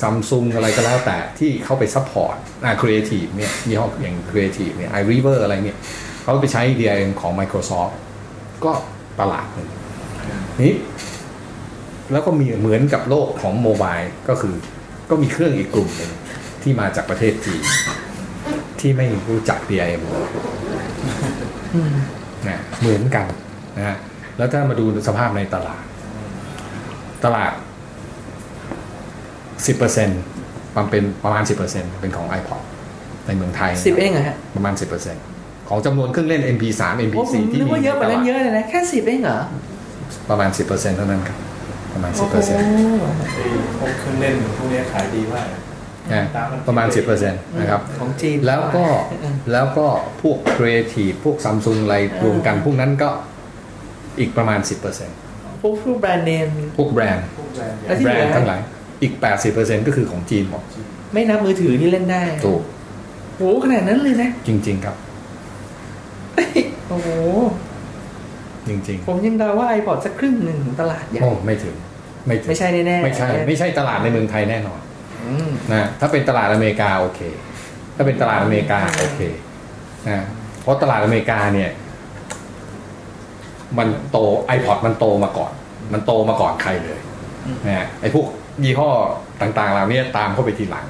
[0.00, 5.78] ซัมซุงอะไรก็แล้วแต่ที่เข้าไป support อ่า Creative เนี่ยยี่ห้ออย่าง Creative เนี่ย iRiver อร์อะไรเนี่ย
[6.22, 7.92] เขาไปใช้ DRM ของ Microsoft
[8.64, 8.72] ก็
[9.20, 9.68] ตลาดหนึ่ง
[10.62, 10.74] นี้
[12.12, 13.96] แล้วก็มีเหมือนกับโลกของโมบาย
[14.28, 14.54] ก็คือ
[15.10, 16.10] ก็มีเครื่องอีกกลุ่มหนึ่ง
[16.62, 17.62] ที่มาจากประเทศจีน
[18.80, 20.00] ที่ไม่รู้จัก DRM
[21.70, 21.90] เอืม
[22.48, 23.26] นะเหมือนกัน
[23.76, 23.96] นะฮะ
[24.36, 25.82] แล้วถ้ามาดูสภาพในตลาด
[27.24, 27.52] ตลาด
[29.64, 31.42] 10%มันเป็นประมาณ
[31.72, 32.62] 10%เป็นของ iPod
[33.26, 34.74] ในเมืองไทยสิบเองเหรอฮะประมาณ
[35.20, 39.38] 10%ของจำนวนเครื่องเล่น MP3 โอ้ MP4 ผมที่นึกมีว่าเยอะกว่านั้นเยอะเลยนะ แค่สิบเองเหรอ
[40.30, 41.36] ประมาณ 10%เท่านั้นครับ
[41.92, 43.46] ประมาณโอ้โห10%ไอ้
[43.78, 45.60] พวกเครื่องเล่นพวกเนี้ยขายดีมากนะ
[46.68, 46.86] ประมาณ
[47.18, 48.84] 10%นะครับของจีนแล้วก็
[49.20, 49.86] เออแล้วก็
[50.22, 53.10] พวก Creative พวกซัมซุงอะไรรวมกันพวกนั้นก็
[54.18, 58.60] อีกประมาณ 10%พวกพวกแบรนด์เนมพวกแบรนด์พวกแบรนด์ใหแล้ญ่วที่แบรเหลืนอด์ทั้งหลาย
[59.02, 59.12] อีก
[59.50, 60.62] 80%ก็คือของจีนหมด
[61.12, 62.62] ไม่นับมือถือที่เล่นได้ถูก
[63.36, 64.96] โหขนาดนั้นเลยนะ จริง ๆ ครับ
[66.88, 67.08] โอ้โห
[68.68, 71.76] จริงผมยังเดาว่า iPod สักครึ่งหนึ่งของตลาดใหๆญ่โอ้ไม่ถึง
[72.26, 74.80] ไม่ถึงไม่ใช่แน่ๆไม่ใช่ ไม่ใช่ตลาดในเมืองไทยแน่นอน
[75.26, 77.20] อืมนะถ้าเป็นตลาดอเมริกาโอเค
[77.96, 79.20] ถ้าเป็นตลาดอเมริกาโอเค
[80.08, 80.24] นะ
[80.62, 81.70] เพราะตลาดอเมริกาเนี่ย
[83.78, 84.18] มันโต
[84.56, 85.52] iPod มันโตมาก่อน
[85.92, 86.98] มันโตมาก่อนใครเลย
[87.66, 88.26] นะฮะไอ้พวก
[88.64, 88.90] ยี่ห้อ
[89.40, 90.84] ต่างๆเหล่านี้ตามเข้าไปทีหลัง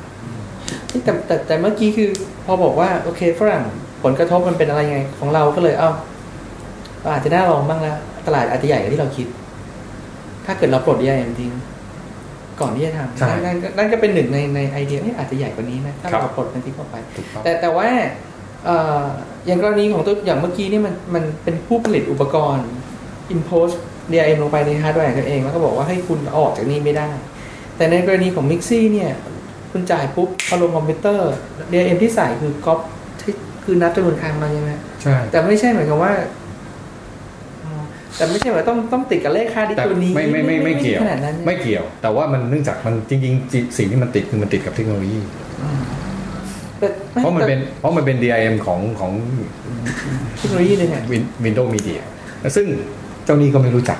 [1.04, 2.08] แต่แต่แต่เมื่อกี้คือ
[2.44, 3.64] พอบอกว่าโอเคฝรั่ง
[4.02, 5.90] ผลกระทบมันเป็นอะไรไง ของเราก็เลยเอ้า
[7.00, 7.96] เราอาจจะได้ลองบ้างแล้ว
[8.26, 9.26] ตลาดอาจจะใหญ่กว่าที่เราคิด
[10.46, 11.52] ถ้าเกิดเราปลด DIM ทิ้ง
[12.60, 17.88] ก่อนที่จะทำใช่นั่นนั่นนั่นก็เป็นหนึ่งในในไอเดียเอ๊ะอาจจะใหญ่กว่านี้นะถ้าครับเราปลดมันทิ้งออกไปถูกต้องแต่แต่ว่า
[18.64, 19.02] เอ่อ
[19.46, 22.68] อย่างกรณีของตัวอย่างเมื่อกี้นี่มันมันเป็นผู้ผลิตอุปกรณ์
[23.34, 23.74] impose
[24.12, 27.08] DRM ลงไปในฮาร์ดแวร์ตัวเอง แล้วก็บอกว่าให้คุณเอาออกจากนี้ไม่ได้
[27.76, 29.10] แต่ในกรณีของ Mixi เนี่ย
[29.72, 31.32] คุณจ่ายปุ๊บเอาลงคอมพิวเตอร์
[31.70, 32.78] DRM ที่ใส่คือก๊อป
[33.20, 33.32] ที่
[33.64, 34.70] คือนับจำนวนครั้งมาใช่ไหม
[35.02, 36.12] ใช่ แต่ไม่ใช่เหมือนกับว่า
[37.64, 37.72] อ๋อ
[38.16, 45.20] แต่ไม่ใช่ว่าต้องต้องติดกับเลขค่าที่แต่ตัวนี้ ไม่ไม่ไม่ไม่เกี่ยวขนาดนั้นไม่เกี่ยว แต่ว่ามันเนื่องจากมันจริงๆสิ่งที่มันติดคือมันติดกับเทคโนโลยี
[46.78, 46.88] แต่
[47.22, 49.12] เพราะมันเป็นเพราะมันเป็น DRM ของของ
[50.38, 51.04] เทคโนโลยีหนึ่งอะ
[51.44, 52.00] Windows Media
[52.56, 52.66] ซึ่ง
[53.24, 53.98] เจ้าหนี้ก็ไม่รู้จัก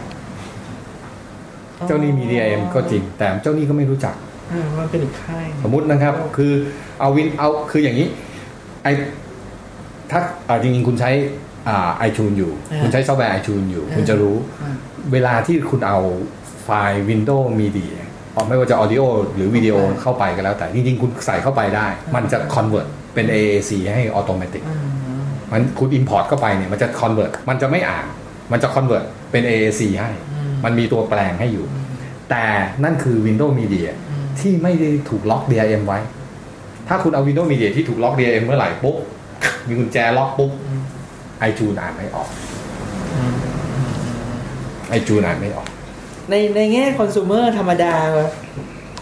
[1.87, 4.15] เจ้าหนี้มี DIM ก็จริง แต่เจ้าหนี้ก็ไม่รู้จัก
[4.53, 6.53] อ่ามันเป็นอีกค่ายสมมุตินะครับ คือ
[7.01, 8.07] เอาวินเอาคืออย่างนี้
[8.83, 8.89] ไอ
[10.11, 11.11] ถ้าอ่าจริงๆคุณใช้
[11.69, 14.75] อ่า iTunes อยู่อ่าคุณใช้ซอฟต์แวร์ iTunes อยู่ คุณจะรู้อ่า
[15.13, 15.99] เวลาที่คุณเอา
[16.65, 17.95] ไฟล์ Windows Media
[18.37, 19.05] ออกไม่ว่าจะ audio
[19.35, 24.81] หรือวิดีโออ่าเข้าไปก็แล้ว แต่จริงๆ คุณใส่เข้าไปได้ มันจะ convert เป็น AAC ให้ automatic อืม
[25.53, 28.07] มันคุณ import เข้าไปเนี่ยมันจะ convert มันจะไม่อ่าน
[28.53, 30.11] มันจะ convert เป็น AAC ให้
[30.65, 31.67] มันมีตัวแปลงให้อยู่
[32.31, 32.45] แต่
[32.85, 33.89] นั่นคือ Windows Media
[34.41, 35.99] ที่ไม่ได้ถูกล็อก DRM ไว้
[36.89, 38.97] ถ้าคุณเอา Windows Media ที่ถูกล็อก DRM เมื่อไหร่ปุ๊บ
[39.67, 40.51] มีกุญแจล็อกปุ๊บ
[41.49, 42.29] iTunes อ่านไม่ออก
[44.99, 45.67] iTunes อ่านไม่ออก
[46.31, 47.95] ในในแง่คอน sumer ธรรมดา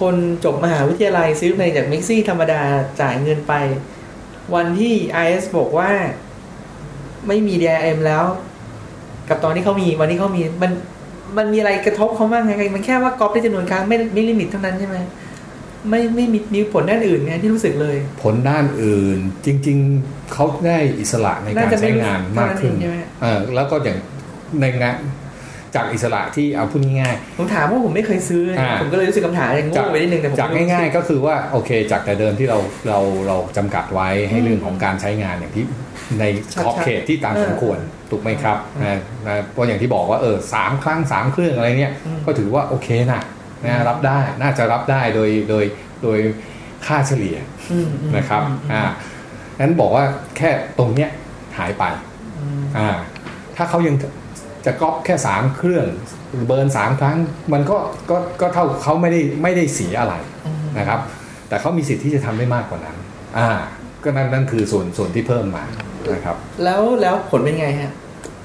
[0.01, 2.63] คนจบมหาวิทยาลัยซื้อเพลงจากมิกซี่ธรรมดา
[3.01, 3.55] จ่ายเงินไป
[4.55, 4.95] วันที่
[5.25, 5.91] IS บอกว่า
[7.29, 8.25] ไม่มี DRM แล้ว
[9.29, 10.73] กับตอนที่เขามีวันที่เขามีมัน
[11.39, 14.97] มันมีอะไรกระทบเขาบ้างไงมันแค่ว่าก๊อปได้จำนวนครั้งไม่ไม่ลิมิตเท่านั้นใช่ไหม
[15.91, 23.99] ไม่ไม่มีมีผลด้านอื่นไงที่รู้สึกเลย ผลด้านอื่นจริง ๆเขาได้อิสระในการน่าจะไม่ใช้งานมากขึ้นเท่านั้นเองใช่ไหมเออแล้วก็อย่าง
[24.61, 24.97] ในงาน
[25.75, 32.59] จากอิสระที่เอาพูดง่ายผมถามว่าผมไม่เคยซื้อนะอ่าผมก็เลยรู้สึกคำถามอย่างจากโง่ไปนิดนึงแต่ผมจากง่าย ๆ ก็คือว่าโอเค จากแต่เดิมที่เรา
[32.89, 35.65] เราเราจำกัดไว้ให้เรื่องของการใช้งานอย่างที่
[36.21, 36.25] ใน
[36.65, 37.79] ขอบเขตที่ตามสมควร
[38.11, 41.93] ถูกไหมครับนะนะเพราะอย่างที่บอกว่าเออสามครั้งสามเครื่องอะไรเนี่ย
[42.27, 43.23] ก็ถือว่าโอเคนะ
[43.65, 45.65] นะรับได้น่าจะรับได้โดยโดย
[46.03, 46.19] โดย
[46.87, 47.37] ค่าเฉลี่ย
[47.73, 48.83] อืมอืมนะครับอ่า
[49.61, 50.05] นั้นบอกว่า
[50.37, 51.11] แค่ตรงเนี้ย
[51.59, 51.85] หายไป
[52.39, 52.89] อืมอ่า
[53.57, 53.95] ถ้าเขายัง
[54.65, 55.87] จะก๊อปแค่สามเครื่อง
[56.47, 57.17] เบิร์นสามครั้ง
[57.53, 57.77] มันก็
[58.11, 60.15] ก็ก็เท่าเขาไม่ได้ไม่ได้เสียอะไร
[60.79, 61.01] นะครับ
[61.49, 62.97] แต่เขามีสิทธิ์ที่จะทำได้มากกว่านั้น
[63.39, 63.49] อ่า
[64.05, 65.65] ก็นั่นนั่นคือส่วนส่วนที่เพิ่มมา
[66.15, 67.93] นะครับ แล้วแล้วผลเป็นไงฮะ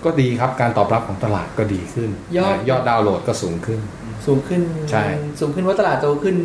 [0.05, 3.79] ก็ดีครับการตอบรับของตลาดก็ดีขึ้น ยอดนะยอดดาวน์โหลดก็สูงขึ้น
[4.25, 4.61] สูงขึ้น
[4.91, 5.03] ใช่
[5.39, 6.35] สูงขึ้นว่าตลาดโตขึ้น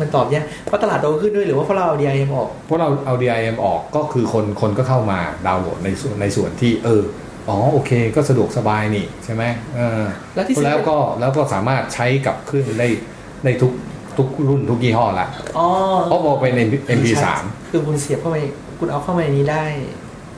[0.00, 7.02] มันตอบยากเพราะตลาดโตขึ้นด้วยหรือว่าเพราะเราเอา DIM ออกเพราะเราเอา DIM ออกก็คือคนคนก็เข้ามาดาวน์โหลดในส่วนในส่วนที่เออ
[7.48, 9.44] อ๋อโอเคก็สะดวกสบายนี่ใช่ไหม
[9.76, 12.88] เออแล้วที่ซื้อแล้วก็แล้วก็สามารถใช้กับเครื่องได้
[13.44, 13.72] ได้ทุก
[14.18, 15.26] ทุกรุ่นทุกยี่ห้อละ
[15.58, 15.66] อ๋อ
[16.04, 16.54] เพราะบอกเป็น
[16.98, 17.26] MP3
[17.70, 18.36] คือคุณเสียบเข้าไป
[18.78, 19.64] คุณเอาเข้ามาในนี้ได้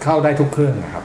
[0.03, 1.05] เข้าได้ทุกเครื่องนะครับ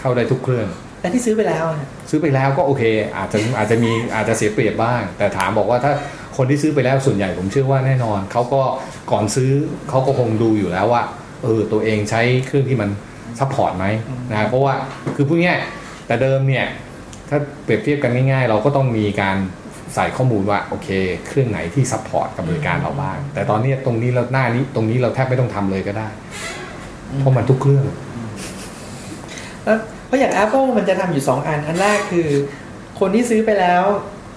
[0.00, 0.66] เข้าได้ทุกเครื่อง
[1.00, 2.82] แต่ที่ซื้อไปแล้วอะซื้อไปแล้วก็โอเค
[3.16, 5.92] อาจจะอาจจะมีอาจจะเสียเปรียบบ้าง แต่ถามบอกว่าถ้า
[6.36, 8.62] คนที่ซื้อไปแล้วส่วนใหญ่ผมเชื่อว่าแน่นอนเขาก็
[9.12, 9.50] ก่อนซื้อ
[9.90, 11.02] เขาก็คงดูอยู่แล้วว่า
[11.42, 12.90] เออตัวเองใช้เครื่องที่มัน
[13.40, 13.86] support ไหม
[14.30, 14.74] นะเพราะว่า
[15.16, 16.66] คือพูดง่ายๆแต่เดิมเนี่ย
[17.28, 19.36] ถ้าเปรียบเทียบกันง่ายๆ เราก็ต้องมีการ
[19.94, 20.88] ใส่ข้อมูลว่าโอเค
[21.26, 26.08] เครื่องไหนที่ support กับบริการเราบ้าง แต่ตอนนี้ตรงนี้เราหน้านี้ตรงนี้เราแทบไม่ต้องทำเลยก็ได้
[27.18, 27.84] เพราะมันทุกเครื่อง
[29.64, 32.28] แล้วเพราะอย่าง Apple มันจะทำอยู่ 2 อัน อันแรกคือ
[33.00, 33.84] คนที่ซื้อไปแล้ว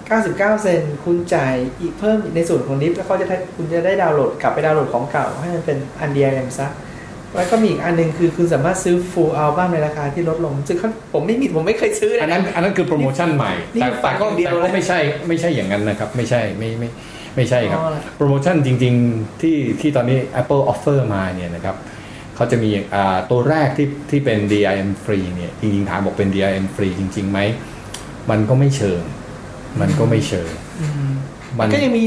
[0.08, 6.68] 99 เซนคุณจ่ายอีกเพิ่มในส่วนของลิฟต์แล้วเขาจะได้คุณจะได้ดาวน์โหลดกลับไปดาวน์โหลดของเก่าให้มันเป็นอันเดียวกันซะ
[7.36, 16.88] แล้วก็มีอีกอันหนึ่งคือคุณสามารถซื้อ full album ในราคาที่ลดลง ซึ่งเขาผมไม่มีผมไม่เคยซื้อเลยอันนั้น อันนั้นคือโปรโมชั่นใหม่นี่แต่ฝัแต่นก็อย่างเดียวแต่เลก็ยไม่ใช่ไม่ใช่อย่างนั้นนะครับ ไม่ใช่ไม่ไม่
[17.36, 21.76] ไม่ใช่ครับอ๋อเหรอโปรโมชั่นจริง ๆ ที่ที่ตอนนี้ Apple offer มาเนี่ยนะครับ
[22.36, 27.38] เขาจะมีอ่าตัวแรกที่ที่เป็น DRM free เนี่ยจริงๆถามบอกเป็น DRM free จริงๆไหม
[28.30, 29.02] มันก็ไม่เชิง
[29.80, 31.12] มันก็ไม่เชิงอืม
[31.58, 32.04] มัมันนก็ยังมี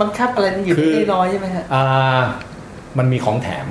[0.00, 2.22] บังคับอะไรอยู่คือนิดน้อยใช่ไหมฮะอ่า
[2.98, 3.66] มันมีของแถม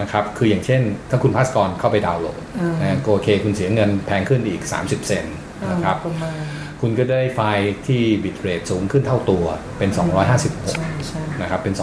[0.00, 0.80] นะครับคืออย่างเช่น
[1.10, 5.36] ถ้าคุณพาสกรเข้าไปดาวน์โหลดอ่านนะโอเค คุณเสียเงินแพงขึ้นอีก 30 เซนต์
[5.70, 6.36] นะครับประมาณ
[6.80, 9.44] คุณก็ได้ไฟล์ที่บิตเรทสูงขึ้นเท่าตัว
[9.78, 10.04] เป็นใช่
[10.62, 10.74] 256
[11.08, 11.74] ใช่นะครับเป็น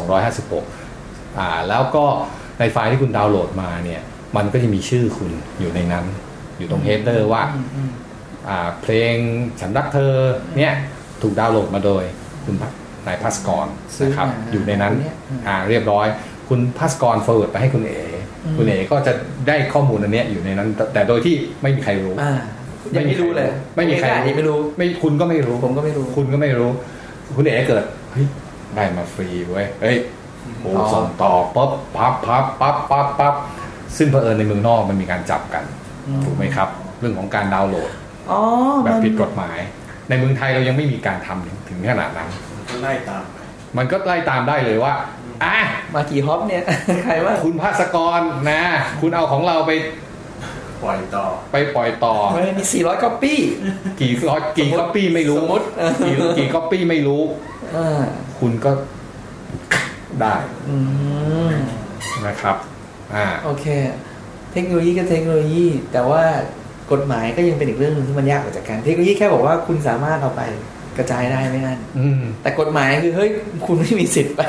[0.64, 2.06] 256อ่าแล้วก็
[2.60, 4.02] ในไฟล์ที่คุณดาวน์โหลดมาเนี่ย
[4.38, 6.06] มันก็จะมีชื่อคุณอยู่ในนั้น
[6.58, 7.90] อยู่ตรง header ว่าอืมอืม
[8.50, 9.16] อ่าเพลง
[9.60, 10.14] ฉันรักเธอ
[10.58, 10.74] เนี่ย
[11.22, 12.04] ถูกดาวน์โหลดมาโดย
[12.46, 12.56] คุณ
[13.08, 16.08] นายพัสกรซื้อนะครับมาอยู่ในนั้นเนี่ยอืมอ่าเรียบร้อย
[16.54, 18.02] คุณพัสกร forward ไปให้คุณเอ๋
[18.46, 19.14] อืมคุณเอ๋ก็จะ
[19.48, 22.34] ได้ข้อมูลอันเนี้ยอยู่ในนั้นแต่แต่โดยที่ไม่มีใครรู้อ่า
[22.96, 26.70] ยังไม่รู้เลย ไม่มีใครยังไม่รู้ไม่คุณก็ไม่รู้ผมก็ไม่รู้ คุณก็ไม่รู้
[27.38, 28.28] คุณเอ๋เกิดเฮ้ย
[28.76, 29.98] ได้มาฟรีเว้ยเฮ้ย
[30.62, 33.36] โอ้อ๋อส่งต่อปั๊บพับพับปั๊บปั๊บปั๊บ
[33.98, 35.64] ซึ่งเผอิญในเมืองนอกมันมีการจับกัน
[36.24, 37.92] ถูกไหมครับ เรื่องของการดาวน์โหลด
[38.32, 38.40] อ๋อ
[38.84, 39.60] แบบมันผิดกฎหมาย
[40.10, 42.30] ในเมืองไทยเรายังไม่มีการทำถึงถึงขนาดนั้น
[42.70, 43.38] ก็ไล่ตามไป
[43.78, 44.94] มันก็ไล่ตามได้เลยว่า
[45.44, 45.58] อะ
[45.94, 46.64] มากี่ฮอปเนี่ย
[47.04, 48.22] ใครว่าคุณภาสกร
[48.52, 48.64] นะ
[49.02, 49.72] คุณเอาของเราไป
[50.84, 53.34] ปล่อยต่อ ไปปล่อยต่อมันมี400 copy
[54.02, 57.22] กี่ร้อยกี่สมมุติก๊อปปี้ไม่รู้สมมุติเออกี่กี่ก๊อปปี้ไม่รู้
[57.76, 58.04] อ่า
[58.40, 58.72] คุณก็
[60.22, 60.36] ได้
[60.70, 60.78] อื
[61.52, 61.54] ม
[62.26, 62.56] นะครับ
[63.16, 63.66] อ่าโอเค
[64.54, 66.24] เทคโนโลยีก็เทคโนโลยี แต่ว่า
[66.92, 70.42] กฎหมายก็ยังเป็นอีกเรื่องหนึงที่มันยากกว่าจากกันเทคโนโลยีแค่บอกว่าคุณสามารถเอาไป
[70.98, 73.30] กระจายได้ไม่นั่นอืมแต่กฎหมายคือเฮ้ย
[73.66, 74.42] คุณไม่มีสิทธิ์ไป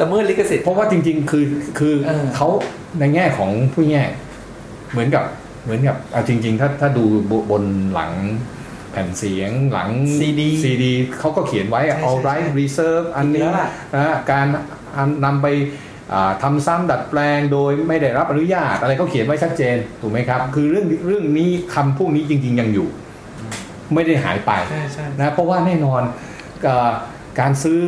[0.00, 1.44] ละเมิดลิขสิทธิ์เพราะว่าจริง ๆ คือ
[1.78, 2.48] คือเออเขา
[3.00, 4.02] ในแง่ของผู้แง่
[4.92, 5.24] เหมือนกับ
[5.64, 7.04] เหมือนกับเอาจริง ๆ ถ้าถ้าดู
[7.50, 8.12] บนหลัง
[8.92, 9.88] แผ่นเสียงหลัง
[10.18, 14.46] CD ซีดีเขาก็เขียนไว้อะใช่ใช่ all right reserve อันนี้แล้วล่ะนะการ
[15.24, 15.46] นำไป
[16.12, 22.88] อ่าทำซ้ำดัดแปลงโดยไม่ได้รับอนุญาตอะไรเขาเขียนไว้ชัดเจนถูกไหมครับ คือเรื่องเรื่องนี้คำพวกนี้จริง ๆ ยังอยู่
[23.94, 26.02] ไม่ได้หายไปใช่ใช่นะเพราะว่าแน่นอน
[26.64, 26.90] เอ่อ
[27.40, 27.80] การซื้อ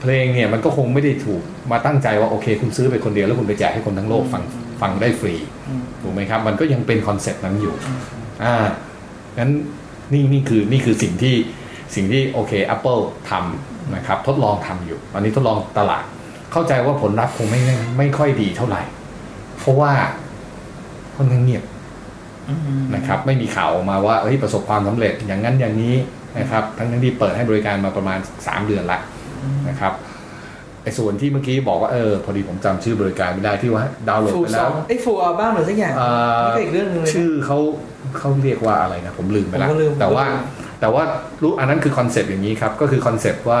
[0.00, 4.42] เพลงเนี่ยมันก็คงไม่ได้ถูกมาตั้งใจว่าโอเค คุณซื้อไปคนเดียวแล้วคุณไปแจกให้คนทั้งโลกฟัง
[4.80, 5.34] ฟังได้ฟรี
[5.68, 7.74] อืมถูกไหมครับ มันก็ยังเป็นคอนเซ็ปต์นั้นอยู่
[8.44, 8.56] อ่า
[9.38, 9.50] งั้น
[10.12, 11.34] นี่นี่คือนี่คือสิ่งที่
[11.94, 16.04] สิ่งที่โอเค Apple ทำนะครับทดลองทำอยู่ ตอนนี้ทดลองตลาด
[16.52, 17.60] เข้าใจว่าผลลัพธ์คงไม่
[17.98, 18.82] ไม่ค่อยดีเท่าไหร่
[19.58, 19.92] เพราะว่า
[21.16, 21.69] ค่อนข้างเงียบอืม
[22.94, 25.94] นะครับไม่มีข่าวออกมาว่าเฮ้ยประสบความสำเร็จอย่างนั้นอย่างนี้
[26.38, 28.98] นะครับทั้งทั้งที่เปิดให้บริการมาประมาณ 3 เดือนละ
[29.68, 29.92] นะครับ
[30.82, 36.08] ไอ้ส่วนที่เมื่อกี้บอกว่าเออพอดีผมจำชื่อบริการไม่ได้ที่ว่าดาวน์โหลด full ไปซแล้วไอ้ full album หรือสักอย่างเอ่
[36.44, 37.58] อนี่ก็อีกเรื่องหนึ่งเลยนะชื่อเขา
[38.18, 41.02] เขาเรียกว่าอะไรนะผมลืมไปแล้วผมก็ลืมแต่ว่าผมก็ลืมแต่ว่า
[41.42, 43.58] รู้อันนั้นคือ concept อย่างนี้ครับก็คือ concept ว่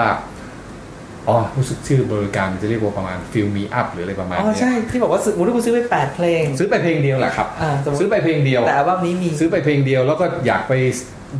[1.30, 10.72] อ๋อรู้สึกชื่อบริการมันจะเรียกว่าประมาณ Fill Me Up หรืออะไรประมาณอ๋อเนี้ยใช่ที่บอกว่าซื้อสมมุติว่าคุณซื้อไปแปดเพลง ซื้อไปเพลงเดียวแหละครับอ่าสมมุติซื้อไปเพลงเดียวแต่อัลบั้มนี้มีซื้อไปเพลงเดียวแล้วก็อยากไป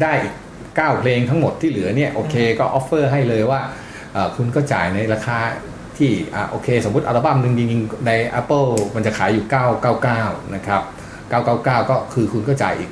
[0.03, 0.35] ได้อีก
[0.67, 3.61] 9เพลงทั้งหมดที่เหลือเนี่ยโอเคก็ offer ให้เลยว่า
[4.13, 5.39] เอ่อคุณก็จ่ายในราคา
[5.99, 9.45] ที่อะโอเค สมมติอัลบั้มหนึ่งจริงๆใน Apple มันจะขายอยู่
[10.01, 10.83] 999 นะครับ
[11.31, 12.91] 999 ก็คือคุณก็จ่ายอีก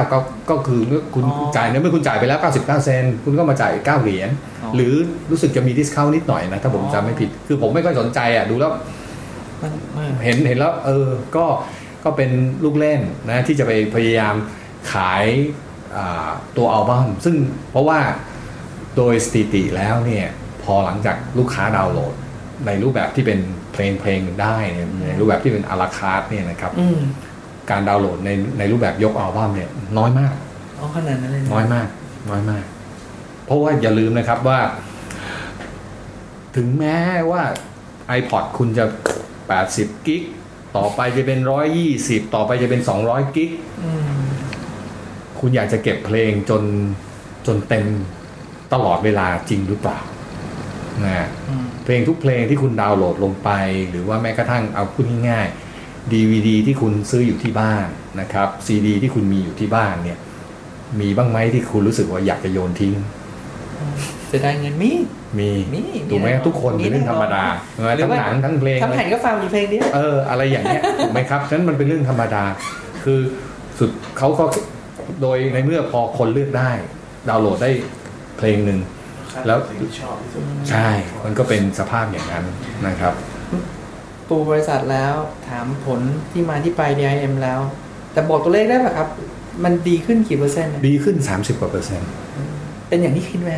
[0.00, 4.30] 99ก็คือเมื่อคุณอ๋อจ่ายเนี่ยเมื่อคุณจ่ายไปแล้ว 99 เซนต์คุณก็มาจ่ายอีก9เหรียญ
[4.62, 4.92] อ๋อหรือ
[5.30, 8.72] รู้สึกจะมี discount นิดหน่อยนะถ้าผมอ๋อจำไม่ผิด คือผมไม่ค่อยสนใจอะดูแล้ว
[9.62, 11.46] มันมันเห็นเห็นแล้วเออก็
[12.04, 12.30] ก็เป็น
[12.64, 14.34] ลูกเล่นนะที่จะไปพยายาม
[14.92, 15.24] ขาย
[15.96, 17.36] อ่าตัวอัลบั้มซึ่ง
[17.70, 17.98] เพราะว่า
[18.96, 20.26] โดยสถิติแล้วเนี่ย
[20.62, 22.14] พอหลังจากลูกค้าดาวน์โหลด
[22.66, 23.38] ในรูปแบบที่เป็น
[23.72, 27.00] เพลงเพลงได้เนี่ยในรูปแบบที่เป็นอาราคาร์ทเนี่ยนะครับอืม
[27.70, 30.34] การดาวน์โหลดในในรูปแบบยกอัลบั้มเนี่ยน้อยมาก
[30.78, 31.88] อ๋อขนาดนั้นเลยะน้อยมาก
[32.30, 32.64] น้อยมาก
[33.44, 34.60] เพราะว่าอย่าลืมนะครับว่า
[36.56, 36.96] ถึงแม้
[37.30, 37.42] ว่า
[38.18, 38.84] iPod คุณจะ
[39.46, 40.22] 80 กิก
[40.76, 41.38] ต่อไปจะเป็น
[41.86, 43.50] 120 ต่อไปจะเป็น 200 กิก
[43.82, 44.22] อืม
[45.40, 46.62] คุณอยากจะเก็บเพลงจน
[47.46, 47.86] จนเต็ม
[48.72, 49.98] ตลอดเวลาจริงหรือเปล่า
[51.04, 53.50] นะอืมเพลงทุกเพลงที่คุณดาวน์โหลดลงไป
[53.90, 55.61] หรือว่าแม้กระทั่งเอาพูดง่ายๆ
[56.12, 57.86] DVD ที่คุณซื้ออยู่ที่บ้าน
[58.20, 60.18] นะครับ CD ที่คุณมีอยู่ที่บ้านเนี่ย
[61.00, 62.94] มีบ้างไหมที่คุณรู้สึกว่าอยากจะโยนทิ้ง
[64.28, 64.92] เสียดายเงินมี
[65.38, 65.80] มีมี
[66.10, 67.44] ถูกไหมมีแน่นอนทุกคนเป็นเรื่องธรรมดา
[67.74, 72.44] หรือทั้งว่าหนังทั้งเพลงทั้งอะไรแผ่นก็ฟังมีเพลงเดียวเอออะไรอย่างเงี้ยถูกไหมครับฉะนั้นมันเป็นเรื่องธรรมดา
[73.04, 73.20] คือ
[73.78, 74.44] สุดเขาก็
[75.22, 76.70] โดยในเมื่อพอคนเลือกได้
[77.28, 77.70] ดาวน์โหลดได้
[78.38, 78.80] เพลงหนึ่ง
[79.46, 80.88] แล้วสิ่งที่ชอบที่สุดใช่
[81.24, 82.44] มันก็เป็นสภาพอย่างนั้น
[82.86, 83.14] นะครับ
[84.32, 85.14] ปูบริษัทแล้ว
[85.48, 86.00] ถามผล
[86.32, 87.60] ที่มาที่ไป DIM แล้ว
[88.12, 89.08] แต่บอกตัวเลขได้ป่ะครับ
[89.64, 92.10] มันดีขึ้นกี่เปอร์เซ็นต์เนี่ยดีขึ้น 30กว่าเปอร์เซ็นต์
[92.88, 93.50] เป็นอย่างที่คิดไหม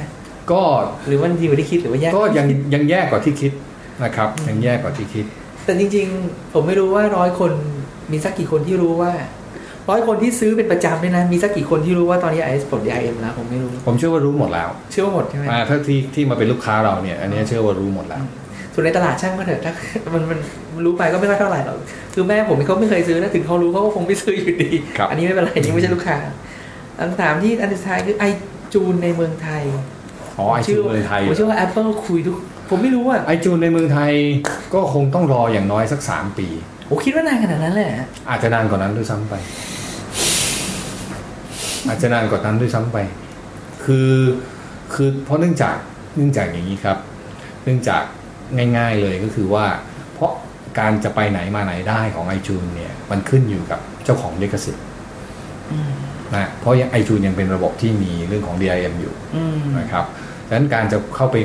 [0.53, 0.62] ก็
[1.07, 3.53] หรือว่ามันดีกว่าที่คิดหรือว่าแย่ก็ยังยังแย่กว่าที่คิด
[4.05, 5.25] นะครับ ยังแย่กว่าที่คิด
[5.64, 7.53] แต่จริง ๆ ผมไม่รู้ว่าร้อยคน
[8.12, 9.12] มีสักกี่คนที่รู้ว่า
[9.91, 18.23] ร้อยคนที่ซื้อเป็นประจำเนี่ยนะ มีสักกี่คนที่รู้ว่าตอนนี้ไอซ์ปลด DIM แล้วผมไม่รู้ ผมเชื่อว่ารู้หมดแล้ว เชื่อว่าหมดใช่ไหมอ่าถ้าที่ที่มาเป็นลูกค้าเราเนี่ย อันนี้เชื่อว่ารู้หมดแล้ว
[18.75, 19.73] ส่วนในตลาดช่างก็เถอะถ้า
[20.15, 20.39] มันมัน
[20.85, 21.77] รู้ไปก็ไม่ค่อยเท่าไหร่หรอก
[22.15, 26.17] คือแม่ผมเขาไม่เคยซื้อนะถึงเขารู้เขาก็คงไม่ซื้ออยู่ดีครับอันนี้ไม่เป็นไรนี่ไม่ใช่ลูกค้า
[26.99, 28.25] คำถามที่อันสุดท้ายคือไอ
[28.75, 29.63] จูนในเมืองไทย
[30.39, 32.37] อ๋อไอจูนเมืองไทยผมเชื่อว่า Apple คุยทุก
[32.71, 34.13] ผมไม่รู้อะไอจูนในเมืองไทย
[34.75, 36.47] ก็คงต้องรออย่างน้อยสักสามปี
[36.89, 39.35] ผมคิดว่านานขนาดนั้นเลยเหรออาจจะนานกว่านั้นด้วยซ้ำไป
[41.89, 42.99] อาจจะนานกว่านั้นด้วยซ้ำไป
[43.85, 44.11] คือ
[44.95, 45.77] คือเพราะเนื่องจาก
[46.17, 46.99] เนื่องจากอย่างนี้ครับ
[47.65, 48.03] เนื่องจาก
[48.78, 49.66] ง่าย ๆ เลยก็คือว่า
[50.14, 50.32] เพราะ
[50.78, 54.85] การจะไปไหนมาไหนได้ของไอจูนเนี่ยมันขึ้นอยู่กับเจ้าของลิขสิทธิ์
[55.72, 55.90] อืม
[56.35, 60.05] นะเพราะไอจูนยังเป็นระบบที่มีเรื่องของ DIM อยู่อืมนะครับ
[60.47, 61.36] ดังนั้นการจะเข้าไป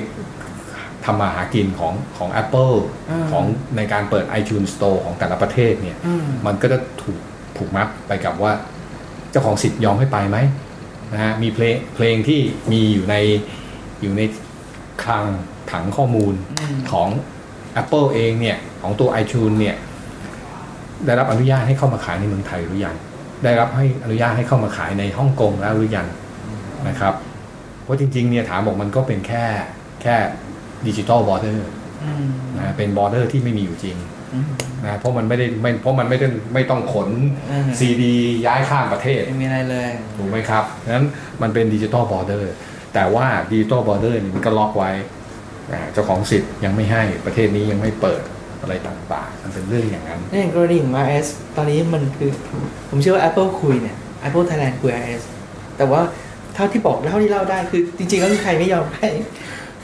[1.06, 2.76] ทำมาหากินของของ Apple
[3.10, 3.44] อืมของ
[3.77, 7.19] ในการเปิด iTunes Store ของแต่ละประเทศเนี่ยอืมมันก็จะถูก
[7.56, 8.53] ผูกมัดไปกับว่า
[9.31, 10.38] เจ้าของสิทธิ์ยอมให้ไปไหม
[11.14, 12.41] นะฮะมีเพลงเพลงที่
[12.72, 13.15] มีอยู่ใน
[14.02, 14.22] อยู่ใน
[15.04, 15.26] คลัง
[15.72, 17.10] ถังข้อมูลอืมของ
[17.82, 19.76] Apple เองเนี่ย ของตัว iTunes เนี่ย
[21.06, 22.96] ได้รับอนุญาตให้เข้ามาขายในเมืองไทยหรือยัง
[23.44, 26.08] ได้รับให้อนุญาตให้เข้ามาขายในฮ่องกงแล้วหรือยัง
[26.88, 27.14] นะครับ
[27.84, 29.46] เพราะจริงๆเนี่ยถามบอกมันก็เป็นแค่
[30.02, 30.16] แค่
[30.88, 31.68] digital border
[32.04, 32.26] อืม
[32.58, 33.98] นะเป็น border ที่ไม่มีอยู่จริง
[34.34, 34.52] อืม
[34.86, 37.10] นะเพราะมันไม่ได้ไม่เพราะมันไม่ได้ไม่ต้องขน
[37.52, 38.14] อืมซีดี
[38.46, 41.06] ย้ายข้ามประเทศไม่มีอะไรเลยถูกไหมครับดังนั้น
[41.42, 42.52] มันเป็น digital border
[42.94, 44.91] แต่ว่า digital border นี่มันก็ล็อกไว้
[45.72, 48.22] อ่าเจ้าของสิทธิ์ยังไม่ให้ประเทศนี้ยังไม่เปิด
[48.61, 52.32] อะไรต่างๆ มันเป็นเรื่องอย่างนั้นในกรณีของ RS ตอนนี้มันคือ
[52.90, 53.98] ผมเชื่อว่า Apple คุยเนี่ย
[54.28, 55.24] Apple Thailand คุย RS
[55.78, 56.02] แต่ว่า
[56.56, 59.10] เท่าที่บอกเท่าที่เล่าได้คือ จริงๆ แล้วมีใครไม่ยอมให้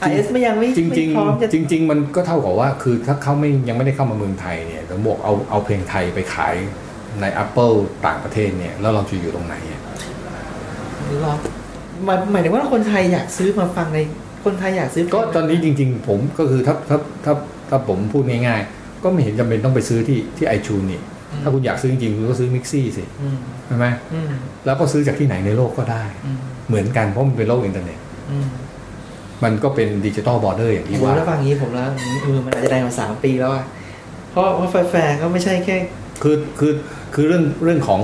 [0.08, 6.54] RS ไม่ยังไม่จริงไม่พร้อมจะๆจริง ๆ มันก็เท่ากับว่าคือถ้าเขาไม่ยังไม่ได้เข้ามาเมืองไทยเนี่ยเราบอกเอาเอาเพลงไทยไปขาย
[7.20, 7.74] ใน Apple
[8.06, 9.80] ต่างประเทศเนี่ย แล้วเราจะอยู่ตรงไหนอะ
[11.24, 11.34] รอ
[12.04, 13.98] หมายหมายถึงว่าคนไทยอยากซื้อมาฟังใน
[14.44, 17.32] คนไทยอยากซื้อก็ตอนนี้จริง ๆ ผมก็คือถ้าถ้าถ้า
[17.68, 21.00] ถ้าผมพูดง่ายๆ ก็ไม่เห็นจำเป็นต้องไปซื้อที่ที่ไอจูนี่
[21.42, 23.36] ถ้าคุณอยากซื้อจริงๆคุณก็ซื้อ Mixi สิอืม
[23.66, 24.30] ใช่ไหมอืม
[24.66, 27.98] แล้วก็ซื้อจากที่ไหนในโลกก็ได้อืมเหมือนกันเพราะมันเป็นโลกอินเทอร์เน็ต
[28.30, 28.46] อืม
[29.44, 31.88] มันก็เป็น digital border อย่างที่ผมว่าแล้วฟังอย่างนี้ผมแล้ว
[32.22, 33.64] เออมันอาจจะได้มาสามปีแล้วอะ
[34.30, 35.76] เพราะว่าแฟร์ๆก็ไม่ใช่แค่
[36.22, 36.72] คือคือ
[37.14, 38.00] คือเรื่องเรื่องของ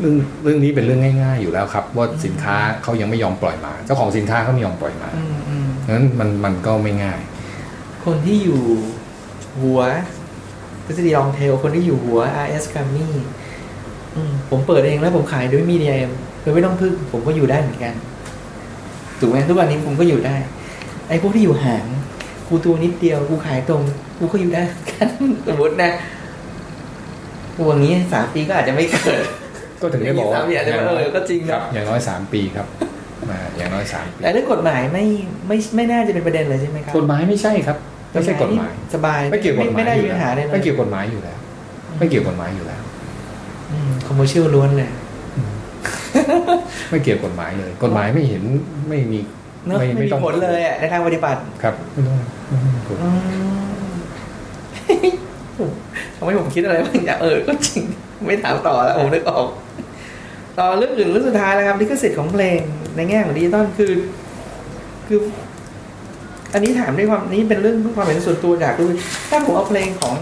[0.00, 7.20] เรื่องเรื่องนี้เป็นเรื่องง่าย ๆ อยู่แล้วครับ ว่าสินค้าเขายังไม่ยอมปล่อยมา เจ้าของสินค้าเขาไม่ยอมปล่อยมาอืมอืมดังนั้นมันมันก็ไม่ง่าย
[8.04, 8.62] คนที่อยู่
[9.60, 9.80] หัว
[10.86, 13.08] ทฤษฎีลองเทลคนที่อยู่หัว RS g r a m m y
[14.14, 15.94] อืมผมเปิดเองแล้วผมขายด้วยมีเดีย
[16.40, 17.94] โดยไม่ต้องพึ่งผมก็อยู่ได้เหมือนกัน
[19.20, 20.36] ถูกไหมทุกวันนี้ผมก็อยู่ได้
[21.08, 21.84] ไอ้พวกที่อยู่ห่าง
[22.48, 23.82] กูตัวนิดเดียวกูขายตรง
[24.18, 25.08] กูก็อยู่ได้เหมือนกัน
[25.46, 25.90] สมมตินะ
[27.56, 29.24] กูอย่างนี้สามปีก็อาจจะไม่เกิด
[29.82, 32.66] ก็ถึงได้บอกว่าสามปีอาจจะเออก็จริงคนะรับอย่างน้อยสามปีครับ
[33.30, 35.04] มาอย่างน้อยสามปีแต่เรื่องกฎหมายไม่
[35.48, 37.76] ไม่ไม่น่าจะเป็นประเด็นเลยใช่ไหมครับกฎหมายไม่ใช่ครับ
[38.12, 41.38] ไม่ใช่กฎหมายสบายไม่เกี่ยวกับกฎหมายไม่ได้อมียู่ปัญแล้วหาเลยไม่เกี่ยวกับกฎหมายอยู่แล้ว
[41.98, 42.80] ไม่เกี่ยวกับกฎหมายอยู่แล้ว
[44.06, 44.90] คอมเมอร์เชียลล้วนเลย
[46.90, 48.42] ไม่เกี่ยวกับกฎหมายเลย กฎหมายไม่เห็น
[48.88, 49.20] ไม่มี
[49.66, 52.18] เนอะไม่มีผลเลยอะในทางปฏิบัติครับไม่ต้อง
[52.48, 53.08] ไม่ต้องกฎอื
[53.60, 53.62] ม
[55.58, 55.70] ผม
[56.16, 57.82] ทำให้ผมคิดอะไรบางอย่างเออก็จริง
[58.26, 59.46] ไม่ถามต่อแล้วผมนึกออก
[60.58, 62.58] ต่อเรื่องอื่นเรื่องสุดท้ายแล้วครับลิขสิทธิ์ของเพลง
[62.96, 63.92] ในแง่ของดิจิตอลคือ
[65.06, 65.18] คือ
[66.52, 68.88] อันนี้ถามด้วยความนี้เป็นเรื่องความเห็นส่วนตัวอยากรู้
[69.30, 70.14] ถ้าผมเอาเพลงของ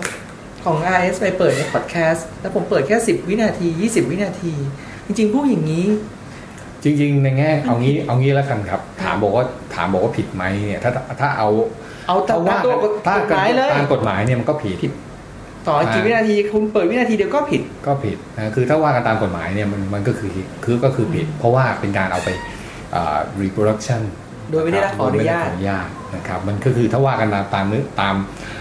[0.64, 4.52] ของ RS ไปเปิดในพอดแคสต์แล้วผมเปิดแค่สิบวินาทียี่สิบวินาที
[5.06, 5.86] จริงๆพูดอย่างนี้
[6.82, 9.44] จริง ๆ ในแง่เอางี้เอางี้แล้วกันครับ ถามบอกว่า
[9.74, 10.90] ถามบอกว่าผิดไหมเนี่ย ถ้า
[11.20, 11.48] ถ้าเอา
[12.09, 14.93] เอาแต่ถ้าว่าตัวกันถ้ากฎหมายเลยตามกฎหมายเนี่ยมันก็ผิดผิด
[15.69, 20.31] ต่อกี่อ่าวินาทีคุณเปิดวินาทีเดียวก็ผิดก็ผิดนะคือถ้าว่ากันตามกฎหมายเนี่ยมันมันก็คือ
[20.65, 22.28] คือก็คือผิด เพราะว่าเป็นการเอาไป
[22.95, 24.01] อ่า reproduction
[24.51, 28.15] โดยไม่ได้รับขออนุญาตโดยไม่ได้ขออนุญาตนะครับมันก็คือถ้าว่ากันตามตามเนื้อตาม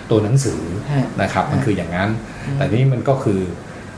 [0.09, 0.61] ตัวหนังสือ
[0.91, 2.09] ฮะนะครับ มันฮะคืออย่างนั้น
[2.47, 3.39] อืมแต่นี่มันก็คือ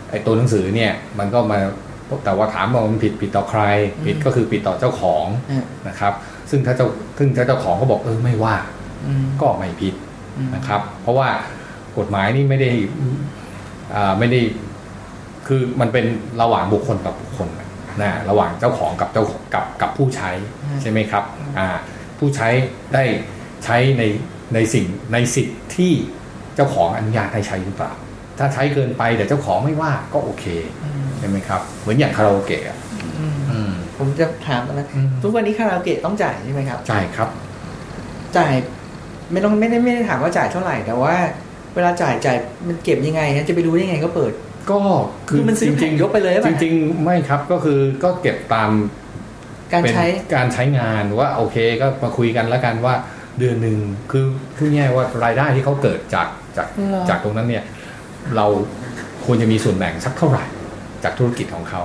[0.10, 1.58] ไอ้ตัวหนังสือเนี่ยมันก็มา
[2.26, 3.62] แต่ว่าถามว่ามันผิดผิดต่อใคร
[4.06, 6.14] ผิดก็คือผิดต่อเจ้าของฮะนะครับ
[6.50, 6.88] ซึ่งถ้าเจ้า
[7.18, 8.56] ซึ่งถ้าเจ้าของเขาบอกเออไม่ว่า
[9.08, 9.96] อืมก็ไม่ผิด
[10.38, 11.30] อืมนะครับ เพราะว่า
[11.98, 12.70] กฎหมายนี่ไม่ได้
[13.96, 14.42] อ่าไม่ได้
[15.48, 16.06] คือมันเป็น
[16.42, 17.68] ระหว่างบุคคลกับบุคคลนะ
[18.02, 19.24] นะระหว่างเจ้าของกับเจ้า
[19.54, 20.30] กับกับผู้ใช้
[20.82, 21.24] ใช่ไหมครับ
[21.60, 21.68] อ่า
[22.20, 22.50] ผู้ใช้
[22.94, 23.04] ได้
[23.64, 24.04] ใช้ใน
[24.54, 25.92] ในสิ่งในสิทธิ์ที่
[26.56, 27.92] เจ้าของอนุญาตให้ใช้หรือเปล่า
[28.40, 30.46] ถ้าใช้เกินไปแต่เจ้าของไม่ว่าก็โอเค
[30.84, 32.78] อืมใช่ไหมครับ เหมือนอย่างคาราโอเกะอะ
[33.20, 37.30] อืมอืมผมจะถามนะอืมทุกวันนี้คาราโอเกะต้องจ่ายใช่ไหมครับใช่ครับ
[38.38, 38.54] จ่าย
[39.32, 41.16] ไม่ต้องไม่ได้ไม่ได้ถามว่าจ่ายเท่าไหร่แต่ว่า
[41.76, 42.38] เวลาจ่ายจ่าย
[42.68, 44.32] มันเก็บยังไงฮะจะไปรู้ได้ไงก็เปิด
[44.72, 44.80] ก็
[45.30, 48.72] คือคือมันซื้อจแผ่รินงยกไปเลยหรือเปจล่าริง ๆ ไม่ครับก็คือก็เก็บตาม
[49.72, 52.96] การเป็นใช้การใช้งานว่าโอเคก็มาคุยกันแล้วกันว่า
[53.40, 53.78] เดือนหนึ่ง
[54.12, 54.26] คือ
[54.58, 56.28] พูดง่ายๆว่ารายได้ที่เขาเกิดจาก
[56.58, 57.64] จากเหรอจากตรงนั้นเนี่ย
[58.36, 58.46] เรา
[59.26, 60.46] ควรจะมีส่วนแบ่งสักเท่าไหร่
[61.04, 61.82] จากธุรกิจของเขา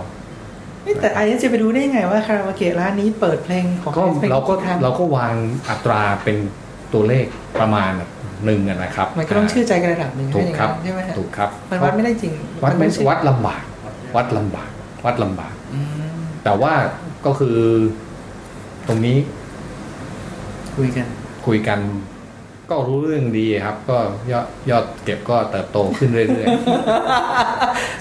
[0.82, 5.34] เอ๊ะแต่ไอ้จะไปรู้ได้ไงว่าคาราโอเกะร้านนี้เปิดเพลงของก็เพลงเราก็ทางเราก็วาง
[5.68, 6.36] อัตราเป็น
[6.92, 7.24] ตัวเลข
[7.60, 7.92] ประมาณ
[8.44, 12.32] หนึ่งอะนะครับมันก็ต้องเชื่อใจกันระดับหนึ่งถูกครับใช่ไหมฮะถูกครับมันวัดไม่ได้จริง
[12.64, 13.62] วัดไม่นเชื่อวัดลำบาก
[14.16, 14.70] วัดลำบาก
[15.04, 16.72] วัดลำบากอืมแต่ว่า
[17.26, 17.56] ก็คือ
[18.88, 19.18] ตรงนี้
[20.76, 21.06] คุยกัน
[21.46, 21.78] คุยกัน
[22.70, 23.98] ก็รู้เรื่องดีครับ ก็
[24.32, 26.48] ยอดยอดเก็บก็เติบโตขึ้นเรื่อย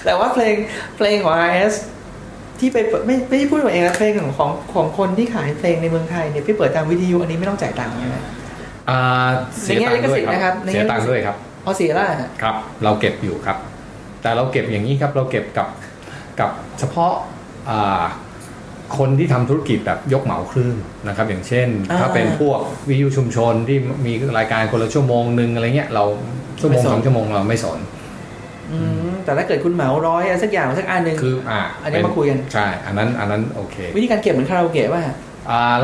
[0.04, 0.54] แต่ว่าเพลง
[0.96, 1.74] เพลงของ RS
[2.58, 8.45] ที่ไปเปิดไม่ไม่ได้พูดเองนะเพลงของของของคนที่ขายเพลงในเมืองไทยเนี่ยพี่เปิดตามวิทยุอันนี้ไม่ต้องจ่ายตังค์ใช่ไหมๆ
[8.90, 9.28] อ่า
[9.62, 12.54] เสียตังค์ด้วยในแง่ลิขสิทธิ์นะครับในแง่เสียตังค์ด้วยครับพอเสียแล้วฮะครับ
[12.84, 13.56] เราเก็บอยู่ครับ
[14.22, 15.68] แต่เราเก็บอย่างนี้ครับ เราเก็บกับ
[16.40, 17.12] กับเฉพาะ
[17.70, 18.02] อ่า
[18.98, 20.76] คนที่ทำธุรกิจแบบยกเหมาคลื่น
[21.08, 21.68] นะครับ อย่างเช่น
[22.00, 26.04] ถ้าเป็นพวกวิทยุชุมชนที่มีรายการคนละชั่วโมงหนึ่งอะไรเงี้ยเรา
[26.60, 27.78] ชั่วโมงสองชั่วโมงเราไม่สน
[28.72, 35.14] อืมแต่ถ้าเกิดคุณเหมาร้อยอะไรสักอย่างสักอันหนึ่งคืออ่าอันนี้เป็มาคุยกันใช่ อันนั้นอันนั้นโอเค วิธีการเก็บเหมือนคาราโอเกะป่ะอ่า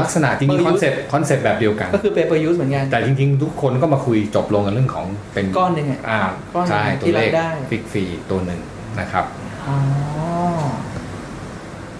[0.00, 6.20] ลักษณะจริง Per ๆคอน use เซ็ปต์คอนเซ็ปต์แบบเดียวกัน ก็คือ pay per use เหมือนกัน แต่จริงๆ ทุกคนก็มาคุยจบลงกันเรื่องของเป็นก้อนหนึ่งอะอ่า
[6.54, 8.60] ก้อนหนึ่งใช่ที่ตัวเลขรับได้ฟิกฟรีตัวหนึ่ง
[9.00, 9.24] นะครับ
[9.68, 9.78] อ๋อ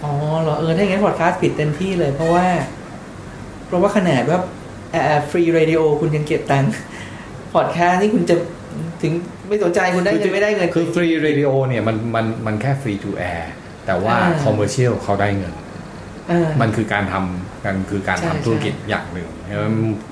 [0.02, 0.12] อ๋อ
[0.42, 2.46] เหรอเออถ้าอย่างนั้นพอดคาสต์ผิดเต็มที่เลยเพราะว่า
[3.66, 4.38] เพราะว่าขนาดว่า
[4.90, 6.72] air free radio คุณยังเก็บตังค์
[7.54, 8.36] พอดคาสต์นี่คุณจะ
[9.02, 9.12] ถึง
[9.48, 13.52] ไม่สนใจคุณได้เงินไม่ได้เงิน คือ free radio เนี่ยมันมันมันแค่ free to air
[13.86, 15.71] แต่ว่าอ่า commercial เขาได้เงินอ่า
[16.60, 19.64] มันคือการทำกันคือการใช่ทำธุรกิจอย่างหนึ่งใช่ไหม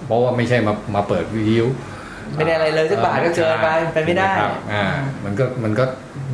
[0.06, 1.66] เพราะว่าไม่ใช่มามาเปิดวิทยุ
[2.36, 4.84] ไม่ได้อะไรเลยสักบาทก็เกินไปไปไม่ได้ครับอ่า
[5.24, 5.84] มันก็มันก็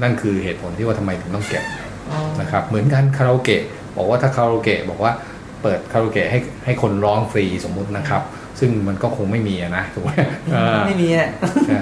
[0.03, 1.65] นั่นคือเหตุผลที่ว่าทำไมถึงต้องเก็บ
[2.11, 3.63] อ๋อนะครับเหมือนกันคาราโอเกะ
[3.97, 5.13] บอกว่าถ้าคาราโอเกะบอกว่า
[5.63, 8.23] เปิดคาราโอเกะให้ให้คนร้องฟรีสมมุตินะครับ
[8.61, 10.11] ซึ่งมันก็คงไม่มีอะนะถูกไหม
[10.55, 11.29] อ่าไม่มีอะ
[11.69, 11.81] ใช่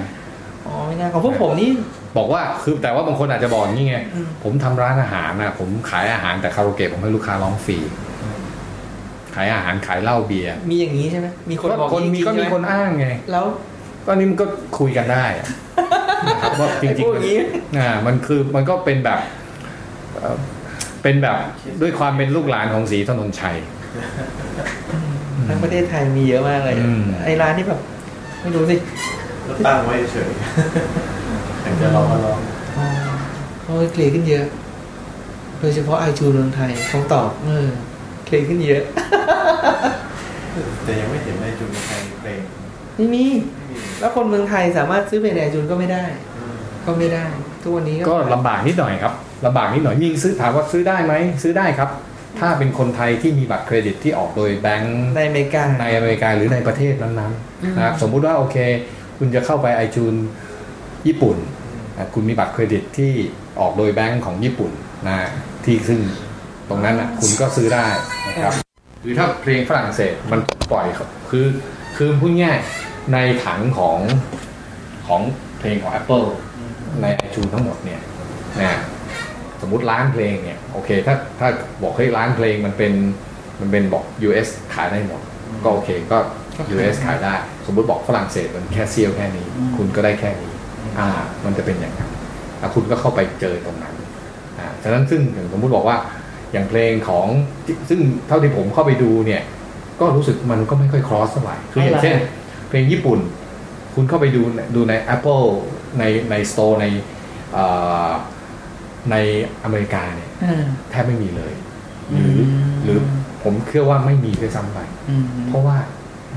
[0.67, 1.69] อ๋อไม่น่าของพวกผมนี่
[2.17, 7.77] บอกว่าคือแต่ว่าบางคนอาจจะบอกอย่างนี้ไงอืม ผมทำร้านอาหารนะผมขายอาหารแต่คาราโอเกะผมให้ลูกค้าร้องฟรี
[9.35, 13.45] ขายอาหารขายเหล้าเบียร์มีอย่างนี้ใช่ไหมมีคนบอกคนมีก็จริงๆมีใช่ไหคนอ้างไง แล้ว
[14.05, 14.45] ก็นี่มันก็
[14.79, 15.47] คุยกันได้อะ
[16.25, 17.35] นะครับว่าจไอ้ริพงวกๆมันนี้
[17.77, 19.19] อ่ามันคือมันก็เป็นแบบ
[20.15, 20.37] เอ่อ
[21.03, 21.37] เป็นแบบ
[21.81, 23.57] ด้วยความเป็นลูกหลานของศรีถนนชัย
[25.47, 27.79] ทั้งประเทศไทยมีเยอะมากเลยอืม ไอ้ร้านที่แบบ
[28.41, 28.75] ไม่รู้สิ
[29.45, 32.39] แล้วตั้งไว้เฉยๆแต่จะลองก็ลอง
[32.77, 32.87] อ๋อ
[33.61, 34.45] เขาเคลยร์ขึ้นเยอะ
[35.59, 37.67] โดยเฉพาะไอจูนเมืองไทยคำตอบเออ
[38.25, 38.83] เคลยร์ขึ้นเยอะ
[40.83, 42.41] แต่ยังไม่เห็นในจุดในไทยเพลง
[42.95, 46.03] ไม่มีไม่มี แล้วคนเมืองไทยสามารถซื้อเพลงในไอจูนก็ไม่ได้
[46.85, 47.25] ก็ไม่ได้
[47.61, 49.13] ทุกวันนี้ก็ลำบากนิดหน่อยครับ
[49.45, 51.13] ลำบากนิดหน่อยยิ่งซื้อถามว่าซื้อได้ไหม
[51.43, 51.89] ซื้อได้ครับ
[52.39, 57.31] ถ้าเป็นคนไทยที่มีบัตรเครดิตที่ออกโดยแบงก์ในอเมริกาในอเมริกาหรือในประเทศนั้น
[57.63, 58.57] อืมๆนะครับสมมุติว่าโอเค
[59.17, 60.15] คุณจะเข้าไปไอจูน
[61.07, 61.37] ญี่ปุ่น
[61.97, 63.11] อะคุณมีบัตรเครดิตที่
[63.59, 64.71] ออกโดยแบงก์ของญี่ปุ่น
[65.07, 65.17] นะ
[65.65, 65.99] ที่ซึ่ง
[66.69, 67.85] ตรงนั้นอะคุณก็ซื้อได้
[68.27, 68.53] นะครับ
[69.01, 70.39] หรือถ้าเพลงฝรั่งเศสมัน
[70.71, 71.45] ปล่อยครับคือ
[71.97, 73.99] คือพูดง่ายๆในถังของ
[75.07, 75.21] ของ
[75.59, 76.25] เพลงของ Apple
[77.01, 78.01] ในไอจูนทั้งหมดเนี่ย
[78.61, 78.79] นะ
[79.61, 81.49] สมมติร้านเพลงเนี่ยโอเคถ้าถ้า
[81.83, 82.93] บอกให้ยร้านเพลงมันเป็น
[83.61, 85.21] มันเป็นบอก US ขายได้หมด
[85.63, 87.33] ก็โอเคก็ก็ขาย US ขายได้
[87.65, 90.51] สมมุติบอกฝรั่งเศสมันแค่เซียวแค่นี้อืมคุณก็ได้แค่นี้
[90.99, 91.07] อ่า
[91.45, 92.09] มันจะเป็นอย่างนั้น
[92.59, 93.95] แล้วคุณก็เข้าไปเจอตรงนั้น
[94.59, 95.97] อ่าฉะนั้นซึ่งอย่างสมมุติบอกว่า
[96.53, 97.27] อย่างเพลงของ
[97.89, 99.41] ซึ่งเท่าที่ผมเข้าไปดูเนี่ย
[99.99, 102.15] ก็รู้สึกมันก็ไม่ค่อยครอสเท่าไหร่คืออย่างเช่น
[102.69, 103.19] เพลงญี่ปุ่น
[103.95, 104.41] คุณเข้าไปดู
[104.75, 105.45] ดูใน Apple
[105.99, 106.85] ในในสโตร์ใน
[107.53, 107.65] เอ่
[108.07, 108.09] อ
[109.11, 109.15] ใน
[109.63, 111.53] อเมริกาเนี่ยอ่าแทบไม่มีเลย
[112.11, 112.97] หรืออืมหรือ
[113.43, 114.79] ผมเชื่อว่าไม่มีด้วยซ้ำไป
[115.09, 115.77] อืมเพราะว่า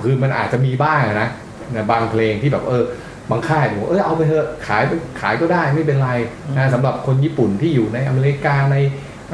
[0.04, 1.28] คือมันอาจจะมีบ้างนะ
[1.74, 2.84] นะบางเพลงที่แบบเออ
[3.30, 6.10] บางค่ายบอกเออเอาไปเถอะขายไปขายก็ได้ไม่เป็นไร
[6.56, 8.76] นะสำหรับคนญี่ปุ่นที่อยู่ในอเมริกาใน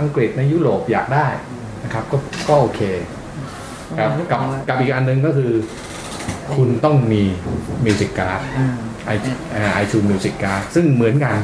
[0.01, 1.27] อังกฤษในยุโรปอยากได้
[1.85, 2.17] นะครับก็
[2.49, 2.81] ก็โอเค
[3.99, 5.53] ครับกับกับอีกอันหนึ่งก็คือ
[6.57, 7.23] คุณต้องมี
[7.85, 8.69] music card อ่า
[9.07, 9.11] ไอ
[9.75, 11.37] iTunes music card ซึ่งเหมือนกัน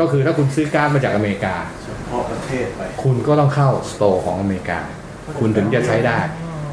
[0.00, 1.54] ก็คือถ้าคุณซื้อการ์ดมาจากอเมริกา
[1.84, 4.78] เฉพาะประเทศไปคุณก็ต้องเข้า store ของอเมริกา
[5.40, 6.18] คุณถึงจะใช้ได้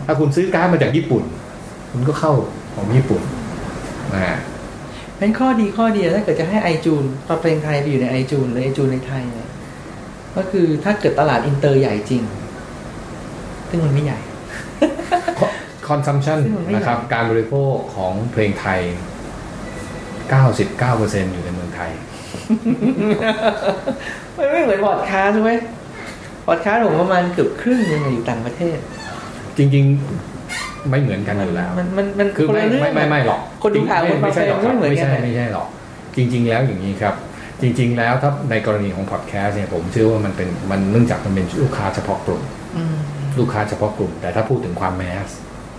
[0.06, 1.24] ถ้าคุณซื้อการ์ดมาจากญี่ปุ่น
[1.98, 2.34] คุณก็เข้า
[2.76, 3.22] ของญี่ปุ่น
[4.14, 4.38] นะฮะ
[5.20, 9.50] เป็นข้อดีข้อเดียวถ้าเกิดจะให้ไอจูนตอนเพลงไทยไปอยู่ในไอจูนหรือไอจูนในไทยเนี่ย
[10.36, 12.24] ก็คือถ้าเกิดตลาดอินเตอร์ใหญ่จริง
[13.70, 14.20] ซึ่งมันไม่ใหญ่
[15.88, 18.82] consumption ซึ่งมันไม่นะครับ การบริโภคของเพลงไทย
[20.42, 21.92] 99%อยู่ในเมืองไทย
[24.34, 25.52] ไม่ไม่เหมือนพอดคาสต์ใช่ไหม
[26.48, 28.78] พอดคาสต์ผมประมาณเกือบครึ่งยังอยู่ต่างประเทศ
[29.58, 30.35] จริง ๆ
[30.90, 35.68] ไม่เหมือนกันอยู่แล้วมันมันมันคือคนไม่ละเรื่องไม่ไม่ไม่หรอกคนดูข่าวไม่คนฟังไม่ใช่หรอกครับเพลงไม่เหมือนไม่กันใช่อะไม่ใช่หรอก
[36.16, 37.14] จริง ๆ แล้วอย่างนี้ครับ
[37.62, 42.44] จริง ๆ แล้วถ้าในกรณีของพอดแคสต์เนี่ยผมเชื่อว่ามันเป็นมันเนื่องจากมันเป็นลูกค้าเฉพาะกลุ่ม
[42.78, 42.96] อืม
[43.40, 45.30] ลูกค้าเฉพาะกลุ่ม แต่ถ้าพูดถึงความแมส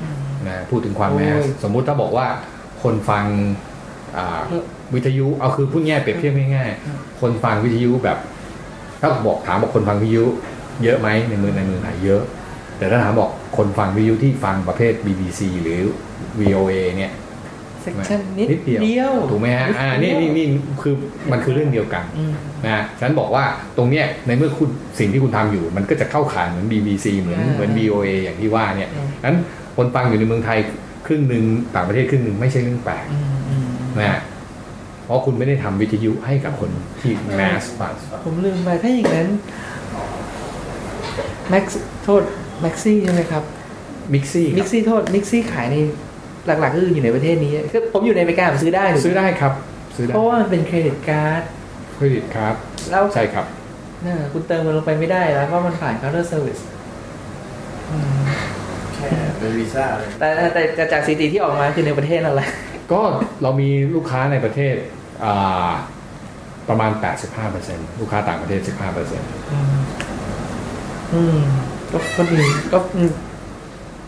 [0.02, 0.16] อืม
[0.48, 2.26] นะพูดถึงความแมสโอ้ยสมมุติถ้าบอกว่า
[2.82, 3.24] คนฟัง
[4.16, 4.62] อ่าเออ
[4.94, 8.18] วิทยุเอาคือพูดง่ายเปรียบเทียบง่ายอืมๆคนฟังวิทยุแบบ
[9.00, 10.24] ถ้าบอกถามบอกคนฟังวิทยุ
[10.84, 12.22] เยอะไหมในเมืองในเมืองไทยเยอะ
[12.78, 15.80] แต่ถ้าถามบอกคนฟังวิทยุที่ฟังประเภท BBC หรือ
[16.40, 17.12] VOA เนี่ย
[17.82, 20.46] เซ็กชันนิดนิดเดียวเดียวถูกไหมฮะอ่านี่นี่นี่
[20.82, 20.94] คือ
[21.32, 22.32] มันคือเรื่องเดียวกันอืม
[22.66, 23.44] นะฉันบอกว่า
[23.76, 29.36] ตรงเนี้ยในเมื่อคุณสิ่งที่คุณทำอยู่ มันก็จะเข้าข่ายเหมือน BBC เหมือนอ่าเหมือน VOA อย่างที่ว่าเนี่ยอืมนั้น
[29.76, 30.58] คนฟังอยู่ในเมืองไทย
[31.06, 31.44] ครึ่งหนึ่ง
[31.74, 34.20] ต่างประเทศครึ่งหนึ่งไม่ใช่เรื่องแปลกอืมอืมนะฮะ
[35.04, 36.70] เพราะคุณไม่ได้ทำวิทยุให้กับคน
[37.00, 37.92] ที่ mass ฟัง
[38.24, 39.28] ผมลืมไปถ้าอย่างนั้น
[41.48, 41.64] แม็ก
[42.04, 42.22] โทษ
[42.60, 43.42] แม็กซี่ใช่ไหมครับ
[44.14, 45.76] มิกซี่มิกซี่โทษมิกซี่ขายใน
[46.46, 49.52] หลักๆก็คืออยู่ในประเทศนี้คือผมอยู่ในอเมริกาผมซื้อได้ถูกไหมซื้อได้ครับ
[49.96, 51.42] ซื้อได้เพราะว่ามันเป็น credit card
[51.94, 52.54] เครดิตครับ
[52.90, 53.46] แล้วใช่ครับ
[54.06, 56.58] น่ะคุณเติมมันลงไปไม่ได้แล้วเพราะมันผ่าน Counter Service
[58.94, 59.08] แค่
[59.38, 62.50] เป็นวีซ่าเลยแต่แต่แต่จากสถิติที่ออกมาคือในประเทศนั่นแหละ
[62.92, 63.00] ก็
[63.42, 64.74] เรามีลูกค้าในประเทศ
[65.24, 65.70] อ่า
[66.68, 66.90] ประมาณ
[67.46, 68.70] 85%ลูกค้าต่างประเทศ 15%
[71.14, 71.38] อืม
[71.92, 72.40] ก็ก็ดี
[72.72, 73.10] ก็อืม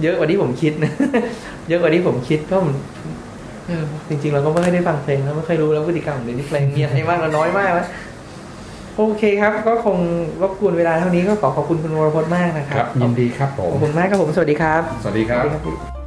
[0.02, 0.92] เยอะกว่าที่ผมคิดนะ
[1.68, 2.74] เยอะกว่าที่ผมคิดเพราะผม
[3.66, 7.86] เออจริงๆเราก็ไม่ค่อยได้ฟังเพลงแล้วไม่ค่อยรู้แล้วพฤติกรรมของเด็กที่เพลงมีอะไรบ้างเราน้อยมากแล้ว
[8.96, 9.96] โอเคครับ ก็คง
[10.42, 15.97] รบกวนเวลาเท่านี้ก็ขอขอบคุณคุณวรพจน์มากนะคครัรับบยินดีครับผขมอบคุณมากครับผมสวัสดีครับ สวัสดีครับสวัสดีครับพี่